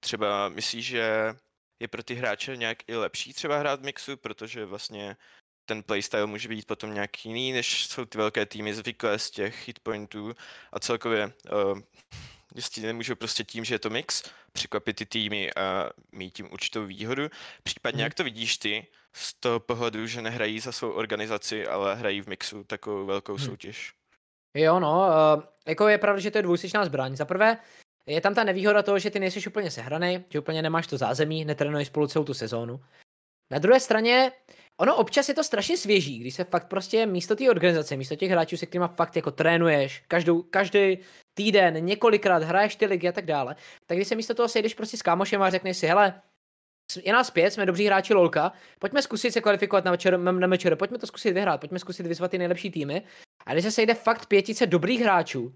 Třeba 0.00 0.48
myslíš, 0.48 0.86
že 0.86 1.34
je 1.82 1.88
pro 1.88 2.02
ty 2.02 2.14
hráče 2.14 2.56
nějak 2.56 2.88
i 2.88 2.96
lepší 2.96 3.32
třeba 3.32 3.58
hrát 3.58 3.80
v 3.80 3.84
mixu, 3.84 4.16
protože 4.16 4.64
vlastně 4.64 5.16
ten 5.64 5.82
playstyle 5.82 6.26
může 6.26 6.48
být 6.48 6.66
potom 6.66 6.94
nějak 6.94 7.24
jiný, 7.24 7.52
než 7.52 7.86
jsou 7.86 8.04
ty 8.04 8.18
velké 8.18 8.46
týmy 8.46 8.74
zvyklé 8.74 9.18
z 9.18 9.30
těch 9.30 9.68
hitpointů 9.68 10.34
a 10.72 10.80
celkově 10.80 11.26
uh, 11.26 11.80
jestli 12.54 12.82
nemůžu 12.82 13.16
prostě 13.16 13.44
tím, 13.44 13.64
že 13.64 13.74
je 13.74 13.78
to 13.78 13.90
mix, 13.90 14.22
překvapit 14.52 14.96
ty 14.96 15.06
týmy 15.06 15.54
a 15.54 15.90
mít 16.12 16.34
tím 16.34 16.52
určitou 16.52 16.86
výhodu. 16.86 17.28
Případně 17.62 17.98
hmm. 17.98 18.04
jak 18.04 18.14
to 18.14 18.24
vidíš 18.24 18.56
ty 18.56 18.86
z 19.12 19.34
toho 19.34 19.60
pohledu, 19.60 20.06
že 20.06 20.22
nehrají 20.22 20.60
za 20.60 20.72
svou 20.72 20.90
organizaci, 20.90 21.66
ale 21.66 21.94
hrají 21.94 22.20
v 22.20 22.26
mixu 22.26 22.64
takovou 22.64 23.06
velkou 23.06 23.34
hmm. 23.34 23.46
soutěž? 23.46 23.92
Jo, 24.56 24.80
no, 24.80 25.08
uh, 25.36 25.42
jako 25.66 25.88
je 25.88 25.98
pravda, 25.98 26.20
že 26.20 26.30
to 26.30 26.38
je 26.38 26.42
dvousičná 26.42 26.84
zbraň. 26.84 27.16
Za 27.16 27.24
prvé, 27.24 27.58
je 28.06 28.20
tam 28.20 28.34
ta 28.34 28.44
nevýhoda 28.44 28.82
toho, 28.82 28.98
že 28.98 29.10
ty 29.10 29.20
nejsi 29.20 29.48
úplně 29.48 29.70
sehraný, 29.70 30.24
že 30.30 30.38
úplně 30.38 30.62
nemáš 30.62 30.86
to 30.86 30.96
zázemí, 30.96 31.44
netrenuješ 31.44 31.88
spolu 31.88 32.06
celou 32.06 32.24
tu 32.24 32.34
sezónu. 32.34 32.80
Na 33.50 33.58
druhé 33.58 33.80
straně, 33.80 34.32
ono 34.80 34.96
občas 34.96 35.28
je 35.28 35.34
to 35.34 35.44
strašně 35.44 35.76
svěží, 35.76 36.18
když 36.18 36.34
se 36.34 36.44
fakt 36.44 36.68
prostě 36.68 37.06
místo 37.06 37.36
té 37.36 37.50
organizace, 37.50 37.96
místo 37.96 38.16
těch 38.16 38.30
hráčů, 38.30 38.56
se 38.56 38.66
kterými 38.66 38.88
fakt 38.96 39.16
jako 39.16 39.30
trénuješ, 39.30 40.04
každou, 40.08 40.42
každý 40.42 40.98
týden, 41.34 41.84
několikrát 41.84 42.42
hraješ 42.42 42.76
ty 42.76 42.86
ligy 42.86 43.08
a 43.08 43.12
tak 43.12 43.26
dále, 43.26 43.56
tak 43.86 43.98
když 43.98 44.08
se 44.08 44.14
místo 44.14 44.34
toho 44.34 44.48
sejdeš 44.48 44.74
prostě 44.74 44.96
s 44.96 45.02
kámošem 45.02 45.42
a 45.42 45.50
řekneš 45.50 45.76
si, 45.76 45.86
hele, 45.86 46.22
je 47.02 47.12
nás 47.12 47.30
pět, 47.30 47.50
jsme 47.50 47.66
dobří 47.66 47.86
hráči 47.86 48.14
LOLka, 48.14 48.52
pojďme 48.78 49.02
zkusit 49.02 49.32
se 49.32 49.40
kvalifikovat 49.40 49.84
na 49.84 49.90
večer, 49.90 50.18
na 50.18 50.46
večer, 50.46 50.76
pojďme 50.76 50.98
to 50.98 51.06
zkusit 51.06 51.32
vyhrát, 51.32 51.60
pojďme 51.60 51.78
zkusit 51.78 52.06
vyzvat 52.06 52.30
ty 52.30 52.38
nejlepší 52.38 52.70
týmy. 52.70 53.02
A 53.46 53.52
když 53.52 53.64
se 53.64 53.70
sejde 53.70 53.94
fakt 53.94 54.26
pětice 54.26 54.66
dobrých 54.66 55.00
hráčů, 55.00 55.54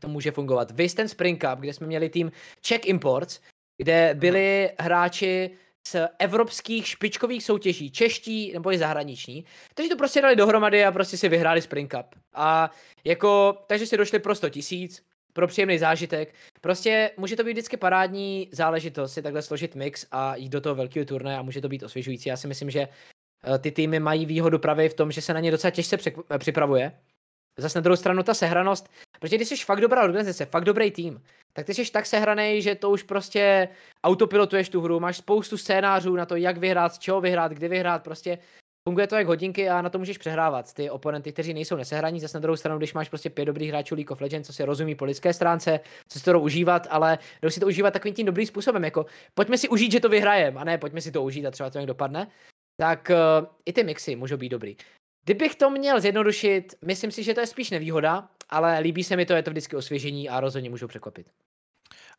to 0.00 0.08
může 0.08 0.30
fungovat. 0.30 0.70
Vy 0.70 0.88
ten 0.88 1.08
Spring 1.08 1.44
Cup, 1.44 1.58
kde 1.58 1.72
jsme 1.72 1.86
měli 1.86 2.08
tým 2.08 2.32
Czech 2.60 2.86
Imports, 2.86 3.40
kde 3.82 4.14
byli 4.14 4.70
hráči 4.78 5.50
z 5.86 5.96
evropských 6.18 6.86
špičkových 6.86 7.44
soutěží, 7.44 7.90
čeští 7.90 8.52
nebo 8.52 8.72
i 8.72 8.78
zahraniční, 8.78 9.44
takže 9.74 9.88
to 9.88 9.96
prostě 9.96 10.22
dali 10.22 10.36
dohromady 10.36 10.84
a 10.84 10.92
prostě 10.92 11.16
si 11.16 11.28
vyhráli 11.28 11.62
Spring 11.62 11.94
Cup. 11.94 12.06
A 12.34 12.70
jako, 13.04 13.58
takže 13.66 13.86
si 13.86 13.96
došli 13.96 14.18
pro 14.18 14.34
100 14.34 14.48
tisíc, 14.48 15.02
pro 15.32 15.46
příjemný 15.46 15.78
zážitek. 15.78 16.34
Prostě 16.60 17.10
může 17.16 17.36
to 17.36 17.44
být 17.44 17.52
vždycky 17.52 17.76
parádní 17.76 18.48
záležitost 18.52 19.12
si 19.12 19.22
takhle 19.22 19.42
složit 19.42 19.74
mix 19.74 20.06
a 20.10 20.36
jít 20.36 20.48
do 20.48 20.60
toho 20.60 20.74
velkého 20.74 21.06
turnaje 21.06 21.38
a 21.38 21.42
může 21.42 21.60
to 21.60 21.68
být 21.68 21.82
osvěžující. 21.82 22.28
Já 22.28 22.36
si 22.36 22.48
myslím, 22.48 22.70
že 22.70 22.80
eh, 22.80 23.58
ty 23.58 23.70
týmy 23.70 24.00
mají 24.00 24.26
výhodu 24.26 24.58
právě 24.58 24.88
v 24.88 24.94
tom, 24.94 25.12
že 25.12 25.22
se 25.22 25.34
na 25.34 25.40
ně 25.40 25.50
docela 25.50 25.70
těžce 25.70 25.98
připravuje 26.38 26.92
Zase 27.58 27.78
na 27.78 27.82
druhou 27.82 27.96
stranu 27.96 28.22
ta 28.22 28.34
sehranost, 28.34 28.88
protože 29.20 29.36
když 29.36 29.48
jsi 29.48 29.56
fakt 29.56 29.80
dobrá 29.80 30.02
organizace, 30.04 30.46
fakt 30.46 30.64
dobrý 30.64 30.90
tým, 30.90 31.22
tak 31.52 31.66
ty 31.66 31.74
jsi 31.74 31.92
tak 31.92 32.06
sehraný, 32.06 32.62
že 32.62 32.74
to 32.74 32.90
už 32.90 33.02
prostě 33.02 33.68
autopilotuješ 34.04 34.68
tu 34.68 34.80
hru, 34.80 35.00
máš 35.00 35.16
spoustu 35.16 35.56
scénářů 35.56 36.16
na 36.16 36.26
to, 36.26 36.36
jak 36.36 36.56
vyhrát, 36.56 36.94
z 36.94 36.98
čeho 36.98 37.20
vyhrát, 37.20 37.52
kdy 37.52 37.68
vyhrát, 37.68 38.02
prostě 38.02 38.38
funguje 38.88 39.06
to 39.06 39.16
jak 39.16 39.26
hodinky 39.26 39.68
a 39.68 39.82
na 39.82 39.90
to 39.90 39.98
můžeš 39.98 40.18
přehrávat 40.18 40.72
ty 40.74 40.90
oponenty, 40.90 41.32
kteří 41.32 41.54
nejsou 41.54 41.76
nesehraní. 41.76 42.20
Zase 42.20 42.38
na 42.38 42.40
druhou 42.40 42.56
stranu, 42.56 42.78
když 42.78 42.94
máš 42.94 43.08
prostě 43.08 43.30
pět 43.30 43.44
dobrých 43.44 43.68
hráčů 43.68 43.94
League 43.94 44.10
of 44.10 44.20
Legends, 44.20 44.46
co 44.46 44.52
si 44.52 44.64
rozumí 44.64 44.94
po 44.94 45.04
lidské 45.04 45.32
stránce, 45.32 45.80
co 46.08 46.18
si 46.18 46.24
to 46.24 46.40
užívat, 46.40 46.86
ale 46.90 47.18
jdou 47.42 47.50
si 47.50 47.60
to 47.60 47.66
užívat 47.66 47.92
takovým 47.92 48.14
tím 48.14 48.26
dobrým 48.26 48.46
způsobem, 48.46 48.84
jako 48.84 49.06
pojďme 49.34 49.58
si 49.58 49.68
užít, 49.68 49.92
že 49.92 50.00
to 50.00 50.08
vyhrajeme, 50.08 50.60
a 50.60 50.64
ne 50.64 50.78
pojďme 50.78 51.00
si 51.00 51.12
to 51.12 51.22
užít 51.22 51.46
a 51.46 51.50
třeba 51.50 51.70
to 51.70 51.78
nějak 51.78 51.88
dopadne. 51.88 52.26
Tak 52.80 53.10
uh, 53.10 53.46
i 53.66 53.72
ty 53.72 53.84
mixy 53.84 54.16
můžou 54.16 54.36
být 54.36 54.48
dobrý. 54.48 54.76
Kdybych 55.24 55.54
to 55.54 55.70
měl 55.70 56.00
zjednodušit, 56.00 56.74
myslím 56.84 57.10
si, 57.10 57.22
že 57.22 57.34
to 57.34 57.40
je 57.40 57.46
spíš 57.46 57.70
nevýhoda, 57.70 58.28
ale 58.48 58.78
líbí 58.78 59.04
se 59.04 59.16
mi 59.16 59.26
to, 59.26 59.32
je 59.32 59.42
to 59.42 59.50
vždycky 59.50 59.76
osvěžení 59.76 60.28
a 60.28 60.40
rozhodně 60.40 60.70
můžou 60.70 60.86
překvapit. 60.86 61.26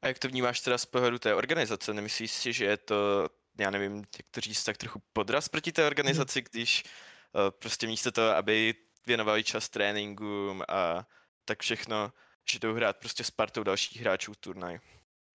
A 0.02 0.08
jak 0.08 0.20
to 0.20 0.28
vnímáš 0.28 0.62
teda 0.62 0.78
z 0.78 0.86
pohledu 0.86 1.20
té 1.20 1.36
organizace? 1.36 1.94
Nemyslíš 1.94 2.32
si, 2.32 2.54
že 2.54 2.66
je 2.66 2.78
to, 2.78 3.30
já 3.60 3.70
nevím, 3.70 3.98
jak 3.98 4.30
to 4.32 4.42
říct, 4.42 4.64
tak 4.64 4.78
trochu 4.78 5.02
podraz 5.14 5.50
proti 5.50 5.72
té 5.72 5.88
organizaci, 5.88 6.40
hmm. 6.40 6.48
když 6.52 6.84
uh, 6.84 7.42
prostě 7.60 7.88
místo 7.88 8.12
toho, 8.12 8.30
aby 8.30 8.76
věnovali 9.08 9.44
čas 9.44 9.70
tréninkům 9.70 10.64
a 10.68 11.08
tak 11.46 11.62
všechno, 11.62 12.12
že 12.52 12.60
jdou 12.60 12.74
hrát 12.74 12.98
prostě 12.98 13.24
s 13.24 13.32
partou 13.32 13.64
dalších 13.64 14.02
hráčů 14.02 14.34
turnaj? 14.40 14.80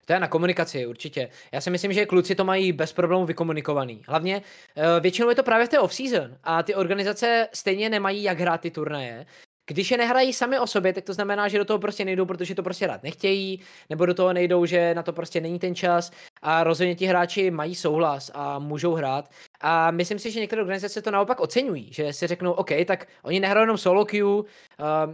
To 0.06 0.12
je 0.12 0.20
na 0.20 0.28
komunikaci, 0.28 0.86
určitě. 0.86 1.30
Já 1.52 1.60
si 1.60 1.70
myslím, 1.70 1.92
že 1.92 2.06
kluci 2.06 2.34
to 2.34 2.44
mají 2.44 2.72
bez 2.72 2.92
problémů 2.92 3.26
vykomunikovaný. 3.26 4.02
Hlavně 4.08 4.42
eh, 4.76 5.00
většinou 5.00 5.28
je 5.28 5.34
to 5.34 5.42
právě 5.42 5.66
v 5.66 5.68
té 5.68 5.78
off-season 5.78 6.38
a 6.44 6.62
ty 6.62 6.74
organizace 6.74 7.48
stejně 7.54 7.90
nemají 7.90 8.22
jak 8.22 8.40
hrát 8.40 8.60
ty 8.60 8.70
turnaje. 8.70 9.26
Když 9.72 9.90
je 9.90 9.96
nehrají 9.96 10.32
sami 10.32 10.58
o 10.58 10.66
sobě, 10.66 10.92
tak 10.92 11.04
to 11.04 11.12
znamená, 11.12 11.48
že 11.48 11.58
do 11.58 11.64
toho 11.64 11.78
prostě 11.78 12.04
nejdou, 12.04 12.26
protože 12.26 12.54
to 12.54 12.62
prostě 12.62 12.86
rád 12.86 13.02
nechtějí, 13.02 13.60
nebo 13.90 14.06
do 14.06 14.14
toho 14.14 14.32
nejdou, 14.32 14.66
že 14.66 14.94
na 14.94 15.02
to 15.02 15.12
prostě 15.12 15.40
není 15.40 15.58
ten 15.58 15.74
čas 15.74 16.10
a 16.42 16.64
rozhodně 16.64 16.94
ti 16.94 17.06
hráči 17.06 17.50
mají 17.50 17.74
souhlas 17.74 18.30
a 18.34 18.58
můžou 18.58 18.94
hrát. 18.94 19.30
A 19.60 19.90
myslím 19.90 20.18
si, 20.18 20.30
že 20.30 20.40
některé 20.40 20.62
organizace 20.62 21.02
to 21.02 21.10
naopak 21.10 21.40
oceňují, 21.40 21.92
že 21.92 22.12
si 22.12 22.26
řeknou, 22.26 22.52
OK, 22.52 22.70
tak 22.86 23.06
oni 23.22 23.40
nehrajou 23.40 23.62
jenom 23.62 23.78
solo 23.78 24.04
queue, 24.04 24.38
uh, 24.38 24.44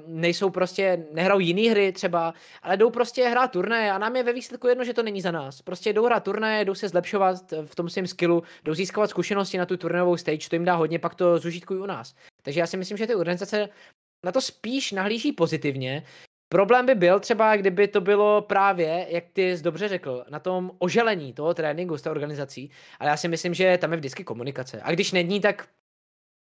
nejsou 0.06 0.50
prostě, 0.50 1.06
nehrajou 1.12 1.40
jiné 1.40 1.70
hry 1.70 1.92
třeba, 1.92 2.34
ale 2.62 2.76
jdou 2.76 2.90
prostě 2.90 3.28
hrát 3.28 3.50
turné 3.50 3.92
a 3.92 3.98
nám 3.98 4.16
je 4.16 4.22
ve 4.22 4.32
výsledku 4.32 4.68
jedno, 4.68 4.84
že 4.84 4.94
to 4.94 5.02
není 5.02 5.20
za 5.20 5.30
nás. 5.30 5.62
Prostě 5.62 5.92
jdou 5.92 6.04
hrát 6.04 6.24
turné, 6.24 6.64
jdou 6.64 6.74
se 6.74 6.88
zlepšovat 6.88 7.52
v 7.64 7.74
tom 7.74 7.88
svém 7.88 8.06
skillu, 8.06 8.42
jdou 8.64 8.74
získávat 8.74 9.10
zkušenosti 9.10 9.58
na 9.58 9.66
tu 9.66 9.76
turnovou 9.76 10.16
stage, 10.16 10.48
to 10.48 10.54
jim 10.54 10.64
dá 10.64 10.74
hodně, 10.74 10.98
pak 10.98 11.14
to 11.14 11.38
zužitkují 11.38 11.80
u 11.80 11.86
nás. 11.86 12.14
Takže 12.42 12.60
já 12.60 12.66
si 12.66 12.76
myslím, 12.76 12.96
že 12.96 13.06
ty 13.06 13.14
organizace 13.14 13.68
na 14.24 14.32
to 14.32 14.40
spíš 14.40 14.92
nahlíží 14.92 15.32
pozitivně. 15.32 16.02
Problém 16.48 16.86
by 16.86 16.94
byl 16.94 17.20
třeba, 17.20 17.56
kdyby 17.56 17.88
to 17.88 18.00
bylo 18.00 18.42
právě, 18.42 19.06
jak 19.08 19.24
ty 19.32 19.56
jsi 19.56 19.62
dobře 19.62 19.88
řekl, 19.88 20.24
na 20.30 20.38
tom 20.38 20.70
oželení 20.78 21.32
toho 21.32 21.54
tréninku 21.54 21.98
s 21.98 22.02
tou 22.02 22.10
organizací, 22.10 22.70
ale 22.98 23.10
já 23.10 23.16
si 23.16 23.28
myslím, 23.28 23.54
že 23.54 23.78
tam 23.78 23.92
je 23.92 23.96
vždycky 23.96 24.24
komunikace. 24.24 24.80
A 24.82 24.92
když 24.92 25.12
není, 25.12 25.40
tak 25.40 25.68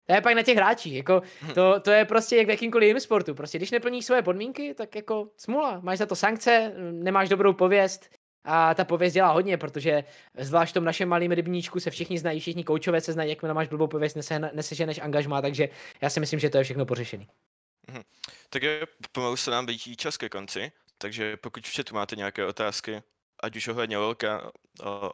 to 0.06 0.14
je 0.14 0.20
pak 0.20 0.34
na 0.34 0.42
těch 0.42 0.56
hráčích, 0.56 0.94
jako 0.94 1.22
to, 1.54 1.80
to 1.80 1.90
je 1.90 2.04
prostě 2.04 2.36
jak 2.36 2.46
v 2.46 2.50
jakýmkoliv 2.50 2.86
jiném 2.86 3.00
sportu. 3.00 3.34
Prostě 3.34 3.58
když 3.58 3.70
neplníš 3.70 4.04
svoje 4.04 4.22
podmínky, 4.22 4.74
tak 4.74 4.94
jako 4.94 5.28
smula. 5.36 5.80
Máš 5.80 5.98
za 5.98 6.06
to 6.06 6.16
sankce, 6.16 6.72
nemáš 6.92 7.28
dobrou 7.28 7.52
pověst 7.52 8.10
a 8.44 8.74
ta 8.74 8.84
pověst 8.84 9.12
dělá 9.12 9.32
hodně, 9.32 9.56
protože 9.56 10.04
zvlášť 10.38 10.70
v 10.70 10.74
tom 10.74 10.84
našem 10.84 11.08
malém 11.08 11.32
rybníčku 11.32 11.80
se 11.80 11.90
všichni 11.90 12.18
znají, 12.18 12.40
všichni 12.40 12.64
koučové 12.64 13.00
se 13.00 13.12
znají, 13.12 13.30
jakmile 13.30 13.54
máš 13.54 13.68
blbou 13.68 13.86
pověst, 13.86 14.18
neseženeš 14.52 14.98
angažmá, 14.98 15.42
takže 15.42 15.68
já 16.00 16.10
si 16.10 16.20
myslím, 16.20 16.40
že 16.40 16.50
to 16.50 16.58
je 16.58 16.64
všechno 16.64 16.86
pořešený. 16.86 17.28
Mhm. 17.88 18.02
Tak 18.50 18.62
je, 18.62 18.86
pomalu 19.12 19.36
se 19.36 19.50
nám 19.50 19.66
blíží 19.66 19.96
čas 19.96 20.16
ke 20.16 20.28
konci, 20.28 20.72
takže 20.98 21.36
pokud 21.36 21.66
v 21.66 21.76
chatu 21.76 21.94
máte 21.94 22.16
nějaké 22.16 22.46
otázky, 22.46 23.02
ať 23.42 23.56
už 23.56 23.68
ohledně 23.68 23.98
Lolka, 23.98 24.52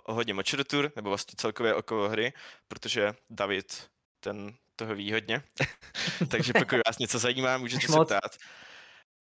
ohledně 0.05 0.35
Močrotur, 0.35 0.93
nebo 0.97 1.09
vlastně 1.09 1.35
celkově 1.37 1.75
okolo 1.75 2.09
hry, 2.09 2.33
protože 2.69 3.13
David 3.31 3.89
ten 4.21 4.57
toho 4.77 4.95
ví 4.95 5.13
hodně, 5.13 5.43
takže 6.31 6.53
pokud 6.53 6.79
vás 6.87 6.99
něco 6.99 7.19
zajímá, 7.19 7.59
můžete 7.59 7.87
se 7.87 7.99
ptát. 8.05 8.37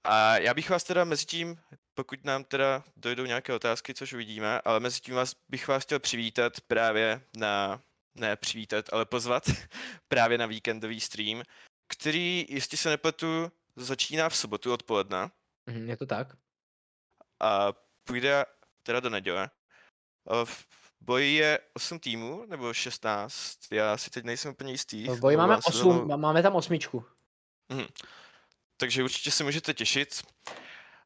A 0.04 0.38
já 0.38 0.54
bych 0.54 0.70
vás 0.70 0.84
teda 0.84 1.04
mezi 1.04 1.26
tím, 1.26 1.58
pokud 1.94 2.26
nám 2.26 2.44
teda 2.44 2.84
dojdou 2.98 3.26
nějaké 3.26 3.54
otázky, 3.54 3.94
což 3.94 4.14
uvidíme, 4.14 4.62
ale 4.62 4.80
mezi 4.80 5.00
tím 5.02 5.16
vás, 5.16 5.36
bych 5.50 5.68
vás 5.68 5.84
chtěl 5.84 6.00
přivítat 6.00 6.62
právě 6.68 7.22
na, 7.38 7.82
ne 8.16 8.36
přivítat, 8.36 8.94
ale 8.94 9.06
pozvat 9.06 9.44
právě 10.08 10.38
na 10.38 10.46
víkendový 10.46 11.00
stream, 11.00 11.44
který, 11.90 12.46
jestli 12.50 12.78
se 12.78 12.90
nepletu, 12.90 13.52
začíná 13.76 14.30
v 14.30 14.36
sobotu 14.36 14.74
odpoledne. 14.74 15.32
Mhm, 15.66 15.90
je 15.90 15.98
to 15.98 16.06
tak. 16.06 16.28
A 17.40 17.74
půjde 18.04 18.46
teda 18.84 19.00
do 19.00 19.10
neděle. 19.10 19.50
V 20.44 20.68
boji 21.02 21.34
je 21.34 21.60
8 21.74 22.00
týmů, 22.00 22.46
nebo 22.46 22.74
16? 22.74 23.72
Já 23.72 23.98
si 23.98 24.10
teď 24.10 24.24
nejsem 24.24 24.52
úplně 24.52 24.72
jistý. 24.72 25.08
V 25.08 25.20
boji 25.20 25.38
máme 25.38 25.58
8, 25.58 26.20
máme 26.20 26.44
tam 26.44 26.56
osmičku. 26.56 27.06
Mhm. 27.70 27.88
Takže 28.78 29.04
určitě 29.04 29.32
se 29.32 29.44
můžete 29.44 29.74
těšit. 29.74 30.24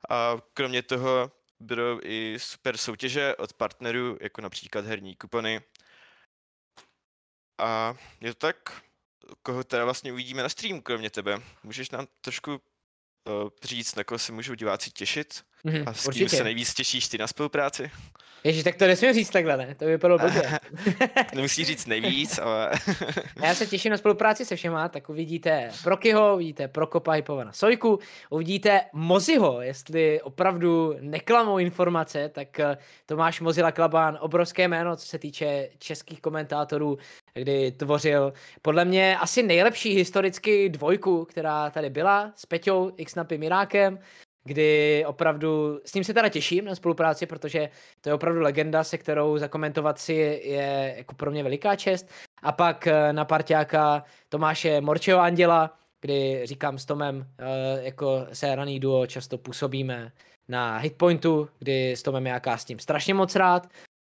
A 0.09 0.37
kromě 0.53 0.83
toho 0.83 1.31
budou 1.59 1.99
i 2.03 2.39
super 2.39 2.77
soutěže 2.77 3.35
od 3.35 3.53
partnerů, 3.53 4.17
jako 4.21 4.41
například 4.41 4.85
herní 4.85 5.15
kupony. 5.15 5.61
A 7.57 7.95
je 8.21 8.33
to 8.33 8.39
tak, 8.39 8.83
koho 9.41 9.63
teda 9.63 9.85
vlastně 9.85 10.13
uvidíme 10.13 10.43
na 10.43 10.49
streamu, 10.49 10.81
kromě 10.81 11.09
tebe. 11.09 11.41
Můžeš 11.63 11.89
nám 11.89 12.07
trošku 12.21 12.51
uh, 12.51 13.49
říct, 13.63 13.95
na 13.95 14.03
koho 14.03 14.19
se 14.19 14.31
můžou 14.31 14.53
diváci 14.53 14.91
těšit? 14.91 15.45
Mm-hmm, 15.65 15.83
a 15.85 15.93
s 15.93 16.01
kým 16.01 16.07
určitě. 16.07 16.37
se 16.37 16.43
nejvíc 16.43 16.73
těšíš 16.73 17.07
ty 17.07 17.17
na 17.17 17.27
spolupráci? 17.27 17.91
Ježíš, 18.43 18.63
tak 18.63 18.75
to 18.75 18.87
nesmím 18.87 19.13
říct 19.13 19.29
takhle, 19.29 19.57
ne? 19.57 19.75
To 19.75 19.85
by 19.85 19.97
bylo 19.97 20.17
blbě. 20.17 20.59
Nemusí 21.35 21.65
říct 21.65 21.85
nejvíc, 21.85 22.39
ale... 22.39 22.71
Já 23.43 23.55
se 23.55 23.67
těším 23.67 23.91
na 23.91 23.97
spolupráci 23.97 24.45
se 24.45 24.55
všema, 24.55 24.89
tak 24.89 25.09
uvidíte 25.09 25.71
Prokyho, 25.83 26.35
uvidíte 26.35 26.67
Prokopa 26.67 27.11
Hypova 27.11 27.43
na 27.43 27.51
Sojku, 27.51 27.99
uvidíte 28.29 28.81
Moziho, 28.93 29.61
jestli 29.61 30.21
opravdu 30.21 30.95
neklamou 30.99 31.57
informace, 31.57 32.29
tak 32.29 32.59
eh, 32.59 32.77
Tomáš 33.05 33.41
Mozila 33.41 33.71
Klabán, 33.71 34.17
obrovské 34.21 34.67
jméno, 34.67 34.95
co 34.95 35.05
se 35.05 35.19
týče 35.19 35.69
českých 35.77 36.21
komentátorů, 36.21 36.97
kdy 37.33 37.71
tvořil 37.71 38.33
podle 38.61 38.85
mě 38.85 39.17
asi 39.17 39.43
nejlepší 39.43 39.95
historicky 39.95 40.69
dvojku, 40.69 41.25
která 41.25 41.69
tady 41.69 41.89
byla 41.89 42.33
s 42.35 42.45
Peťou, 42.45 42.91
Xnapy 43.05 43.37
Mirákem, 43.37 43.99
kdy 44.43 45.03
opravdu, 45.07 45.79
s 45.85 45.93
ním 45.93 46.03
se 46.03 46.13
teda 46.13 46.29
těším 46.29 46.65
na 46.65 46.75
spolupráci, 46.75 47.25
protože 47.25 47.69
to 48.01 48.09
je 48.09 48.13
opravdu 48.13 48.41
legenda, 48.41 48.83
se 48.83 48.97
kterou 48.97 49.37
zakomentovat 49.37 49.99
si 49.99 50.13
je 50.43 50.93
jako 50.97 51.15
pro 51.15 51.31
mě 51.31 51.43
veliká 51.43 51.75
čest. 51.75 52.09
A 52.43 52.51
pak 52.51 52.87
eh, 52.87 53.13
na 53.13 53.25
parťáka 53.25 54.03
Tomáše 54.29 54.81
Morčeho 54.81 55.19
Anděla, 55.19 55.77
kdy 56.01 56.41
říkám 56.45 56.77
s 56.77 56.85
Tomem, 56.85 57.27
eh, 57.39 57.83
jako 57.83 58.27
se 58.33 58.55
raný 58.55 58.79
duo 58.79 59.07
často 59.07 59.37
působíme 59.37 60.11
na 60.47 60.77
hitpointu, 60.77 61.49
kdy 61.59 61.91
s 61.91 62.03
Tomem 62.03 62.27
já 62.27 62.57
s 62.57 62.65
tím 62.65 62.79
strašně 62.79 63.13
moc 63.13 63.35
rád. 63.35 63.67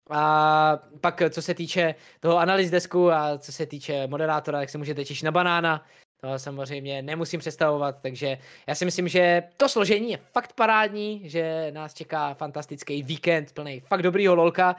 A 0.09 0.79
pak, 1.01 1.21
co 1.29 1.41
se 1.41 1.53
týče 1.53 1.95
toho 2.19 2.37
analýz 2.37 2.69
desku 2.69 3.11
a 3.11 3.37
co 3.37 3.51
se 3.51 3.65
týče 3.65 4.07
moderátora, 4.07 4.59
tak 4.59 4.69
se 4.69 4.77
můžete 4.77 5.05
těšit 5.05 5.25
na 5.25 5.31
banána, 5.31 5.85
to 6.21 6.39
samozřejmě 6.39 7.01
nemusím 7.01 7.39
představovat, 7.39 8.01
takže 8.01 8.37
já 8.67 8.75
si 8.75 8.85
myslím, 8.85 9.07
že 9.07 9.43
to 9.57 9.69
složení 9.69 10.11
je 10.11 10.17
fakt 10.17 10.53
parádní, 10.53 11.29
že 11.29 11.71
nás 11.71 11.93
čeká 11.93 12.33
fantastický 12.33 13.03
víkend 13.03 13.51
plný 13.53 13.79
fakt 13.79 14.01
dobrýho 14.01 14.35
lolka, 14.35 14.75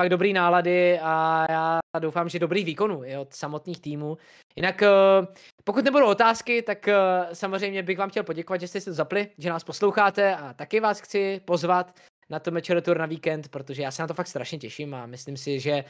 fakt 0.00 0.08
dobrý 0.08 0.32
nálady 0.32 0.98
a 1.02 1.46
já 1.48 1.80
doufám, 1.98 2.28
že 2.28 2.38
dobrý 2.38 2.64
výkonu 2.64 3.04
i 3.04 3.16
od 3.16 3.34
samotných 3.34 3.80
týmů. 3.80 4.18
Jinak 4.56 4.82
eh, 4.82 4.88
pokud 5.64 5.84
nebudou 5.84 6.06
otázky, 6.06 6.62
tak 6.62 6.88
eh, 6.88 6.94
samozřejmě 7.32 7.82
bych 7.82 7.98
vám 7.98 8.10
chtěl 8.10 8.22
poděkovat, 8.22 8.60
že 8.60 8.68
jste 8.68 8.80
si 8.80 8.84
to 8.84 8.94
zapli, 8.94 9.28
že 9.38 9.50
nás 9.50 9.64
posloucháte 9.64 10.36
a 10.36 10.54
taky 10.54 10.80
vás 10.80 11.00
chci 11.00 11.40
pozvat 11.44 11.94
na 12.30 12.38
to 12.38 12.50
Match 12.50 12.66
Tour 12.82 12.98
na 12.98 13.06
víkend, 13.06 13.48
protože 13.48 13.82
já 13.82 13.90
se 13.90 14.02
na 14.02 14.08
to 14.08 14.14
fakt 14.14 14.26
strašně 14.26 14.58
těším 14.58 14.94
a 14.94 15.06
myslím 15.06 15.36
si, 15.36 15.60
že 15.60 15.84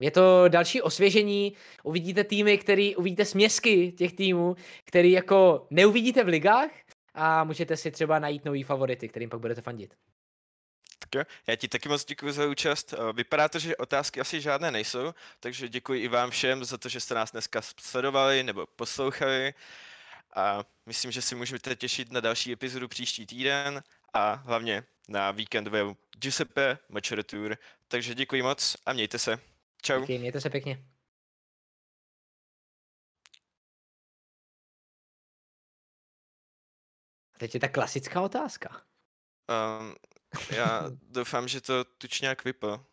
je 0.00 0.10
to 0.10 0.48
další 0.48 0.82
osvěžení, 0.82 1.52
uvidíte 1.82 2.24
týmy, 2.24 2.58
který, 2.58 2.96
uvidíte 2.96 3.24
směsky 3.24 3.92
těch 3.92 4.12
týmů, 4.12 4.56
který 4.84 5.12
jako 5.12 5.66
neuvidíte 5.70 6.24
v 6.24 6.28
ligách 6.28 6.70
a 7.14 7.44
můžete 7.44 7.76
si 7.76 7.90
třeba 7.90 8.18
najít 8.18 8.44
nový 8.44 8.62
favority, 8.62 9.08
kterým 9.08 9.30
pak 9.30 9.40
budete 9.40 9.60
fandit. 9.60 9.94
Tak 10.98 11.14
jo, 11.14 11.22
já 11.46 11.56
ti 11.56 11.68
taky 11.68 11.88
moc 11.88 12.04
děkuji 12.04 12.32
za 12.32 12.46
účast. 12.46 12.92
Eh, 12.92 13.12
vypadá 13.12 13.48
to, 13.48 13.58
že 13.58 13.76
otázky 13.76 14.20
asi 14.20 14.40
žádné 14.40 14.70
nejsou, 14.70 15.14
takže 15.40 15.68
děkuji 15.68 16.02
i 16.02 16.08
vám 16.08 16.30
všem 16.30 16.64
za 16.64 16.78
to, 16.78 16.88
že 16.88 17.00
jste 17.00 17.14
nás 17.14 17.32
dneska 17.32 17.62
sledovali 17.80 18.42
nebo 18.42 18.66
poslouchali. 18.66 19.54
A 20.34 20.64
myslím, 20.86 21.10
že 21.10 21.22
si 21.22 21.34
můžete 21.34 21.76
těšit 21.76 22.12
na 22.12 22.20
další 22.20 22.52
epizodu 22.52 22.88
příští 22.88 23.26
týden 23.26 23.82
a 24.12 24.34
hlavně 24.34 24.84
na 25.08 25.30
víkendovou 25.30 25.96
Giuseppe 26.18 26.78
Mature 26.88 27.22
Tour. 27.22 27.56
Takže 27.88 28.14
děkuji 28.14 28.42
moc 28.42 28.76
a 28.86 28.92
mějte 28.92 29.18
se. 29.18 29.55
Čau. 29.82 30.00
Díky, 30.00 30.18
mějte 30.18 30.40
se 30.40 30.50
pěkně. 30.50 30.84
A 37.34 37.38
teď 37.38 37.54
je 37.54 37.60
ta 37.60 37.68
klasická 37.68 38.20
otázka. 38.20 38.82
Um, 39.80 39.94
já 40.56 40.82
doufám, 41.02 41.48
že 41.48 41.60
to 41.60 41.84
tučňák 41.84 42.44
vypl. 42.44 42.86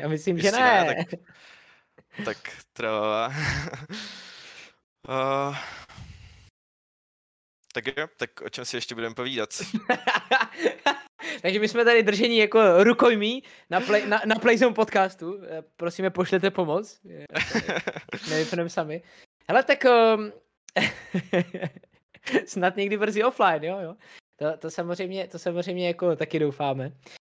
já 0.00 0.08
myslím, 0.08 0.36
Jestli 0.36 0.50
že 0.50 0.56
ne. 0.56 0.84
ne 0.84 1.04
tak, 1.04 1.20
tak 2.24 2.36
tralala. 2.72 3.32
uh, 5.08 5.56
tak 7.74 7.86
jo, 7.96 8.06
tak 8.16 8.40
o 8.40 8.48
čem 8.48 8.64
si 8.64 8.76
ještě 8.76 8.94
budeme 8.94 9.14
povídat? 9.14 9.50
Takže 11.42 11.60
my 11.60 11.68
jsme 11.68 11.84
tady 11.84 12.02
držení 12.02 12.38
jako 12.38 12.84
rukojmí 12.84 13.42
na, 13.70 13.80
play, 13.80 14.06
na, 14.06 14.22
na 14.26 14.34
Playzone 14.34 14.74
podcastu. 14.74 15.40
Eh, 15.42 15.62
prosíme, 15.76 16.10
pošlete 16.10 16.50
pomoc. 16.50 17.00
Nevypneme 18.30 18.70
sami. 18.70 19.02
Hele, 19.48 19.62
tak 19.62 19.84
um, 19.84 20.32
snad 22.46 22.76
někdy 22.76 22.96
brzy 22.96 23.24
offline, 23.24 23.64
jo, 23.64 23.78
jo. 23.78 23.94
To, 24.36 24.56
to, 24.58 24.70
samozřejmě, 24.70 25.28
to 25.28 25.38
samozřejmě 25.38 25.86
jako 25.86 26.16
taky 26.16 26.38
doufáme. 26.38 26.92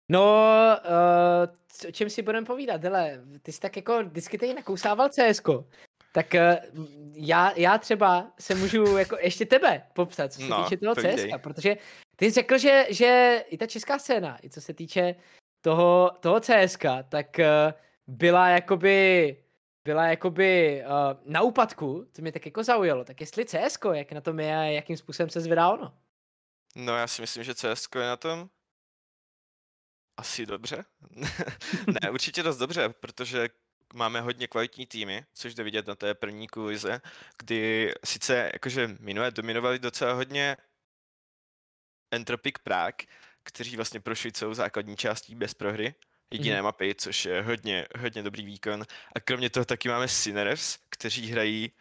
No, 0.09 0.21
uh, 0.85 1.87
o 1.89 1.91
čem 1.91 2.09
si 2.09 2.21
budeme 2.21 2.45
povídat? 2.45 2.83
Hele, 2.83 3.21
ty 3.41 3.51
jsi 3.51 3.59
tak 3.59 3.75
jako 3.75 4.03
vždycky 4.03 4.37
tady 4.37 4.53
nakousával 4.53 5.09
CSko. 5.09 5.65
Tak 6.15 6.33
uh, 6.33 6.85
já, 7.13 7.53
já 7.55 7.77
třeba 7.77 8.31
se 8.39 8.55
můžu 8.55 8.97
jako 8.97 9.17
ještě 9.21 9.45
tebe 9.45 9.83
popsat, 9.93 10.33
co 10.33 10.39
se 10.39 10.47
no, 10.47 10.63
týče 10.63 10.77
toho 10.77 10.95
CSK, 10.95 11.41
protože 11.43 11.77
ty 12.15 12.25
jsi 12.25 12.31
řekl, 12.31 12.57
že, 12.57 12.85
že 12.89 13.43
i 13.49 13.57
ta 13.57 13.67
česká 13.67 13.99
scéna, 13.99 14.37
i 14.43 14.49
co 14.49 14.61
se 14.61 14.73
týče 14.73 15.15
toho, 15.61 16.11
toho 16.19 16.39
CSK, 16.39 16.85
tak 17.09 17.27
uh, 17.39 17.73
byla 18.07 18.47
jakoby 18.47 19.37
byla 19.85 20.05
jakoby 20.05 20.83
uh, 20.85 21.31
na 21.31 21.41
úpadku, 21.41 22.07
to 22.11 22.21
mě 22.21 22.31
tak 22.31 22.45
jako 22.45 22.63
zaujalo. 22.63 23.03
Tak 23.05 23.21
jestli 23.21 23.45
CSK, 23.45 23.85
jak 23.93 24.11
na 24.11 24.21
tom 24.21 24.39
je 24.39 24.57
a 24.57 24.63
jakým 24.63 24.97
způsobem 24.97 25.29
se 25.29 25.41
zvedá 25.41 25.73
ono? 25.73 25.97
No 26.75 26.97
já 26.97 27.07
si 27.07 27.21
myslím, 27.21 27.43
že 27.43 27.55
CSK 27.55 27.95
je 27.95 28.01
na 28.01 28.17
tom 28.17 28.49
asi 30.17 30.45
dobře. 30.45 30.85
ne, 32.01 32.11
určitě 32.11 32.43
dost 32.43 32.57
dobře, 32.57 32.89
protože 32.89 33.49
máme 33.93 34.21
hodně 34.21 34.47
kvalitní 34.47 34.85
týmy, 34.85 35.25
což 35.33 35.53
jde 35.53 35.63
vidět 35.63 35.87
na 35.87 35.95
té 35.95 36.13
první 36.13 36.47
kulize, 36.47 37.01
kdy 37.37 37.93
sice 38.05 38.49
jakože 38.53 38.95
minulé 38.99 39.31
dominovali 39.31 39.79
docela 39.79 40.13
hodně 40.13 40.57
Entropic 42.11 42.55
Prague, 42.63 43.07
kteří 43.43 43.75
vlastně 43.75 43.99
prošli 43.99 44.31
celou 44.31 44.53
základní 44.53 44.95
částí 44.95 45.35
bez 45.35 45.53
prohry, 45.53 45.95
jediné 46.33 46.57
mm. 46.57 46.63
mapy, 46.63 46.95
což 46.95 47.25
je 47.25 47.41
hodně, 47.41 47.87
hodně 47.99 48.23
dobrý 48.23 48.45
výkon. 48.45 48.85
A 49.15 49.19
kromě 49.19 49.49
toho 49.49 49.65
taky 49.65 49.89
máme 49.89 50.07
Sinners, 50.07 50.77
kteří 50.89 51.31
hrají 51.31 51.71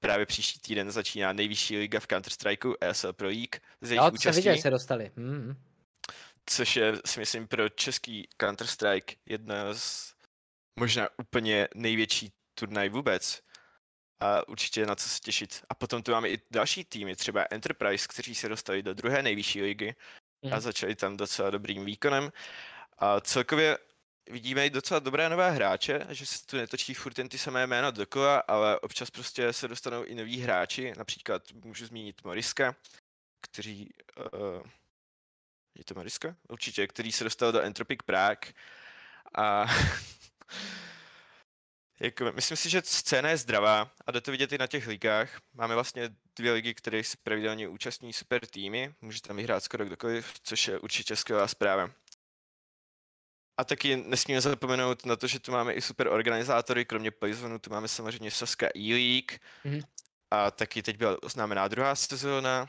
právě 0.00 0.26
příští 0.26 0.60
týden 0.60 0.90
začíná 0.90 1.32
nejvyšší 1.32 1.78
liga 1.78 2.00
v 2.00 2.06
Counter-Strikeu, 2.06 2.74
ESL 2.80 3.12
Pro 3.12 3.28
League, 3.28 3.56
z 3.80 3.90
jejich 3.90 4.02
jsem 4.02 4.14
účastí, 4.14 4.40
viděl, 4.40 4.58
se 4.58 4.70
dostali. 4.70 5.12
Hmm. 5.16 5.56
což 6.46 6.76
je, 6.76 6.92
si 7.04 7.20
myslím, 7.20 7.48
pro 7.48 7.68
český 7.68 8.28
Counter-Strike 8.38 9.16
jedna 9.26 9.74
z 9.74 10.15
možná 10.76 11.08
úplně 11.18 11.68
největší 11.74 12.32
turnaj 12.54 12.88
vůbec. 12.88 13.42
A 14.20 14.48
určitě 14.48 14.86
na 14.86 14.94
co 14.96 15.08
se 15.08 15.18
těšit. 15.20 15.64
A 15.68 15.74
potom 15.74 16.02
tu 16.02 16.12
máme 16.12 16.28
i 16.28 16.38
další 16.50 16.84
týmy, 16.84 17.16
třeba 17.16 17.44
Enterprise, 17.50 18.06
kteří 18.08 18.34
se 18.34 18.48
dostali 18.48 18.82
do 18.82 18.94
druhé 18.94 19.22
nejvyšší 19.22 19.62
ligy 19.62 19.94
a 20.42 20.46
Mhm. 20.46 20.60
začali 20.60 20.94
tam 20.94 21.16
docela 21.16 21.50
dobrým 21.50 21.84
výkonem. 21.84 22.32
A 22.98 23.20
celkově 23.20 23.78
vidíme 24.30 24.66
i 24.66 24.70
docela 24.70 25.00
dobré 25.00 25.28
nové 25.28 25.50
hráče, 25.50 26.06
že 26.10 26.26
se 26.26 26.46
tu 26.46 26.56
netočí 26.56 26.94
furt 26.94 27.18
jen 27.18 27.28
ty 27.28 27.38
samé 27.38 27.66
jména 27.66 27.90
dokola, 27.90 28.38
ale 28.38 28.80
občas 28.80 29.10
prostě 29.10 29.52
se 29.52 29.68
dostanou 29.68 30.04
i 30.04 30.14
noví 30.14 30.40
hráči, 30.40 30.92
například 30.96 31.42
můžu 31.52 31.86
zmínit 31.86 32.24
Moriska, 32.24 32.76
kteří... 33.40 33.94
Uh, 34.32 34.62
je 35.78 35.84
to 35.84 35.94
Mariska? 35.94 36.36
Určitě, 36.48 36.86
který 36.86 37.12
se 37.12 37.24
dostal 37.24 37.52
do 37.52 37.60
Entropic 37.60 37.98
Prague 38.06 38.52
a 39.38 39.66
jako, 42.00 42.32
myslím 42.32 42.56
si, 42.56 42.70
že 42.70 42.82
scéna 42.84 43.30
je 43.30 43.36
zdravá 43.36 43.90
a 44.06 44.10
jde 44.10 44.20
to 44.20 44.30
vidět 44.30 44.52
i 44.52 44.58
na 44.58 44.66
těch 44.66 44.86
ligách. 44.86 45.40
Máme 45.54 45.74
vlastně 45.74 46.10
dvě 46.36 46.52
ligy, 46.52 46.74
které 46.74 47.04
si 47.04 47.16
pravidelně 47.16 47.68
účastní 47.68 48.12
super 48.12 48.46
týmy, 48.46 48.94
může 49.00 49.20
tam 49.22 49.36
vyhrát 49.36 49.64
skoro 49.64 49.84
kdokoliv, 49.84 50.32
což 50.42 50.68
je 50.68 50.78
určitě 50.78 51.16
skvělá 51.16 51.48
zpráva. 51.48 51.90
A 53.58 53.64
taky 53.64 53.96
nesmíme 53.96 54.40
zapomenout 54.40 55.06
na 55.06 55.16
to, 55.16 55.26
že 55.26 55.40
tu 55.40 55.52
máme 55.52 55.72
i 55.72 55.80
super 55.82 56.08
organizátory, 56.08 56.84
kromě 56.84 57.10
Poisonu 57.10 57.58
tu 57.58 57.70
máme 57.70 57.88
samozřejmě 57.88 58.30
Saska 58.30 58.66
E-League 58.76 59.40
Mhm. 59.64 59.80
a 60.30 60.50
taky 60.50 60.82
teď 60.82 60.96
byla 60.96 61.22
oznámená 61.22 61.68
druhá 61.68 61.94
sezóna 61.94 62.68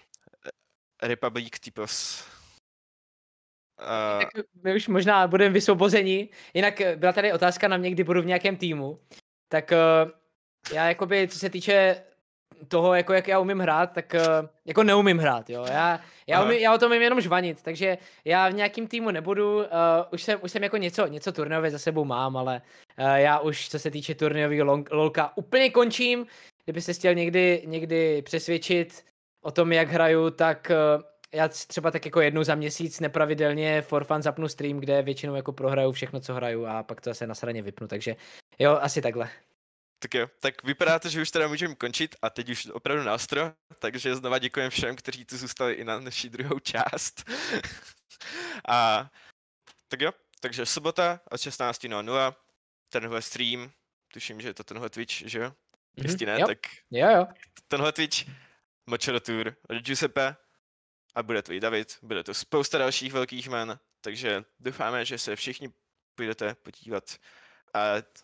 Republic 1.02 1.60
Typos. 1.60 2.24
A, 3.80 4.20
Tak 4.20 4.46
my 4.64 4.76
už 4.76 4.88
možná 4.88 5.28
budeme 5.28 5.54
vysvobozeni. 5.54 6.30
Jinak 6.54 6.82
eh, 6.82 6.96
byla 6.96 7.14
tady 7.14 7.34
otázka 7.34 7.68
na 7.68 7.78
mě, 7.78 7.92
kdy 7.92 8.04
budu 8.04 8.22
v 8.22 8.26
nějakém 8.26 8.56
týmu. 8.56 9.00
Tak 9.50 9.72
eh, 9.72 9.78
já 10.74 10.88
jakoby, 10.88 11.28
co 11.28 11.40
se 11.40 11.50
týče 11.50 12.04
toho, 12.68 12.94
jako 12.94 13.14
jak 13.14 13.28
já 13.28 13.40
umím 13.40 13.60
hrát, 13.60 13.94
tak 13.94 14.16
eh, 14.16 14.22
jako 14.66 14.84
neumím 14.84 15.18
hrát, 15.18 15.50
jo. 15.50 15.66
Já, 15.70 16.00
já, 16.28 16.44
umím, 16.44 16.58
já 16.58 16.74
o 16.74 16.78
tom 16.78 16.92
umím 16.92 17.02
jenom 17.02 17.22
žvanit, 17.22 17.64
takže 17.64 17.98
já 18.26 18.50
v 18.50 18.54
nějakým 18.54 18.88
týmu 18.88 19.12
nebudu. 19.12 19.58
Uh, 19.58 19.64
už, 20.12 20.24
jsem, 20.24 20.40
už 20.44 20.52
jsem 20.52 20.64
jako 20.64 20.78
něco, 20.78 21.08
něco 21.08 21.32
turnajové 21.32 21.72
za 21.72 21.80
sebou 21.80 22.06
mám, 22.06 22.38
ale 22.38 22.62
uh, 23.00 23.14
já 23.14 23.40
už, 23.40 23.70
co 23.70 23.80
se 23.80 23.92
týče 23.92 24.16
turnajového 24.16 24.84
lolka, 24.92 25.32
úplně 25.36 25.70
končím. 25.70 26.28
Kdybyste 26.66 26.94
chtěl 26.94 27.14
někdy, 27.14 27.64
někdy 27.66 28.22
přesvědčit 28.22 29.04
o 29.42 29.52
tom, 29.52 29.72
jak 29.72 29.88
hraju, 29.88 30.30
tak 30.30 30.72
uh, 30.72 31.04
já 31.34 31.48
třeba 31.48 31.92
tak 31.92 32.06
jako 32.06 32.22
jednou 32.22 32.44
za 32.44 32.56
měsíc 32.56 33.00
nepravidelně 33.00 33.82
for 33.82 34.04
fun 34.04 34.22
zapnu 34.22 34.48
stream, 34.48 34.80
kde 34.80 35.02
většinou 35.02 35.36
jako 35.36 35.54
prohraju 35.54 35.92
všechno, 35.92 36.20
co 36.20 36.34
hraju 36.34 36.66
a 36.66 36.84
pak 36.84 37.02
to 37.02 37.10
zase 37.10 37.28
na 37.28 37.36
straně 37.36 37.62
vypnu, 37.62 37.88
takže 37.88 38.16
jo, 38.60 38.78
asi 38.82 39.02
takhle. 39.02 39.30
tak 40.00 40.14
jo, 40.14 40.28
tak 40.40 40.64
vypadá 40.64 41.00
to, 41.00 41.10
že 41.10 41.22
už 41.22 41.32
teda 41.32 41.48
můžeme 41.48 41.76
končit 41.76 42.16
a 42.22 42.30
teď 42.30 42.50
už 42.50 42.68
opravdu 42.68 43.04
nástro, 43.04 43.52
takže 43.80 44.16
znova 44.16 44.40
děkujeme 44.40 44.70
všem, 44.70 44.96
kteří 44.96 45.26
tu 45.26 45.38
zůstali 45.38 45.74
i 45.74 45.84
na 45.84 46.00
naší 46.00 46.30
druhou 46.30 46.60
část. 46.60 47.24
a 48.70 49.10
tak 49.88 50.02
jo, 50.02 50.12
takže 50.40 50.66
sobota 50.66 51.20
od 51.32 51.38
16.00, 51.38 52.34
tenhle 52.90 53.22
stream, 53.22 53.72
tuším, 54.14 54.42
že 54.42 54.48
je 54.48 54.54
to 54.54 54.64
tenhle 54.64 54.90
Twitch, 54.90 55.14
že 55.14 55.40
jo? 55.40 55.46
Mhm, 55.46 56.08
Jestli 56.08 56.26
ne, 56.26 56.40
jo. 56.40 56.48
tak 56.48 56.60
Jo, 56.92 57.10
jo. 57.10 57.28
tenhle 57.68 57.92
Twitch, 57.92 58.18
Mochero 58.90 59.20
Tour 59.20 59.56
od 59.70 59.78
Giuseppe 59.78 60.36
a 61.18 61.24
bude 61.24 61.41
to 61.41 61.53
i 61.53 61.59
David, 61.59 61.97
bude 62.01 62.24
to 62.24 62.34
spousta 62.34 62.78
dalších 62.78 63.13
velkých 63.13 63.47
jmen, 63.47 63.80
takže 64.01 64.43
doufáme, 64.59 65.05
že 65.05 65.18
se 65.18 65.36
všichni 65.36 65.70
půjdete 66.15 66.55
podívat. 66.55 67.18
A 67.74 67.80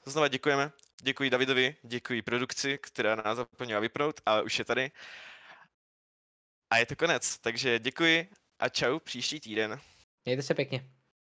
znova 0.05 0.27
děkujeme, 0.27 0.71
děkuji 1.01 1.29
Davidovi, 1.29 1.75
děkuji 1.83 2.21
produkci, 2.21 2.77
která 2.77 3.15
nás 3.15 3.37
zapomněla 3.37 3.79
vypnout, 3.79 4.21
ale 4.25 4.43
už 4.43 4.59
je 4.59 4.65
tady. 4.65 4.91
A 6.69 6.77
je 6.77 6.85
to 6.85 6.95
konec, 6.95 7.39
takže 7.39 7.79
děkuji 7.79 8.29
a 8.59 8.69
čau 8.69 8.99
příští 8.99 9.39
týden. 9.39 9.79
Mějte 10.25 10.43
se 10.43 10.53
pěkně. 10.53 10.89